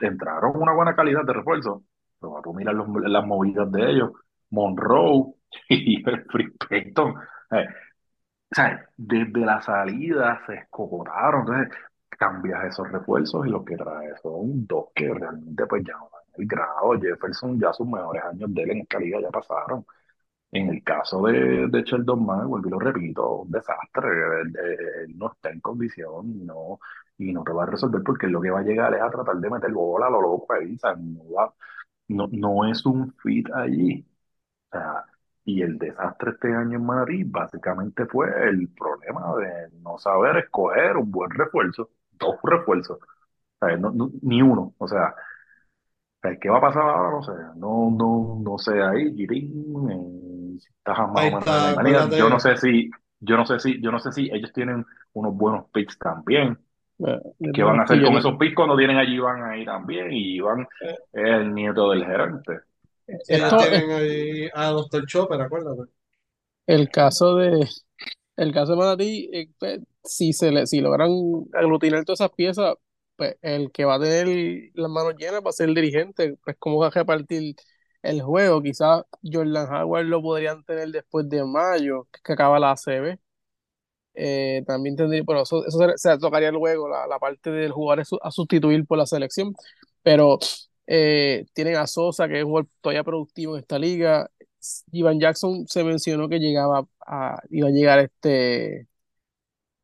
[0.00, 1.84] entraron una buena calidad de refuerzo.
[2.20, 4.10] Pero tú miras los- las movidas de ellos.
[4.50, 5.34] Monroe
[5.68, 7.14] y el Free Payton.
[8.52, 11.42] O sea, desde la salida se escocotaron.
[11.42, 11.78] Entonces,
[12.10, 16.22] cambias esos refuerzos y lo que traes son dos que realmente pues ya no dan
[16.38, 16.92] el grado.
[17.00, 19.84] Jefferson ya sus mejores años de él en esta ya pasaron.
[20.52, 24.08] En el caso de, de Sheldon Mack, vuelvo y lo repito, un desastre.
[24.42, 26.80] Él, no está en condición y no,
[27.18, 29.36] y no te va a resolver porque lo que va a llegar es a tratar
[29.36, 30.76] de meter bola a lo loco ahí.
[30.82, 31.54] O no, va-
[32.08, 34.06] no, no es un fit allí.
[34.72, 35.04] O sea,
[35.44, 40.96] y el desastre este año en Madrid básicamente fue el problema de no saber escoger
[40.96, 42.98] un buen refuerzo, dos refuerzos,
[43.60, 44.74] o no- ni uno.
[44.78, 45.14] O sea,
[46.40, 47.10] ¿qué va a pasar ahora?
[47.10, 50.29] No sé, no, no, no sé ahí, Girín, eh,
[50.92, 52.18] estás más o menos la.
[52.18, 52.90] Yo no sé si,
[53.20, 56.58] yo no sé si, yo no sé si ellos tienen unos buenos picks también.
[57.06, 57.20] eh,
[57.52, 60.12] ¿Qué van a hacer con esos picks cuando tienen allí Iván ahí también?
[60.12, 62.60] Y Iván eh, es el nieto del gerente.
[63.06, 65.90] ellos esto, tienen ahí a Doctor Chopper, acuérdate.
[66.66, 67.66] El caso de,
[68.36, 71.10] el caso de Manatí, eh, pues, si se le, si logran
[71.52, 72.74] aglutinar todas esas piezas,
[73.16, 76.56] pues el que va a tener las manos llenas va a ser el dirigente, pues
[76.58, 77.54] cómo va a repartir
[78.02, 78.62] el juego.
[78.62, 83.18] Quizás Jordan Howard lo podrían tener después de mayo, que acaba la ACB.
[84.14, 88.04] Eh, también tendría, pero eso, eso se, se tocaría luego, la, la parte del jugador
[88.22, 89.54] a sustituir por la selección.
[90.02, 90.38] Pero
[90.86, 94.30] eh, tienen a Sosa, que es un jugador todavía productivo en esta liga.
[94.92, 98.88] Ivan Jackson se mencionó que llegaba a, iba a llegar este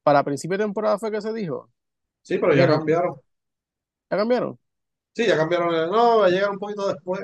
[0.02, 1.70] para principio de temporada fue que se dijo.
[2.22, 3.16] Sí, pero ya cambiaron.
[4.10, 4.58] ¿ya cambiaron?
[5.14, 5.90] Sí, ya cambiaron.
[5.90, 7.20] No, va a llegar un poquito después.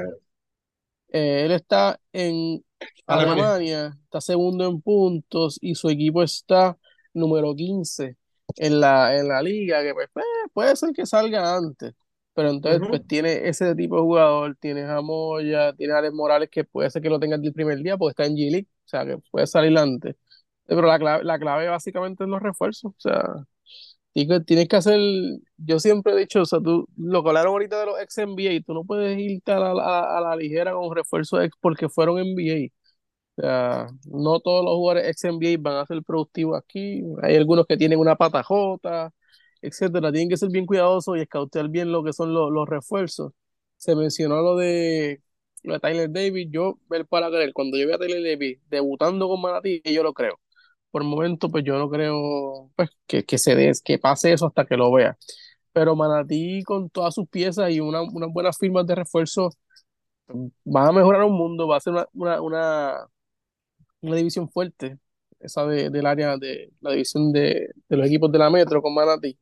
[1.12, 2.64] Eh, él está en
[3.06, 3.44] Alemania.
[3.44, 6.76] Alemania, está segundo en puntos y su equipo está
[7.12, 8.16] número 15
[8.56, 10.24] en la, en la liga, que pues, pues,
[10.54, 11.92] puede ser que salga antes,
[12.34, 16.48] pero entonces pues tiene ese tipo de jugador, tienes a Moya, tienes a Alex Morales
[16.50, 19.04] que puede ser que lo tenga el primer día porque está en G-League, o sea
[19.04, 20.16] que puede salir antes.
[20.66, 23.44] Pero la clave, la clave básicamente es los refuerzos, o sea,
[24.14, 25.00] que, tienes que hacer,
[25.56, 28.62] yo siempre he dicho, o sea, tú, lo que hablaron ahorita de los ex NBA,
[28.66, 32.68] tú no puedes irte a la, a, la ligera con refuerzos ex porque fueron NBA.
[33.36, 37.02] O sea, no todos los jugadores ex NBA van a ser productivos aquí.
[37.22, 39.12] Hay algunos que tienen una pata jota,
[39.62, 40.12] etcétera.
[40.12, 43.32] Tienen que ser bien cuidadosos y escautear bien lo que son los, refuerzos.
[43.76, 45.22] Se mencionó lo de,
[45.62, 46.48] lo Tyler Davis.
[46.50, 50.12] Yo, ver para creer, cuando yo vi a Tyler Davis debutando con Manatí, yo lo
[50.14, 50.38] creo.
[50.92, 54.48] Por el momento, pues yo no creo pues, que, que se des, que pase eso
[54.48, 55.18] hasta que lo vea.
[55.72, 59.50] Pero Manatí, con todas sus piezas y una, unas buenas firmas de refuerzo,
[60.64, 63.06] van a mejorar un mundo, va a ser una, una, una
[64.00, 64.98] una división fuerte,
[65.40, 68.94] esa de, del área de la división de, de los equipos de la Metro con
[68.94, 69.38] Manatí,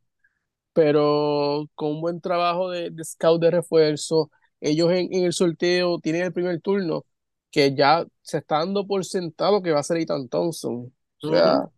[0.75, 6.01] pero con un buen trabajo de, de scout de refuerzo, ellos en, en el sorteo
[6.01, 7.07] tienen el primer turno
[7.51, 10.93] que ya se está dando por sentado que va a ser Ethan Thompson.
[11.23, 11.71] O sea, Ujú.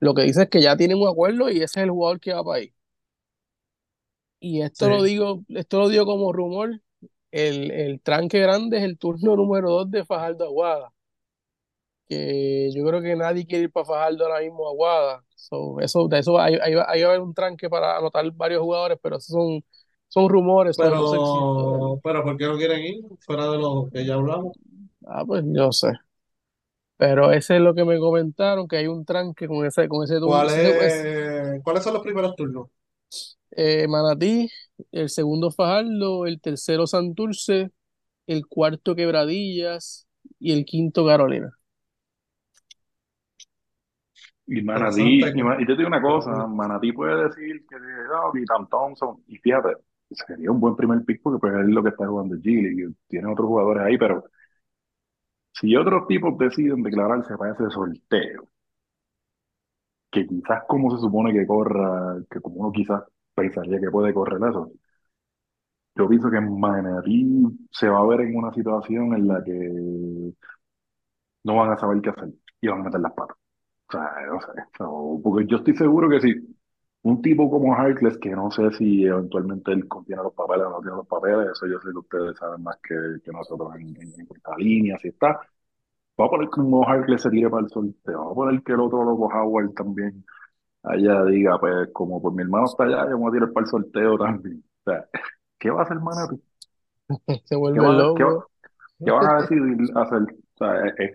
[0.00, 2.32] lo que dice es que ya tienen un acuerdo y ese es el jugador que
[2.34, 2.74] va para ahí.
[4.40, 5.02] Y esto lo Sí.
[5.02, 6.80] digo, esto lo digo como rumor,
[7.32, 10.92] el, el tranque grande es el turno número 2 de Fajardo Aguada.
[12.08, 15.24] que yo creo que nadie quiere ir para Fajardo ahora mismo a Aguada.
[15.34, 18.30] So, eso, de eso ahí, ahí va, ahí va a haber un tranque para anotar
[18.32, 19.64] varios jugadores, pero esos son,
[20.08, 21.88] son rumores, son no sé si todavía.
[21.88, 23.04] Pero, pero ¿por qué no quieren ir?
[23.20, 24.56] Fuera de lo que ya hablamos.
[25.06, 25.88] Ah, pues yo sé.
[26.98, 30.16] Pero ese es lo que me comentaron, que hay un tranque con ese, con ese
[30.20, 30.34] turno.
[30.34, 32.68] ¿Cuál es, es, ¿cuáles son los primeros turnos?
[33.52, 34.50] eh, Manatí,
[34.92, 37.70] el segundo Fajardo, el tercero Santurce,
[38.26, 40.08] el cuarto Quebradillas
[40.40, 41.52] y el quinto Carolina.
[44.46, 45.30] Y Manatí, Interesante.
[45.60, 49.76] y, y te digo una cosa, Manatí puede decir que no, Ethan Thompson, y fíjate,
[50.10, 53.30] sería un buen primer pick porque pues es lo que está jugando Gilly, y tiene
[53.30, 54.24] otros jugadores ahí, pero
[55.60, 58.48] si otros tipos deciden declararse para ese sorteo,
[60.10, 63.02] que quizás como se supone que corra, que como uno quizás
[63.34, 64.70] pensaría que puede correr eso,
[65.96, 67.26] yo pienso que Manatí
[67.70, 70.32] se va a ver en una situación en la que
[71.44, 72.30] no van a saber qué hacer
[72.60, 73.36] y van a meter las patas.
[73.88, 74.48] O sea, no sé,
[74.78, 76.34] so, porque yo estoy seguro que si
[77.08, 80.80] un tipo como Harkless, que no sé si eventualmente él contiene los papeles o no
[80.80, 82.94] tiene los papeles, eso yo sé que ustedes saben más que,
[83.24, 85.40] que nosotros en, en, en esta línea, si está.
[86.20, 88.72] Va a poner que un Harkless se tire para el sorteo, va a poner que
[88.72, 90.24] el otro loco Howard también
[90.84, 93.64] allá diga, pues como pues mi hermano está allá, yo me voy a tirar para
[93.66, 94.64] el sorteo también.
[94.86, 95.06] O sea,
[95.58, 96.42] ¿qué va a hacer Manatí?
[97.44, 98.50] Se ¿Qué, vuelve va, qué, va- loco.
[99.04, 100.22] qué van a decidir hacer?
[100.22, 101.14] O sea, eh, eh,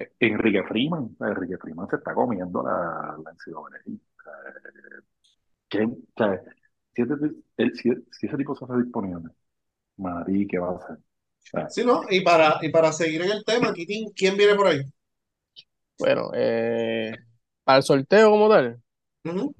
[0.00, 3.62] eh, Enrique Freeman, Enrique Freeman se está comiendo la, la NCAA.
[3.62, 4.32] O sea,
[5.68, 6.42] ¿qué- o sea,
[6.94, 7.14] si, ese,
[7.56, 9.30] el- si, si ese tipo se hace disponible,
[9.98, 10.96] Manatí, ¿qué va a hacer?
[10.98, 11.02] O
[11.50, 12.02] sea, Sí, ¿no?
[12.10, 14.80] Y para, y para seguir en el tema, Kitín, ¿quién viene por ahí?
[15.98, 17.18] Bueno, eh,
[17.64, 18.82] para el sorteo como tal,
[19.24, 19.52] Ujú,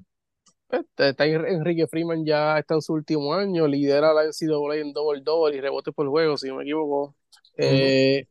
[0.67, 4.93] pues, está En- Enrique Freeman ya está en su último año, lidera la NCAA en
[4.93, 7.15] double double y rebotes por juego, si no me equivoco.
[7.57, 8.27] Eh,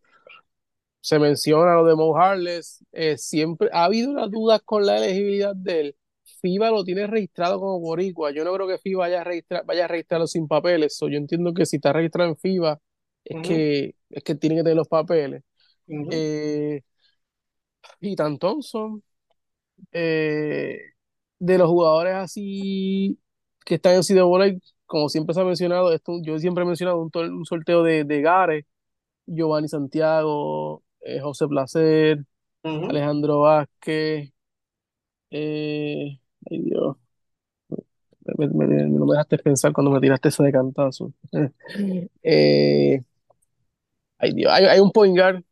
[1.00, 5.54] se menciona lo de Mo Harless, eh, siempre ha habido unas dudas con la elegibilidad
[5.54, 5.96] de él.
[6.40, 8.30] FIBA lo tiene registrado como boricua.
[8.32, 10.96] Yo no creo que FIBA vaya a registrar, vaya a registrarlo sin papeles.
[10.96, 12.80] So, yo entiendo que si está registrado en FIBA
[13.24, 15.42] es que es que tiene que tener los papeles.
[15.88, 16.82] Eh,
[18.00, 19.02] Ethan Thompson,
[19.92, 20.78] eh,
[21.38, 23.18] de los jugadores así
[23.64, 24.52] que están en CWA,
[24.86, 28.66] como siempre se ha mencionado, esto, yo siempre he mencionado un, sorteo de, de Gare,
[29.26, 32.24] Giovanni Santiago, eh, José Placer.
[32.66, 34.32] Alejandro Vázquez,
[35.30, 36.18] eh,
[36.50, 36.96] ay Dios,
[38.38, 41.12] me- me- me- no me dejaste pensar cuando me tiraste ese de cantazo.
[42.22, 43.00] Eh,
[44.18, 45.42] ay Dios, hay, hay un point guard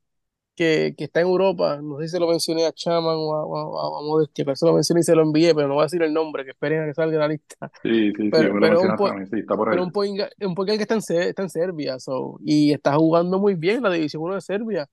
[0.56, 3.46] que, que está en Europa, no sé si se lo mencioné a Chaman o a,
[3.46, 5.82] o a, a Modestia, pero se lo mencioné y se lo envié, pero no voy
[5.82, 7.72] a decir el nombre, que esperen a que salga la lista.
[7.82, 9.78] Sí, sí, sí, Pero, me lo pero un, mencionaste po- mí, sí, está por ahí.
[9.78, 12.38] pero un point, guard- un point guard que está en, Se- está en Serbia, so,
[12.44, 14.88] y está jugando muy bien la División 1 de Serbia.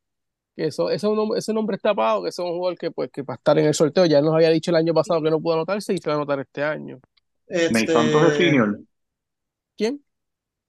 [0.55, 2.91] Que eso, es un nombre- ese nombre está pago, que ese es un jugador que,
[2.91, 4.05] pues, que va a estar en el sorteo.
[4.05, 6.17] Ya nos había dicho el año pasado que no pudo anotarse y se va a
[6.17, 6.99] anotar este año.
[7.47, 8.79] Nate Santos es Este, senior.
[9.77, 10.03] ¿Quién?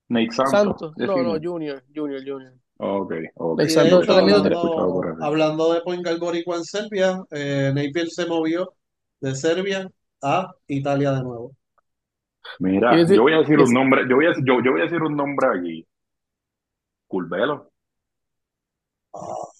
[0.08, 0.94] Nate Santos Santos.
[0.98, 1.32] es No, no.
[1.40, 2.52] Junior, Junior, Junior.
[2.78, 3.58] Ok, ok.
[3.58, 8.26] Nate de Santos por hablando, hablando de point guard boricua en Serbia, eh, Napier se
[8.26, 8.74] movió
[9.20, 9.90] de Serbia
[10.22, 11.52] a Italia de nuevo.
[12.58, 14.84] Mira, decir, yo voy a decir un nombre, yo voy a, yo, yo voy a
[14.84, 15.86] decir un nombre aquí.
[17.06, 17.70] Curvelo.
[19.14, 19.51] Ah,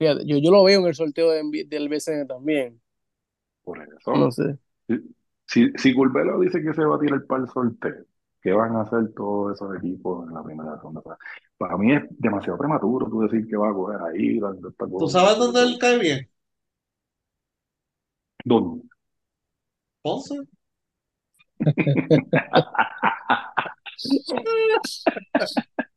[0.00, 2.80] fíjate, yo, yo lo veo en el sorteo de del BCN también.
[3.62, 4.30] Por No eso.
[4.30, 4.58] sé.
[5.46, 8.04] Si, si, Curvelo dice que se va a tirar para el sorteo,
[8.40, 11.00] ¿qué van a hacer todos esos equipos en la primera ronda?
[11.00, 11.16] O sea,
[11.58, 15.08] para mí es demasiado prematuro tú decir que va a coger ahí, dando esta ¿Tú
[15.08, 16.30] sabes dónde él cae bien?
[18.44, 18.82] ¿Dónde?
[20.02, 20.34] Ponce.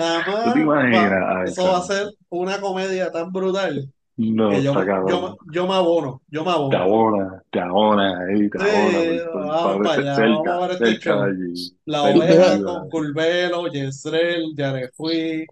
[0.00, 1.24] Nada ¿Tú te más, va- imaginas?
[1.36, 5.66] Ay, eso va a ser una comedia tan brutal No, que yo, me- yo, yo
[5.68, 6.76] me abono, yo me Te abono.
[6.76, 11.00] abona, te abona, ahí, te abona Sí, por, vamos allá, vamos a cerca, ver este
[11.00, 15.46] cerca allí, La cerca oveja con Curvelo, Yesrel, Yarefui.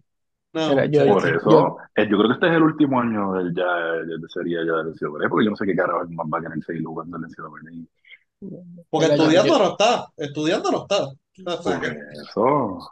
[0.54, 3.32] No, mira, yo, Por yo, eso, eh, yo creo que este es el último año
[3.34, 6.38] del ya, de sería ya del NCAA, porque yo no sé qué carajo más va
[6.38, 7.86] a querer seguir jugando el NCAA.
[8.90, 11.08] Porque mira, yo, estudiando yo, no está, estudiando no está.
[11.62, 12.90] Por eso,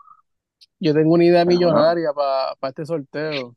[0.80, 3.56] yo tengo una idea millonaria para este sorteo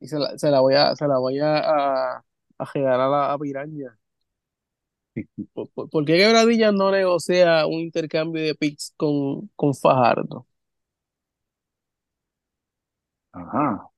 [0.00, 2.24] y se la, se la voy a, se la voy a, a,
[2.58, 3.98] a regalar a la a Piraña.
[5.52, 10.46] ¿Por, por- por qué Quebradilla no negocia un intercambio de picks con, con Fajardo?
[13.32, 13.90] Ajá.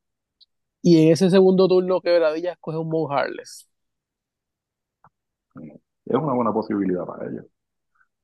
[0.83, 3.69] Y en ese segundo turno Quebradilla escoge un Mo Harless.
[6.05, 7.45] Es una buena posibilidad para ellos.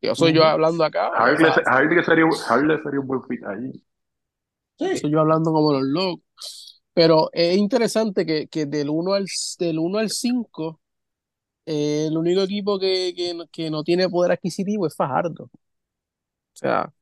[0.03, 2.25] Yo soy yo hablando acá, o se- Harley sería,
[2.83, 3.73] sería un buen fit allí.
[4.79, 6.23] sí, soy yo hablando como los locos.
[6.95, 9.27] Pero es interesante que, que del 1 al,
[9.59, 10.81] del 1 al 5,
[11.67, 15.45] eh, el único equipo que, que, no- que no tiene poder adquisitivo es Fajardo.
[15.47, 15.51] O
[16.55, 16.93] sea,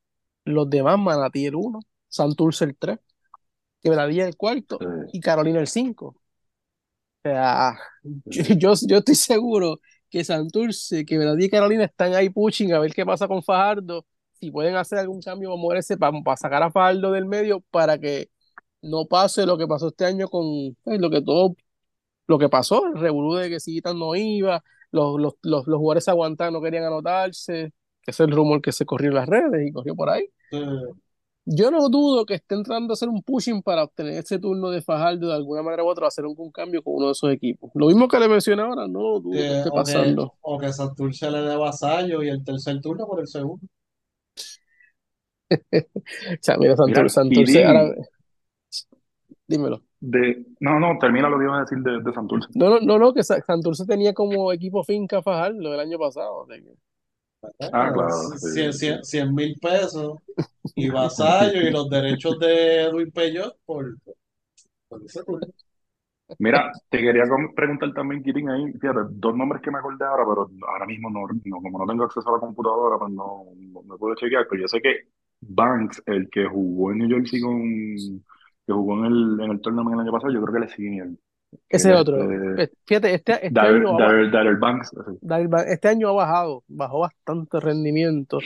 [0.44, 2.98] los demás, Manatí el 1, Santurce el 3,
[3.82, 6.06] Quebradilla el cuarto Sí, y Carolina el 5.
[6.08, 6.20] O
[7.22, 7.76] sea,
[8.30, 9.80] yo, yo, yo estoy seguro
[10.10, 14.06] que Santurce, Quebradilla y Carolina están ahí pushing a ver qué pasa con Fajardo.
[14.32, 18.30] Si pueden hacer algún cambio, vamos a para, sacar a Fajardo del medio para que
[18.82, 21.56] no pase lo que pasó este año con pues, lo que todo,
[22.26, 26.08] lo que pasó, el revolú de que Sigitan no iba, los, los, los, los jugadores
[26.08, 27.72] aguantaban, no querían anotarse,
[28.02, 30.26] que es el rumor que se corrió en las redes y corrió por ahí.
[31.52, 34.82] Yo no dudo que estén tratando de hacer un pushing para obtener ese turno de
[34.82, 37.70] Fajardo de alguna manera u otra, hacer algún cambio con uno de esos equipos.
[37.74, 40.34] Lo mismo que le mencioné ahora, no lo dudo que Que- esté o que, pasando.
[40.42, 43.66] o que Santurce le dé vasallo y el tercer turno por el segundo.
[46.30, 47.94] O sea, mira, Santur- Mira, Santurce, ahora,
[49.48, 49.82] dímelo.
[49.98, 52.48] de, no, no, termina lo que iba a decir de, de Santurce.
[52.54, 56.36] No, no, no, no, que Sa- Santurce tenía como equipo finca Fajardo el año pasado.
[56.42, 56.74] o sea que-
[57.72, 58.92] Ah, claro, sí, sí.
[59.02, 60.18] 100 mil pesos
[60.74, 63.96] y vasallo y los derechos de Edwin Peyot por,
[64.88, 65.20] por ese.
[66.38, 70.50] Mira, te quería preguntar también, Kirin, ahí, fíjate, dos nombres que me acordé ahora, pero
[70.68, 73.98] ahora mismo no, no, como no tengo acceso a la computadora, pues no, no me
[73.98, 75.08] puedo chequear, pero yo sé que
[75.40, 77.64] Banks, el que jugó en New Jersey con,
[78.66, 80.72] que jugó en el, en el tournament el año pasado, yo creo que él es
[80.74, 81.08] senior,
[81.68, 82.16] Ese es otro.
[82.60, 83.96] Eh, Fíjate, este, este año,
[84.58, 85.18] Banks, así.
[85.20, 88.38] Darryl- este año ha bajado, bajó bastante rendimiento.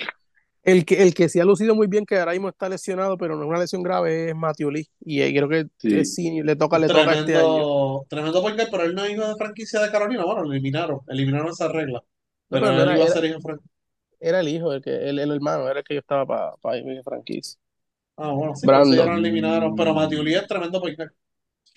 [0.63, 3.37] El que, el que sí ha lucido muy bien, que ahora mismo está lesionado, pero
[3.37, 4.89] no es una lesión grave, es Matthew Lee.
[5.01, 7.45] Y eh, creo que Sí, sí, le toca, le toca este año.
[7.45, 10.25] Tremendo, tremendo guard, pero él no es hijo de franquicia de Carolina.
[10.25, 11.99] Bueno, lo eliminaron, eliminaron esa regla.
[12.01, 12.05] No,
[12.49, 13.71] Pero él era, iba a ser hijo de franquicia.
[14.21, 16.79] era el hijo, el, que, el, el hermano, era el que yo estaba para pa
[16.79, 17.59] irme de franquicia.
[18.17, 19.75] Ah, bueno, sí, ya Brandon, lo eliminaron.
[19.77, 21.11] Pero Matthew Lee es tremendo guard.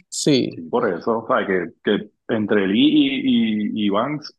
[0.09, 0.49] Sí.
[0.55, 1.47] sí, por eso, ¿sabes?
[1.47, 2.79] Que, que entre Lee
[3.23, 4.35] y, y, y Banks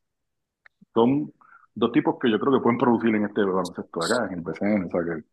[0.95, 1.33] son
[1.75, 4.87] dos tipos que yo creo que pueden producir en este baloncesto acá, en el BCN,
[4.87, 5.25] o sea, que,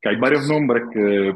[0.00, 1.34] que hay varios nombres que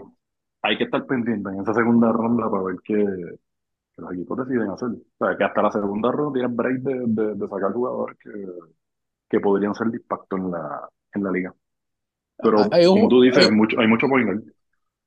[0.62, 4.70] hay que estar pendientes en esa segunda ronda para ver qué, que los equipos deciden
[4.70, 4.88] hacer.
[4.90, 8.30] O sea, que hasta la segunda ronda tienen break de, de, de sacar jugadores que,
[9.30, 11.54] que podrían ser de impacto en la, en la liga.
[12.40, 14.06] Pero Hay, un- como tú dices, hay- mucho, hay mucho.
[14.06, 14.10] O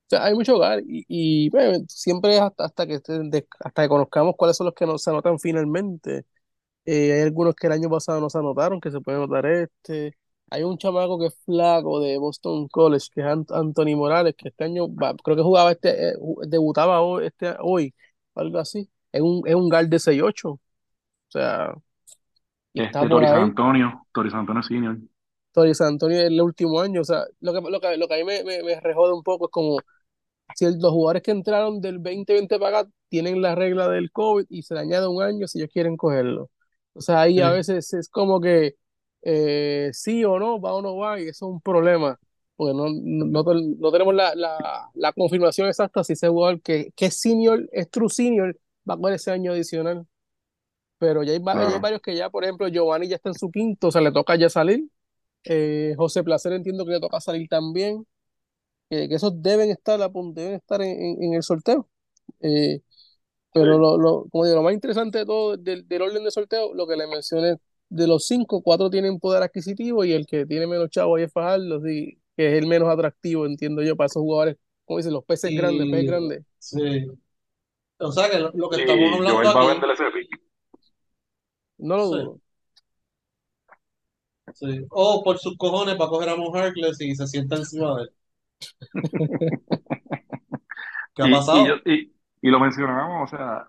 [0.10, 4.58] sea, hay mucho hogar y, y, bueno, siempre hasta, hasta que hasta que conozcamos cuáles
[4.58, 6.26] son los que no se anotan finalmente.
[6.86, 10.16] Eh, hay algunos que el año pasado no se anotaron, que se puede anotar este.
[10.52, 14.50] Hay un chamaco que es flaco de Boston College, que es Ant- Anthony Morales, que
[14.50, 16.14] este año va- creo que jugaba este, eh,
[16.48, 17.94] debutaba hoy, este, hoy,
[18.36, 18.90] algo así.
[19.12, 20.52] Es un, es un guard de 6'8".
[20.54, 20.62] O
[21.32, 21.76] sea,
[22.74, 23.44] y Este Tori San.
[23.44, 24.98] Antonio, Tori San Antonio Senior.
[25.52, 27.02] Tony San Antonio es el último año.
[27.02, 29.24] O sea, lo que, lo que, lo que a mí me, me, me rejode un
[29.24, 29.84] poco es como
[30.56, 34.46] si el- los jugadores que entraron del 2020 para acá tienen la regla del COVID
[34.50, 36.50] y se le añade un año si ellos quieren cogerlo.
[36.94, 37.52] O sea, ahí a Sí.
[37.52, 38.76] veces es como que
[39.22, 42.20] eh, sí o no, va o no va, y eso es un problema,
[42.56, 47.08] porque no, no, no- tenemos la, la, la confirmación exacta si ese jugador que, que
[47.08, 48.58] es senior, es true senior,
[48.90, 50.06] va a coger ese año adicional.
[50.98, 53.50] Pero ya hay, ya hay varios que ya, por ejemplo, Giovanni ya está en su
[53.52, 54.90] quinto, o sea, le toca ya salir.
[55.46, 58.06] Eh, José Placer entiendo que le toca salir también
[58.90, 61.90] que, que esos deben estar a punto, deben estar en, en- en el sorteo.
[62.42, 62.82] Eh,
[63.54, 63.80] pero Sí.
[63.80, 66.88] lo, lo, como digo, lo más interesante de todo del, del orden de sorteo, lo
[66.88, 67.58] que le mencioné,
[67.90, 71.34] de los cinco, cuatro tienen poder adquisitivo y el que tiene menos chavo ahí es
[71.34, 75.26] Fajardo, sí, que es el menos atractivo, entiendo yo, para esos jugadores, como dicen, los
[75.26, 76.44] peces grandes, peces grandes.
[76.60, 77.08] sí.
[78.00, 80.42] O sea que lo, lo que Y estamos hablando a aquí, vender ese pick.
[81.80, 82.42] No lo sí, dudo.
[84.54, 84.86] sí.
[84.92, 88.10] O por sus cojones para coger a Mon Harkless y se sienta encima de él.
[91.14, 91.80] ¿Qué ha Y, pasado?
[91.86, 93.68] y, y lo mencionábamos, o sea,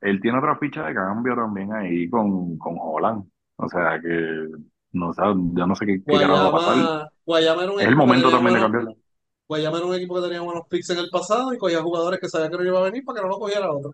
[0.00, 3.24] él tiene otra ficha de cambio también ahí con, con Holland.
[3.56, 4.48] O sea que,
[4.92, 5.22] no sé,
[5.54, 6.76] yo no sé qué, qué carajo va a pasar.
[6.76, 8.96] Guayama, Guayama era un Es el equipo que momento también de cambiarlo.
[9.48, 12.28] Guayama era un equipo que tenía buenos picks en el pasado y cogía jugadores que
[12.28, 13.92] sabía que no iba a venir para que no lo cogiera otro.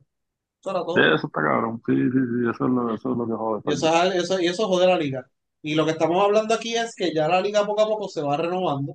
[0.60, 1.14] Eso era Sí, todo.
[1.14, 1.82] eso está cabrón.
[1.86, 3.62] Sí, sí, sí, eso es lo, eso es lo que jode.
[3.64, 5.26] Y eso, eso, y eso jode la liga.
[5.62, 8.22] Y lo que estamos hablando aquí es que ya la liga poco a poco se
[8.22, 8.94] va renovando,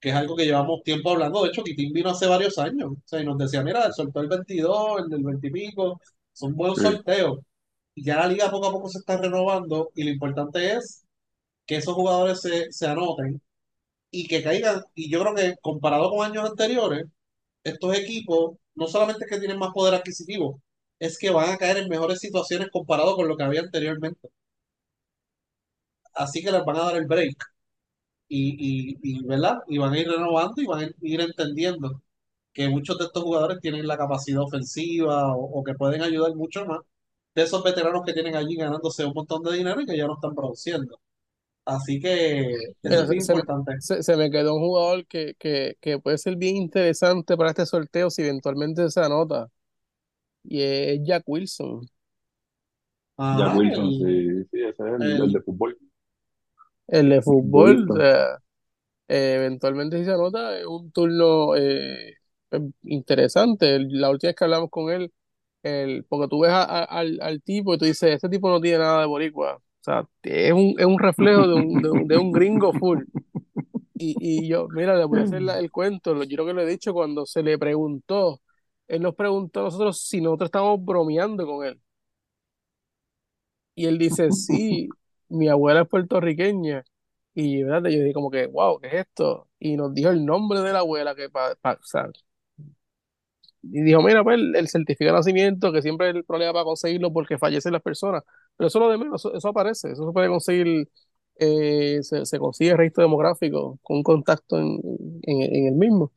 [0.00, 1.42] que es algo que llevamos tiempo hablando.
[1.42, 2.92] De hecho, Kitín vino hace varios años.
[2.92, 6.00] O sea, y nos decía, mira, el sorteo del 22, el del 20 y pico,
[6.32, 7.38] son buenos Sí, sorteos.
[7.94, 11.04] Y ya la liga poco a poco se está renovando y lo importante es
[11.66, 13.42] que esos jugadores se, se anoten
[14.10, 14.82] y que caigan.
[14.94, 17.06] Y yo creo que comparado con años anteriores,
[17.64, 20.62] estos equipos no solamente es que tienen más poder adquisitivo,
[20.98, 24.28] es que van a caer en mejores situaciones comparado con lo que había anteriormente.
[26.14, 27.36] Así que les van a dar el break
[28.28, 29.58] y, y, y, ¿verdad?
[29.68, 32.02] Y van a ir renovando y van a ir entendiendo
[32.52, 36.66] que muchos de estos jugadores tienen la capacidad ofensiva o, o que pueden ayudar mucho
[36.66, 36.80] más
[37.34, 40.14] de esos veteranos que tienen allí ganándose un montón de dinero y que ya no
[40.14, 41.00] están produciendo.
[41.66, 42.52] Así que
[42.84, 43.72] eso es se, importante.
[43.78, 47.66] se- se me quedó un jugador que, que, que puede ser bien interesante para este
[47.66, 49.48] sorteo si eventualmente se anota,
[50.44, 51.88] y es Jack Wilson.
[53.30, 54.04] Jack Ajá, Wilson, sí,
[54.50, 55.76] sí, ese es el, el el, de fútbol.
[56.88, 58.00] El de fútbol, o Futbolista.
[58.00, 58.38] sea,
[59.08, 62.14] eh, eventualmente si se anota, es un turno eh,
[62.50, 63.78] pues, interesante.
[63.90, 65.12] La última vez que hablamos con él,
[65.62, 68.60] el, porque tú ves a- a- al, al tipo y tú dices, este tipo no
[68.60, 69.56] tiene nada de boricua.
[69.56, 73.02] O sea, es un, es un reflejo de un, de un, de un gringo full.
[73.98, 76.62] Y, y yo, mira, le voy a hacer la- el cuento, yo creo que lo
[76.62, 78.42] he dicho cuando se le preguntó,
[78.88, 81.80] él nos preguntó a nosotros si nosotros estábamos bromeando con él.
[83.74, 84.96] Y él dice, sí,
[85.28, 86.84] mi abuela es puertorriqueña.
[87.34, 87.90] Y ¿verdad?
[87.90, 89.48] yo dije como que, wow, ¿qué es esto?
[89.58, 91.78] Y nos dijo el nombre de la abuela que pa, pa-
[93.62, 96.64] y dijo, mira, pues el, el certificado de nacimiento, que siempre es el problema para
[96.64, 98.22] conseguirlo porque fallecen las personas.
[98.56, 100.88] Pero eso es lo de menos, eso, aparece, eso se puede conseguir,
[101.38, 104.78] eh, se, se consigue el registro demográfico con un contacto en,
[105.22, 106.12] en, en el mismo.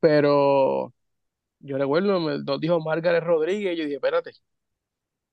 [0.00, 0.92] Pero
[1.60, 4.32] yo recuerdo, me, nos dijo Margaret Rodríguez, y yo dije, espérate,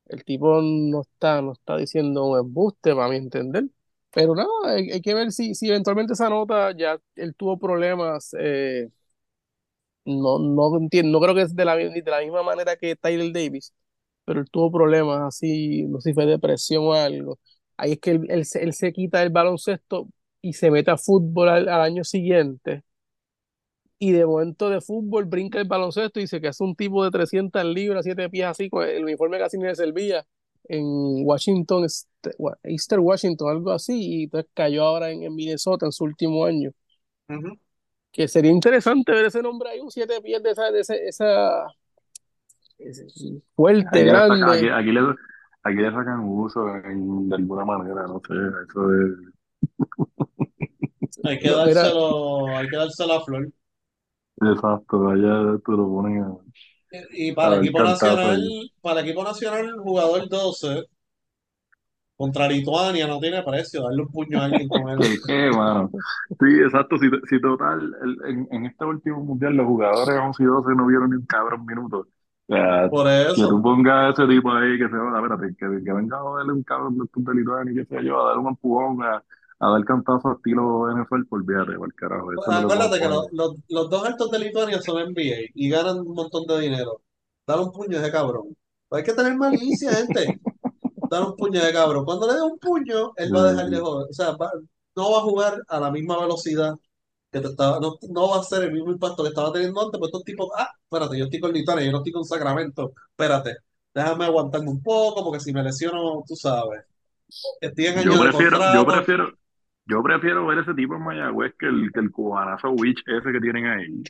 [0.08, 3.66] el tipo no está, no está diciendo un embuste, para mi entender.
[4.12, 8.36] Pero nada, hay, que ver si, si eventualmente esa nota ya él tuvo problemas.
[8.40, 8.90] eh,
[10.06, 13.32] no, no entiendo, no creo que es de la, de la misma manera que Tyler
[13.32, 13.74] Davis,
[14.26, 17.40] pero él tuvo problemas así, no sé si fue depresión o algo.
[17.78, 20.08] Ahí es que él, él se, él se quita el baloncesto
[20.42, 22.84] y se mete a fútbol al año siguiente.
[24.04, 27.12] Y de momento de fútbol brinca el baloncesto y dice que hace un tipo de
[27.12, 30.26] 300 libras, 7 pies así, con el uniforme casi ni le servía
[30.68, 30.84] en
[31.24, 35.92] Washington, este, wa- Easter Washington, algo así, y entonces cayó ahora en, en Minnesota en
[35.92, 36.72] su último año.
[38.12, 41.68] Que sería interesante ver ese nombre ahí, un 7 pies de esa, de ese- esa,
[42.80, 44.72] ese- fuerte, Aquí le, saca- aquí, grande.
[44.72, 45.00] aquí le,
[45.62, 48.34] aquí le sacan uso en- de alguna manera, no sé,
[48.68, 49.12] eso es
[51.24, 53.52] Hay que dárselo, hay que dárselo a Flor.
[54.42, 56.28] Exacto, allá te lo ponen a,
[57.14, 58.54] Y a para el equipo nacional, ahí.
[58.82, 60.84] para el equipo nacional, el jugador 12
[62.16, 65.06] contra Lituania no tiene precio, darle un puño a alguien con él.
[66.40, 70.46] Sí, exacto, si, si total, el- en, en este último mundial los jugadores 11 y
[70.46, 72.00] 12 no vieron ni un cabrón minuto.
[72.00, 72.08] O
[72.54, 75.94] sea, Por que tú pongas a ese tipo ahí que se va, espérate, que, que
[75.94, 78.48] venga a joderle un cabrón de estos de Lituania, qué sé yo, a dar un
[78.50, 79.24] empujón a,
[79.62, 82.32] a dar cantazo estilo NFL, pues olvídate, por carajo.
[82.34, 86.14] Eso Acuérdate que los, los, los dos altos de Lituania son NBA y ganan un
[86.16, 87.02] montón de dinero.
[87.48, 88.56] Dale un puño ese cabrón.
[88.92, 90.40] Hay que tener malicia, gente.
[91.10, 92.06] Dale un puño ese cabrón.
[92.06, 94.08] Cuando le dé un puño, él va a dejar de joder.
[94.10, 94.52] O sea, va-
[94.96, 96.74] no va a jugar a la misma velocidad
[97.32, 100.00] que te estaba, no, no va a ser el mismo impacto que estaba teniendo antes,
[100.00, 103.58] pues estos tipos, ah, espérate, yo estoy con Lituania, yo no estoy con Sacramento, espérate,
[103.94, 106.84] déjame aguantarme un poco, porque si me lesiono, tú sabes,
[107.62, 109.38] estoy en Yo año de prefiero, yo prefiero,
[109.86, 113.40] yo prefiero ver ese tipo en Mayagüez que el, que el cubanazo Witch ese que
[113.42, 114.08] tienen ahí.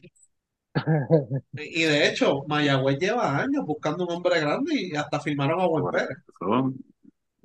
[1.53, 5.83] y de hecho, Mayagüez lleva años buscando un hombre grande y hasta firmaron a Por
[5.89, 6.17] Pérez.
[6.39, 6.73] eso,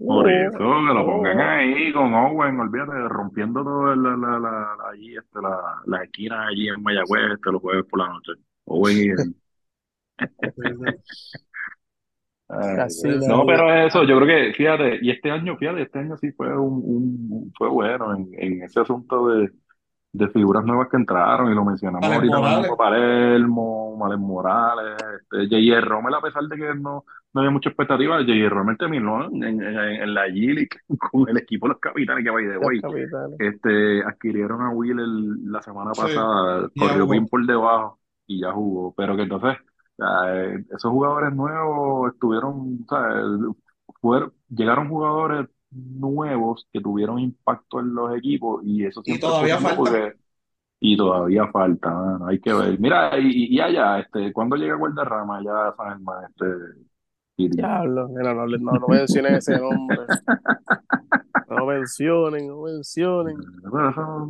[0.07, 4.77] por eso, que lo pongan Oh, ahí con Owen, olvídate, rompiendo toda la, la, la,
[4.77, 8.33] la- allí, este, la, las esquinas allí en Mayagüez, este, los jueves por la noche.
[8.67, 9.37] Owen y él.
[12.49, 13.39] Así no.
[13.39, 16.57] No, pero eso, yo creo que, fíjate, y este año, fíjate, este año sí fue
[16.57, 19.51] un, un- fue bueno en, en ese asunto de,
[20.13, 22.71] de figuras nuevas que entraron, y lo mencionamos Alex ahorita Morales.
[22.79, 25.81] Palermo, Malen Morales, este, J.J.
[25.89, 27.05] Rommel, a pesar de que no,
[27.35, 28.49] no había mucha expectativa, J.J.
[28.49, 30.69] Rommel terminó en, en, en- la G-League
[31.11, 33.37] con el equipo de los capitanes que Los way, capitanes.
[33.41, 37.99] este, adquirieron a Will el- la semana pasada, corrió bien por debajo
[38.29, 39.57] y ya jugó, pero que entonces
[39.99, 43.57] eh, esos jugadores nuevos estuvieron, o sea,
[44.01, 49.37] fueron, llegaron jugadores nuevos que tuvieron impacto en los equipos y eso Y siempre es
[49.37, 49.77] todavía falta.
[49.77, 50.15] porque
[50.81, 52.79] y todavía falta, mano, hay que ver.
[52.81, 56.47] Mira, y, y allá, este, ¿cuándo llega Guardarrama ya San Germán, este?
[57.37, 60.09] Diablo, mira, no, no, no mencionen ese nombre.
[61.49, 63.37] No mencionen, no mencionen.
[63.65, 64.27] Eso,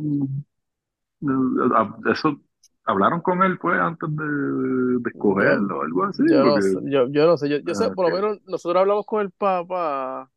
[1.21, 2.39] mm, eso,
[2.87, 7.07] hablaron con él pues antes de, de escogerlo o algo así, yo no sé, yo,
[7.09, 10.31] yo no sé, yo, yo sé, ah, por lo menos nosotros hablamos con el Papa,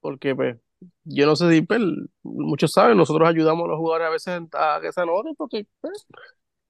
[0.00, 0.58] porque pues,
[1.04, 1.80] yo no sé si pues,
[2.22, 6.06] muchos saben, nosotros ayudamos a los jugadores a veces a que se anoten, porque pues,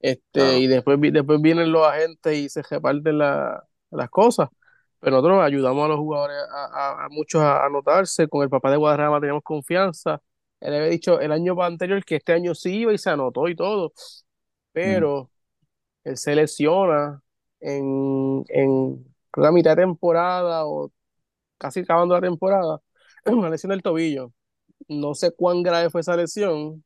[0.00, 0.58] este, Claro.
[0.58, 4.48] y después, después vienen los agentes y se reparten la- las cosas.
[5.00, 6.64] Pero nosotros ayudamos a los jugadores a,
[7.02, 8.28] a- a muchos a anotarse.
[8.28, 10.20] Con el papá de Guadarrama teníamos confianza.
[10.60, 13.56] Él había dicho el año anterior que este año sí iba y se anotó y
[13.56, 13.92] todo.
[14.84, 15.04] Mm.
[15.04, 15.30] Pero
[16.04, 17.22] él se lesiona
[17.60, 20.92] en, en creo que a mitad de temporada o
[21.58, 22.80] casi acabando la temporada.
[23.26, 24.32] Una lesión del tobillo.
[24.88, 26.84] No sé cuán grave fue esa lesión.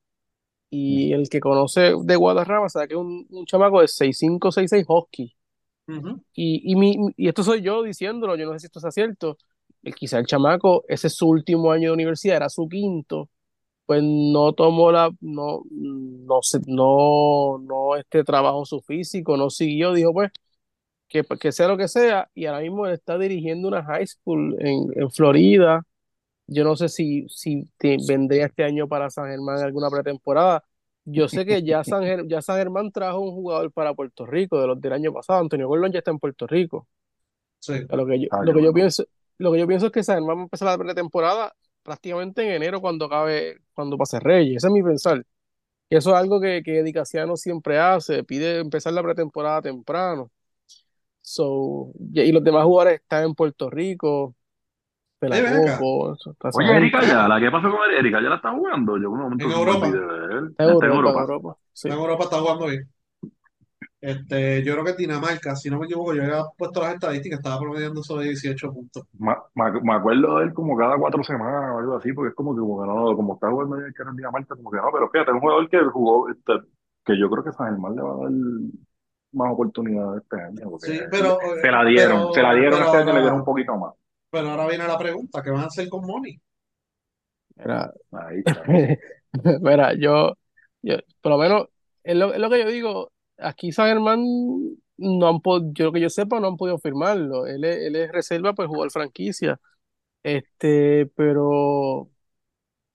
[0.70, 4.86] Y el que conoce de Guadarrama sabe que es un, un chamaco de 6'5, 6'6
[4.86, 5.34] hockey.
[5.88, 6.22] Ujú.
[6.34, 9.38] Y, y, mi, y esto soy yo diciéndolo, yo no sé si esto es cierto.
[9.82, 13.30] El, quizá el chamaco, ese es su último año de universidad, era su quinto,
[13.86, 20.12] pues no tomó la, no, no no, no este trabajo su físico, no siguió, dijo
[20.12, 20.30] pues
[21.08, 24.56] que, que sea lo que sea, y ahora mismo él está dirigiendo una high school
[24.60, 25.82] en, en Florida.
[26.48, 30.64] Yo no sé si, si te- vendría este año para San Germán en alguna pretemporada.
[31.04, 34.60] Yo sé que ya San, Ger- ya San Germán trajo un jugador para Puerto Rico
[34.60, 35.40] de los del año pasado.
[35.40, 36.88] Antonio Gordon ya está en Puerto Rico.
[37.60, 37.74] Sí.
[37.90, 39.04] Lo que yo, Ah, lo que yo pienso,
[39.38, 41.54] lo que yo pienso es que San Germán va a empezar la pretemporada
[41.86, 44.58] prácticamente en enero cuando acabe, cuando pase Reyes.
[44.58, 45.24] Ese es mi pensar.
[45.88, 50.30] Y eso es algo que, que Dicasiano siempre hace, pide empezar la pretemporada temprano.
[51.22, 54.34] So, y y los demás jugadores están en Puerto Rico,
[55.20, 55.78] esa
[56.54, 56.76] Oye.
[56.76, 58.96] Erika ya, la que pasó con Erika, ya la está jugando.
[58.98, 59.86] Yo en un momento En Europa.
[59.86, 61.20] Está en Está en Europa, en Europa.
[61.20, 61.56] Europa.
[61.72, 61.88] Sí.
[61.88, 62.92] En Europa está jugando bien.
[64.06, 67.58] Este, yo creo que Dinamarca, si no me equivoco, yo había puesto las estadísticas, estaba
[67.58, 69.02] promediando sobre 18 puntos.
[69.18, 72.54] Ma- Me, acuerdo de él como cada cuatro semanas o algo así, porque es como
[72.54, 75.10] que, como no, como está jugando el que era en Dinamarca, como que no, pero
[75.10, 76.52] fíjate, es un jugador que jugó, este,
[77.04, 78.30] que yo creo que San Germán le va a dar
[79.32, 82.84] más oportunidades este año, porque Sí, pero, se la dieron, pero, se la dieron pero
[82.84, 83.94] este año, le dieron un poquito más.
[84.30, 86.40] pero ahora viene la pregunta, ¿qué van a hacer con Money?
[87.56, 88.62] Mira, Ahí está.
[89.60, 90.34] mira, yo,
[90.82, 91.66] yo, por lo menos,
[92.04, 94.22] es lo, es lo que yo digo, aquí San Germán
[94.96, 97.46] no han pod- yo que yo sepa, no han podido firmarlo.
[97.46, 99.60] Él es, él es reserva por jugar franquicia.
[100.22, 102.10] Este, pero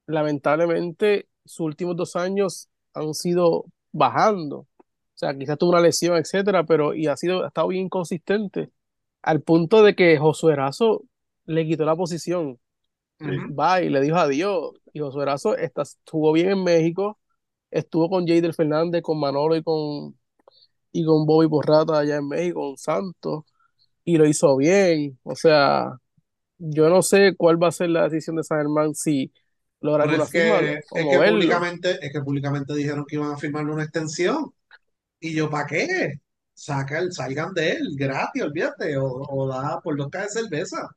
[0.08, 4.60] lamentablemente sus últimos dos años han sido bajando.
[4.80, 8.72] O sea, quizás tuvo una lesión, etcétera, pero y ha sido, ha estado bien consistente.
[9.22, 11.04] Al punto de que Josué Erazo
[11.46, 12.60] le quitó la posición.
[13.60, 14.72] Va y le dijo adiós.
[14.94, 17.20] Y Josué Erazo está, jugó bien en México,
[17.72, 20.18] estuvo con Jader Fernández, con Manolo y con,
[20.92, 23.44] y con Bobby Porrata allá en México, con Santos,
[24.06, 25.20] y lo hizo bien.
[25.24, 25.98] O sea,
[26.60, 29.34] yo no sé cuál va a ser la decisión de San Germán si
[29.82, 33.16] logra Pero alguna es firma que, o es que públicamente, es que públicamente dijeron que
[33.18, 34.54] iban a firmarle una extensión.
[35.20, 36.16] Y yo, ¿para qué?
[36.54, 40.90] Saca el, salgan de él, gratis, olvídate, o, o da por dos cajas de cerveza.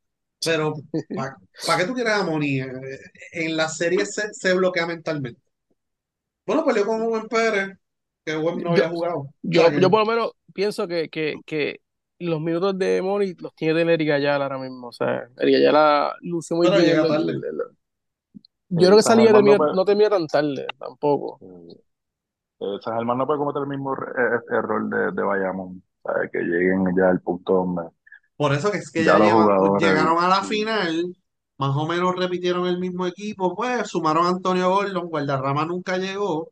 [0.44, 0.74] Pero,
[1.14, 2.60] ¿para qué tú quieres a Moni?
[2.62, 2.68] Eh,
[3.32, 5.40] En la serie se, se bloquea mentalmente.
[6.46, 7.78] Bueno, peleó con Owen Pérez,
[8.24, 9.18] que Owen no Yo, había jugado.
[9.18, 11.80] O yo, sea, que yo por lo menos pienso que, que, que
[12.18, 14.88] los minutos de Moni los tiene de Eric Ayala ahora mismo.
[14.88, 16.90] O sea, Eric Ayala lució muy Pero bien.
[16.90, 17.32] llega el- tarde.
[17.32, 17.60] el- el-
[18.70, 21.38] yo creo que esa liga no termina- puede, no termina tan tarde tampoco.
[22.60, 26.30] eh, San Germán no puede cometer el mismo er- er- error de, de Bayamón, ¿sabes?
[26.32, 27.82] Que lleguen ya al punto donde
[28.36, 31.14] Por eso que es que ya llevan, jugadores, llegaron a la final,
[31.58, 36.48] más o menos repitieron el mismo equipo, pues sumaron a Antonio Gordon, Guardarrama nunca llegó,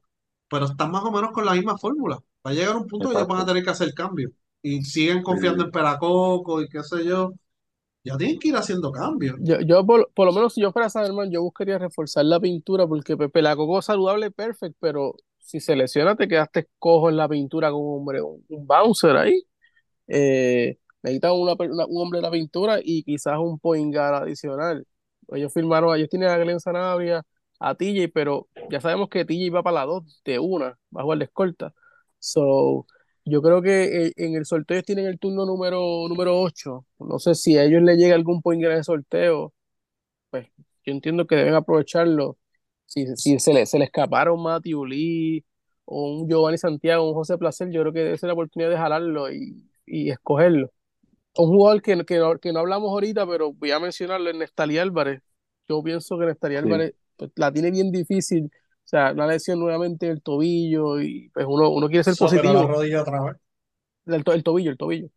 [0.52, 2.16] pero están más o menos con la misma fórmula.
[2.46, 3.46] Va a llegar un punto que ellos van a exacto.
[3.46, 4.32] tener que hacer cambios.
[4.62, 7.32] Y siguen confiando Sí, en Peracoco y qué sé yo.
[8.04, 9.38] Ya tienen que ir haciendo cambios.
[9.38, 12.38] Yo, yo por, por lo menos si yo fuera San Germán, yo buscaría reforzar la
[12.40, 17.08] pintura porque Pepe la Coco es saludable, perfecto, pero si se lesiona te quedaste cojo
[17.08, 19.42] en la pintura con un hombre, un, un bouncer ahí.
[20.08, 24.86] Eh, necesitan una, una- un hombre de la pintura y quizás un point guard adicional.
[25.32, 27.22] Ellos firmaron, ellos tienen a Glenn Sanabria,
[27.62, 31.04] a TJ, pero ya sabemos que TJ va para la 2 de una, va a
[31.04, 31.72] jugar de escolta.
[32.18, 32.86] So,
[33.24, 36.84] yo creo que eh, en el sorteo ellos tienen el turno número, número 8.
[36.98, 39.54] No sé si a ellos les llega algún point el sorteo,
[40.30, 40.48] pues
[40.84, 42.36] yo entiendo que deben aprovecharlo.
[42.86, 45.44] Si, si se le, se le escaparon Matthew Lee
[45.84, 48.76] o un Giovanni Santiago, un José Placer, yo creo que debe ser la oportunidad de
[48.76, 50.72] jalarlo y, y escogerlo.
[51.36, 54.78] Un jugador que, que, no, que no hablamos ahorita, pero voy a mencionarlo, es Nestalí
[54.78, 55.22] Álvarez.
[55.68, 56.94] Yo pienso que Nestalí sí, Álvarez
[57.26, 58.46] pues, la tiene bien difícil.
[58.46, 62.62] O sea, una lesión nuevamente del tobillo y pues uno, uno quiere ser pero la
[62.62, 62.66] positivo.
[62.66, 63.36] rodilla otra vez.
[64.06, 65.08] El, to- el tobillo, el tobillo.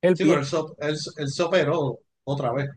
[0.00, 0.40] El Sí, pero pie.
[0.40, 2.70] él, so- él, él se operó otra vez.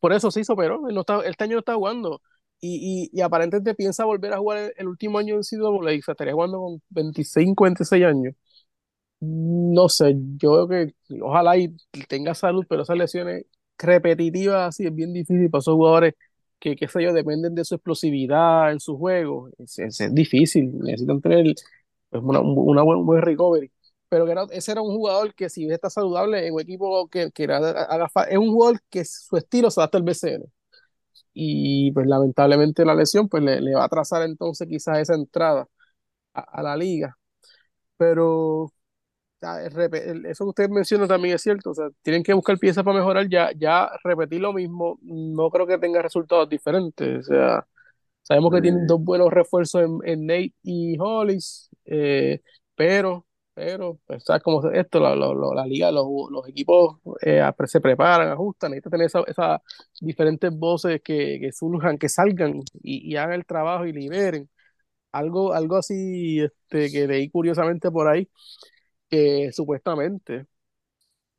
[0.00, 2.20] Por eso sí hizo, pero él no está, este año no está jugando.
[2.60, 6.02] Y, y, y aparentemente piensa volver a jugar el, el último año en NCAA, o
[6.02, 8.34] sea, estaría jugando con 25, 26 años.
[9.20, 11.76] No sé, yo creo que ojalá y
[12.08, 13.46] tenga salud, pero esas lesiones
[13.78, 16.14] repetitivas así es bien difícil para esos jugadores
[16.64, 19.50] que, qué sé yo, dependen de su explosividad en su juego.
[19.58, 21.54] Es, es- es difícil, necesitan tener
[22.10, 23.70] pues, una, una buen, un buen recovery.
[24.08, 27.30] Pero que era- ese era un jugador que si está saludable en un equipo que,
[27.32, 30.44] que era- haga es un jugador que su estilo se adapta al BCN.
[31.34, 35.68] Y pues lamentablemente la lesión pues le, le va a atrasar entonces quizás esa entrada
[36.34, 37.18] a, a la liga.
[37.96, 38.72] Pero
[40.26, 43.28] eso que usted menciona también es cierto, o sea, tienen que buscar piezas para mejorar,
[43.28, 47.66] ya, ya repetir lo mismo, no creo que tenga resultados diferentes, o sea,
[48.22, 48.88] sabemos que tienen sí.
[48.88, 52.40] dos buenos refuerzos en, en Nate y Hollis, eh,
[52.76, 55.00] pero, pero, pues, ¿sabes cómo es esto?
[55.00, 59.24] La, la- la- la liga, los, los equipos eh, se preparan, ajustan, necesitan tener esas
[59.28, 59.62] esa
[60.00, 64.48] diferentes voces que, que surjan, que salgan y, y hagan el trabajo y liberen.
[65.12, 68.28] Algo, algo así este, que leí curiosamente por ahí
[69.14, 70.46] que supuestamente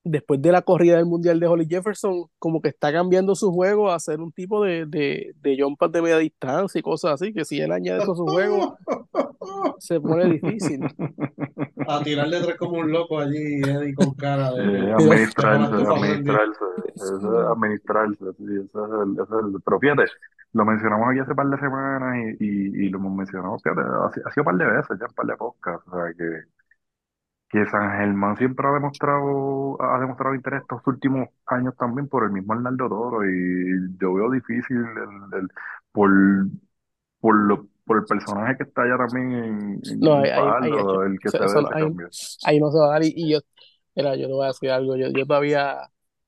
[0.03, 3.91] después de la corrida del Mundial de Holly Jefferson, como que está cambiando su juego
[3.91, 7.45] a ser un tipo de, de, de jump de media distancia y cosas así, que
[7.45, 8.67] si él añade eso a su juego,
[9.79, 10.89] se pone difícil.
[11.87, 15.85] A tirarle tres como un loco allí, Eddie, con cara Eh, de Pero, administrarse, rendir.
[15.89, 16.63] administrarse,
[16.95, 20.05] eso es administrarse, sí, ese es el, ese es el- pero fíjate,
[20.53, 23.81] lo mencionamos aquí hace un par de semanas y, y, y lo hemos mencionado, fíjate,
[23.81, 26.43] ha sido un par de veces ya, un par de podcasts, o sea, que,
[27.55, 32.31] que San Germán siempre ha demostrado, ha demostrado interés estos últimos años también por el
[32.31, 35.49] mismo Arnaldo Toro y yo veo difícil el, el-
[35.91, 36.09] por,
[37.19, 40.71] por, lo, por el personaje que está allá también en, en, no, ahí, ahí, ahí,
[40.71, 42.09] Fajardo, el que eso- se dé eso no- ese ahí- cambio.
[42.45, 43.03] ahí no se va a dar.
[43.03, 43.39] Y, y yo,
[43.95, 45.77] mira, yo te voy a decir algo, yo, yo todavía,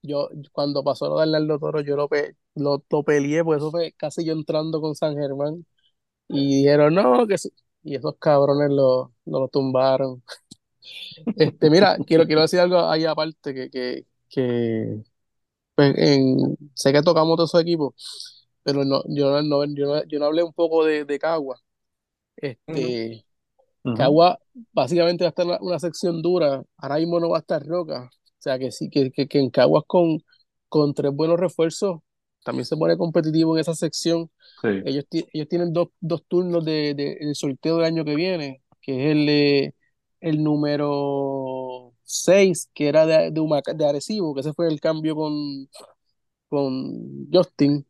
[0.02, 3.72] yo cuando pasó lo de Arnaldo Toro, yo lo, pe, lo, lo peleé, pues eso
[3.72, 5.66] fue casi yo entrando con San Germán.
[6.30, 7.50] Y dijeron, no, que sí.
[7.84, 10.24] Y esos cabrones lo, lo, lo tumbaron.
[11.36, 15.04] Este, mira, quiero, quiero decir algo ahí aparte que, que, que
[15.76, 20.04] pues, en, sé que tocamos todos esos equipos, pero no, yo, no, no- yo, no,
[20.06, 21.60] yo no hablé un poco de, de Cagua.
[22.38, 23.26] Este.
[23.94, 24.40] Cagua
[24.74, 28.06] básicamente va a estar una, una sección dura, ahora mismo no va a estar Roca.
[28.14, 30.20] O sea que sí, que, que, que en Caguas con,
[30.70, 32.00] con tres buenos refuerzos
[32.44, 34.32] también se pone competitivo en esa sección.
[34.62, 38.16] Sí, Ellos, ti- ellos tienen dos, dos turnos de, de- del sorteo del año que
[38.16, 39.76] viene, que es el, de-
[40.22, 45.16] el número 6, que era de, de, Humaca- de Arecibo, que ese fue el cambio
[45.16, 45.70] con,
[46.50, 47.86] con Justin,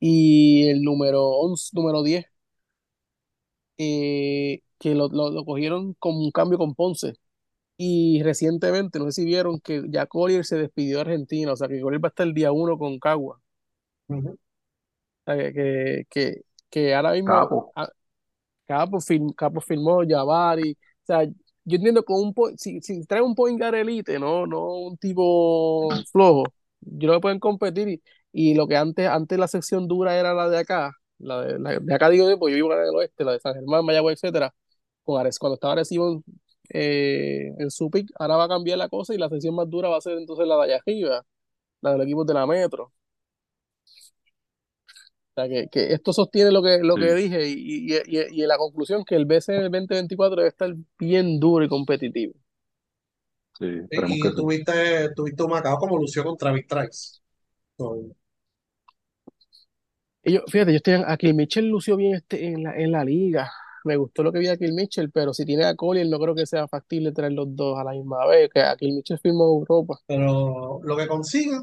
[0.00, 2.26] y el número 11, número 10,
[3.78, 7.14] eh, que lo, lo, lo cogieron con un cambio con Ponce.
[7.78, 11.68] Y recientemente, no sé si vieron que ya Collier se despidió de Argentina, o sea
[11.68, 13.40] que Collier va a estar el día 1 con Cagua.
[15.26, 17.72] O sea, que, que, que, que ahora mismo capo.
[17.74, 17.88] a-
[18.66, 20.72] Capo, firm- Capo firmó Jabari.
[20.72, 21.24] O sea,
[21.68, 25.90] yo entiendo con un si, si trae un point guard elite, no, no un tipo
[26.10, 26.44] flojo,
[26.80, 28.00] yo que pueden competir
[28.32, 31.94] y, lo que antes, antes la sección dura era la de acá, la de, de
[31.94, 34.54] acá digo pues yo vivo en el oeste, la de San Germán, Mayagüez, etcétera,
[35.02, 36.22] con Ares, cuando estaba Arecibo
[36.70, 39.98] eh, en su ahora va a cambiar la cosa y la sección más dura va
[39.98, 41.24] a ser entonces la de allá arriba,
[41.80, 42.92] la del equipo de la Metro.
[45.38, 48.42] O sea, que, que esto sostiene lo que, lo que dije y, y, y, y
[48.42, 52.34] en la conclusión que el BC 2024 debe estar bien duro y competitivo.
[53.58, 54.34] Sí, Y que sí.
[54.34, 57.20] tuviste, tuviste un Macao como lució contra Big Trice.
[57.78, 57.96] So,
[60.22, 63.04] Y yo, fíjate, yo estoy en- aquí, Mitchell lució bien este, en la, en la
[63.04, 63.50] liga.
[63.84, 66.34] Me gustó lo que vi aquí el Mitchell, pero si tiene a Collier no creo
[66.34, 69.44] que sea factible traer los dos a la misma vez, que aquí el Mitchell firmó
[69.44, 70.00] Europa.
[70.06, 71.62] pero lo que consigan,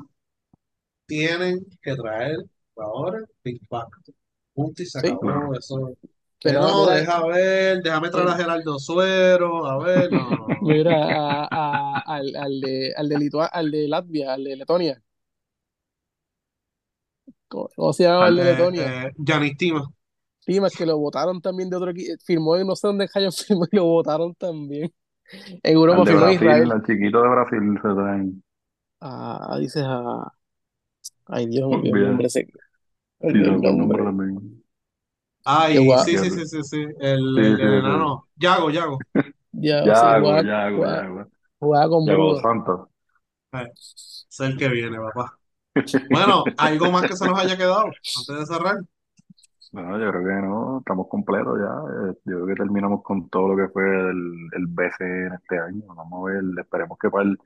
[1.07, 2.37] tienen que traer
[2.77, 4.13] ahora impacto.
[4.53, 5.19] Punto y se Sí, acabó.
[5.19, 5.53] Claro.
[5.53, 5.93] Eso.
[6.41, 10.93] Pero no, mira, deja ver, déjame traer a Gerardo Suero, a ver, no, mira
[11.43, 15.01] a- a- al, al de, al de Litua- al de Latvia, al de Letonia.
[17.47, 18.97] ¿Cómo, se llama el de Eh, Letonia?
[19.05, 19.83] eh, Giannis Tima.
[20.39, 22.13] Sí, más que lo votaron también de otro equipo.
[22.23, 24.93] Firmó en no sé dónde cayó firmó y lo votaron también.
[25.63, 26.71] En Europa de firmó Brasil, Israel.
[26.71, 28.43] al chiquito de Brasil se traen.
[28.99, 30.33] Ah, dices a.
[31.27, 32.47] Ay, Dios mío, el nombre se.
[33.31, 34.03] Sí, el el nombre nombre.
[34.03, 34.63] también.
[35.69, 36.77] Que y jugaba- sí, sí, sí, sí, sí.
[36.99, 37.75] El, Sí, el, sí, el sí.
[37.79, 38.27] enano.
[38.35, 38.97] Yago, Yago.
[39.51, 41.25] Ya, sí, Yago, jugaba, Yago, Yago.
[41.59, 42.35] jugaba con Yago.
[42.41, 42.89] Santos.
[43.53, 45.37] Eh, es el que viene, papá.
[46.09, 48.77] Bueno, ¿algo más que se nos haya quedado antes de cerrar?
[49.71, 52.09] No, yo creo que no, estamos completos ya.
[52.11, 55.59] Eh, Yo creo que terminamos con todo lo que fue el, el BC en este
[55.59, 55.83] año.
[55.93, 57.37] Vamos a ver, esperemos que para el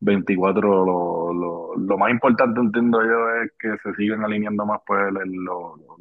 [0.00, 5.00] 24 lo, lo, lo más importante, entiendo yo, es que se sigan alineando más pues
[5.08, 5.96] el- el- lo- lo-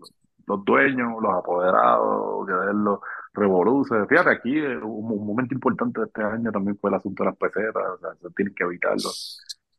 [0.48, 3.00] los dueños, los apoderados, que los
[3.34, 4.08] revoluces.
[4.08, 7.30] Fíjate, aquí eh, un, un momento importante de este año también fue el asunto de
[7.32, 9.10] las pesetas, o sea, se tiene que evitarlo.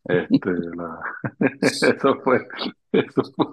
[0.04, 1.00] Este, la-
[1.62, 2.46] eso fue,
[2.92, 3.46] eso fue,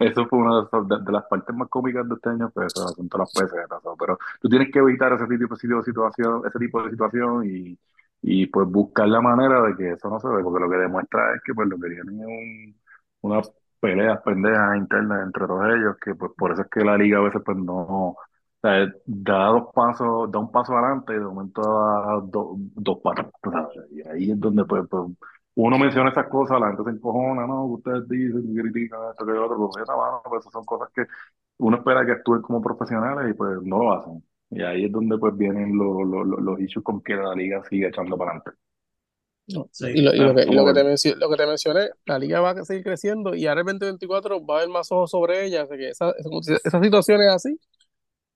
[0.00, 3.16] eso fue una de, de- las partes más cómicas de este año, pues el asunto
[3.18, 3.80] de las pesetas.
[3.98, 7.78] Pero tú tienes que evitar ese tipo de situación, ese tipo de situación y,
[8.22, 11.34] y pues buscar la manera de que eso no se ve, porque lo que demuestra
[11.34, 12.80] es que pues lo que tienen es un,
[13.32, 17.18] unas peleas pendejas internas entre todos ellos, que pues por eso es que la liga
[17.18, 18.16] a veces pues no,
[19.06, 23.26] da dos pasos, da un paso adelante y de momento da do- dos pasos,
[23.90, 25.02] y ahí es donde pues, pues
[25.54, 27.64] uno menciona esas cosas, la gente se encojona, ¿no?
[27.66, 31.04] Ustedes dicen, critican esto, que lo otro, pues mano, pues esas son cosas que
[31.58, 34.24] uno espera que actúen como profesionales y pues no lo hacen.
[34.50, 37.62] Y ahí es donde pues vienen los, los, los los issues con que la liga
[37.68, 38.52] sigue echando para adelante.
[39.48, 39.86] No, Sí.
[39.92, 40.84] Y, lo, y lo que, y lo, que te ver.
[40.84, 44.44] mencio- lo que te mencioné, la liga va a seguir creciendo y ahora el 2024
[44.46, 45.62] va a haber más ojos sobre ella.
[45.62, 47.58] Así que esa- esa- esas situaciones así hay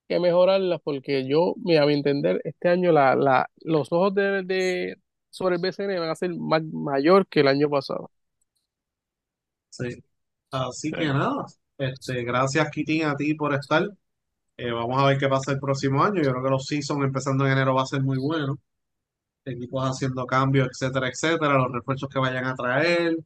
[0.09, 4.43] que mejorarlas porque yo, mira, a mi entender, este año la, la, los ojos de,
[4.45, 4.97] de-
[5.31, 8.11] sobre el BCN van a ser más, mayor que el año pasado.
[9.71, 10.03] Sí.
[10.51, 10.97] Así Sí.
[10.97, 11.47] que nada,
[11.79, 13.89] este, gracias Kitin a ti por estar.
[14.57, 16.23] Eh, vamos a ver qué pasa el próximo año.
[16.23, 18.59] Yo creo que los seasons empezando en enero va a ser muy bueno.
[19.45, 21.55] Equipos haciendo cambios, etcétera, etcétera.
[21.55, 23.17] Los refuerzos que vayan a traer.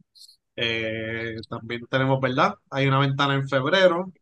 [0.57, 2.55] Eh, también tenemos, ¿verdad?
[2.71, 4.13] Hay una ventana en febrero,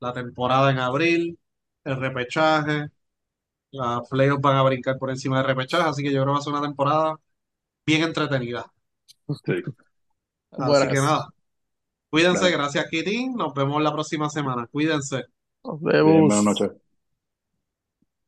[0.00, 1.38] la temporada en abril,
[1.84, 2.88] el repechaje.
[3.72, 6.38] Las playoffs van a brincar por encima del repechaje, así que yo creo que va
[6.38, 7.16] a ser una temporada
[7.86, 8.66] bien entretenida.
[9.44, 9.52] Sí.
[10.52, 10.88] Así Buenas.
[10.88, 11.28] que nada,
[12.10, 13.34] cuídense, gracias Kitin.
[13.36, 14.66] Nos vemos la próxima semana.
[14.68, 15.24] Cuídense.
[15.64, 16.44] Nos Bien, buenas vemos.
[16.44, 16.70] noches.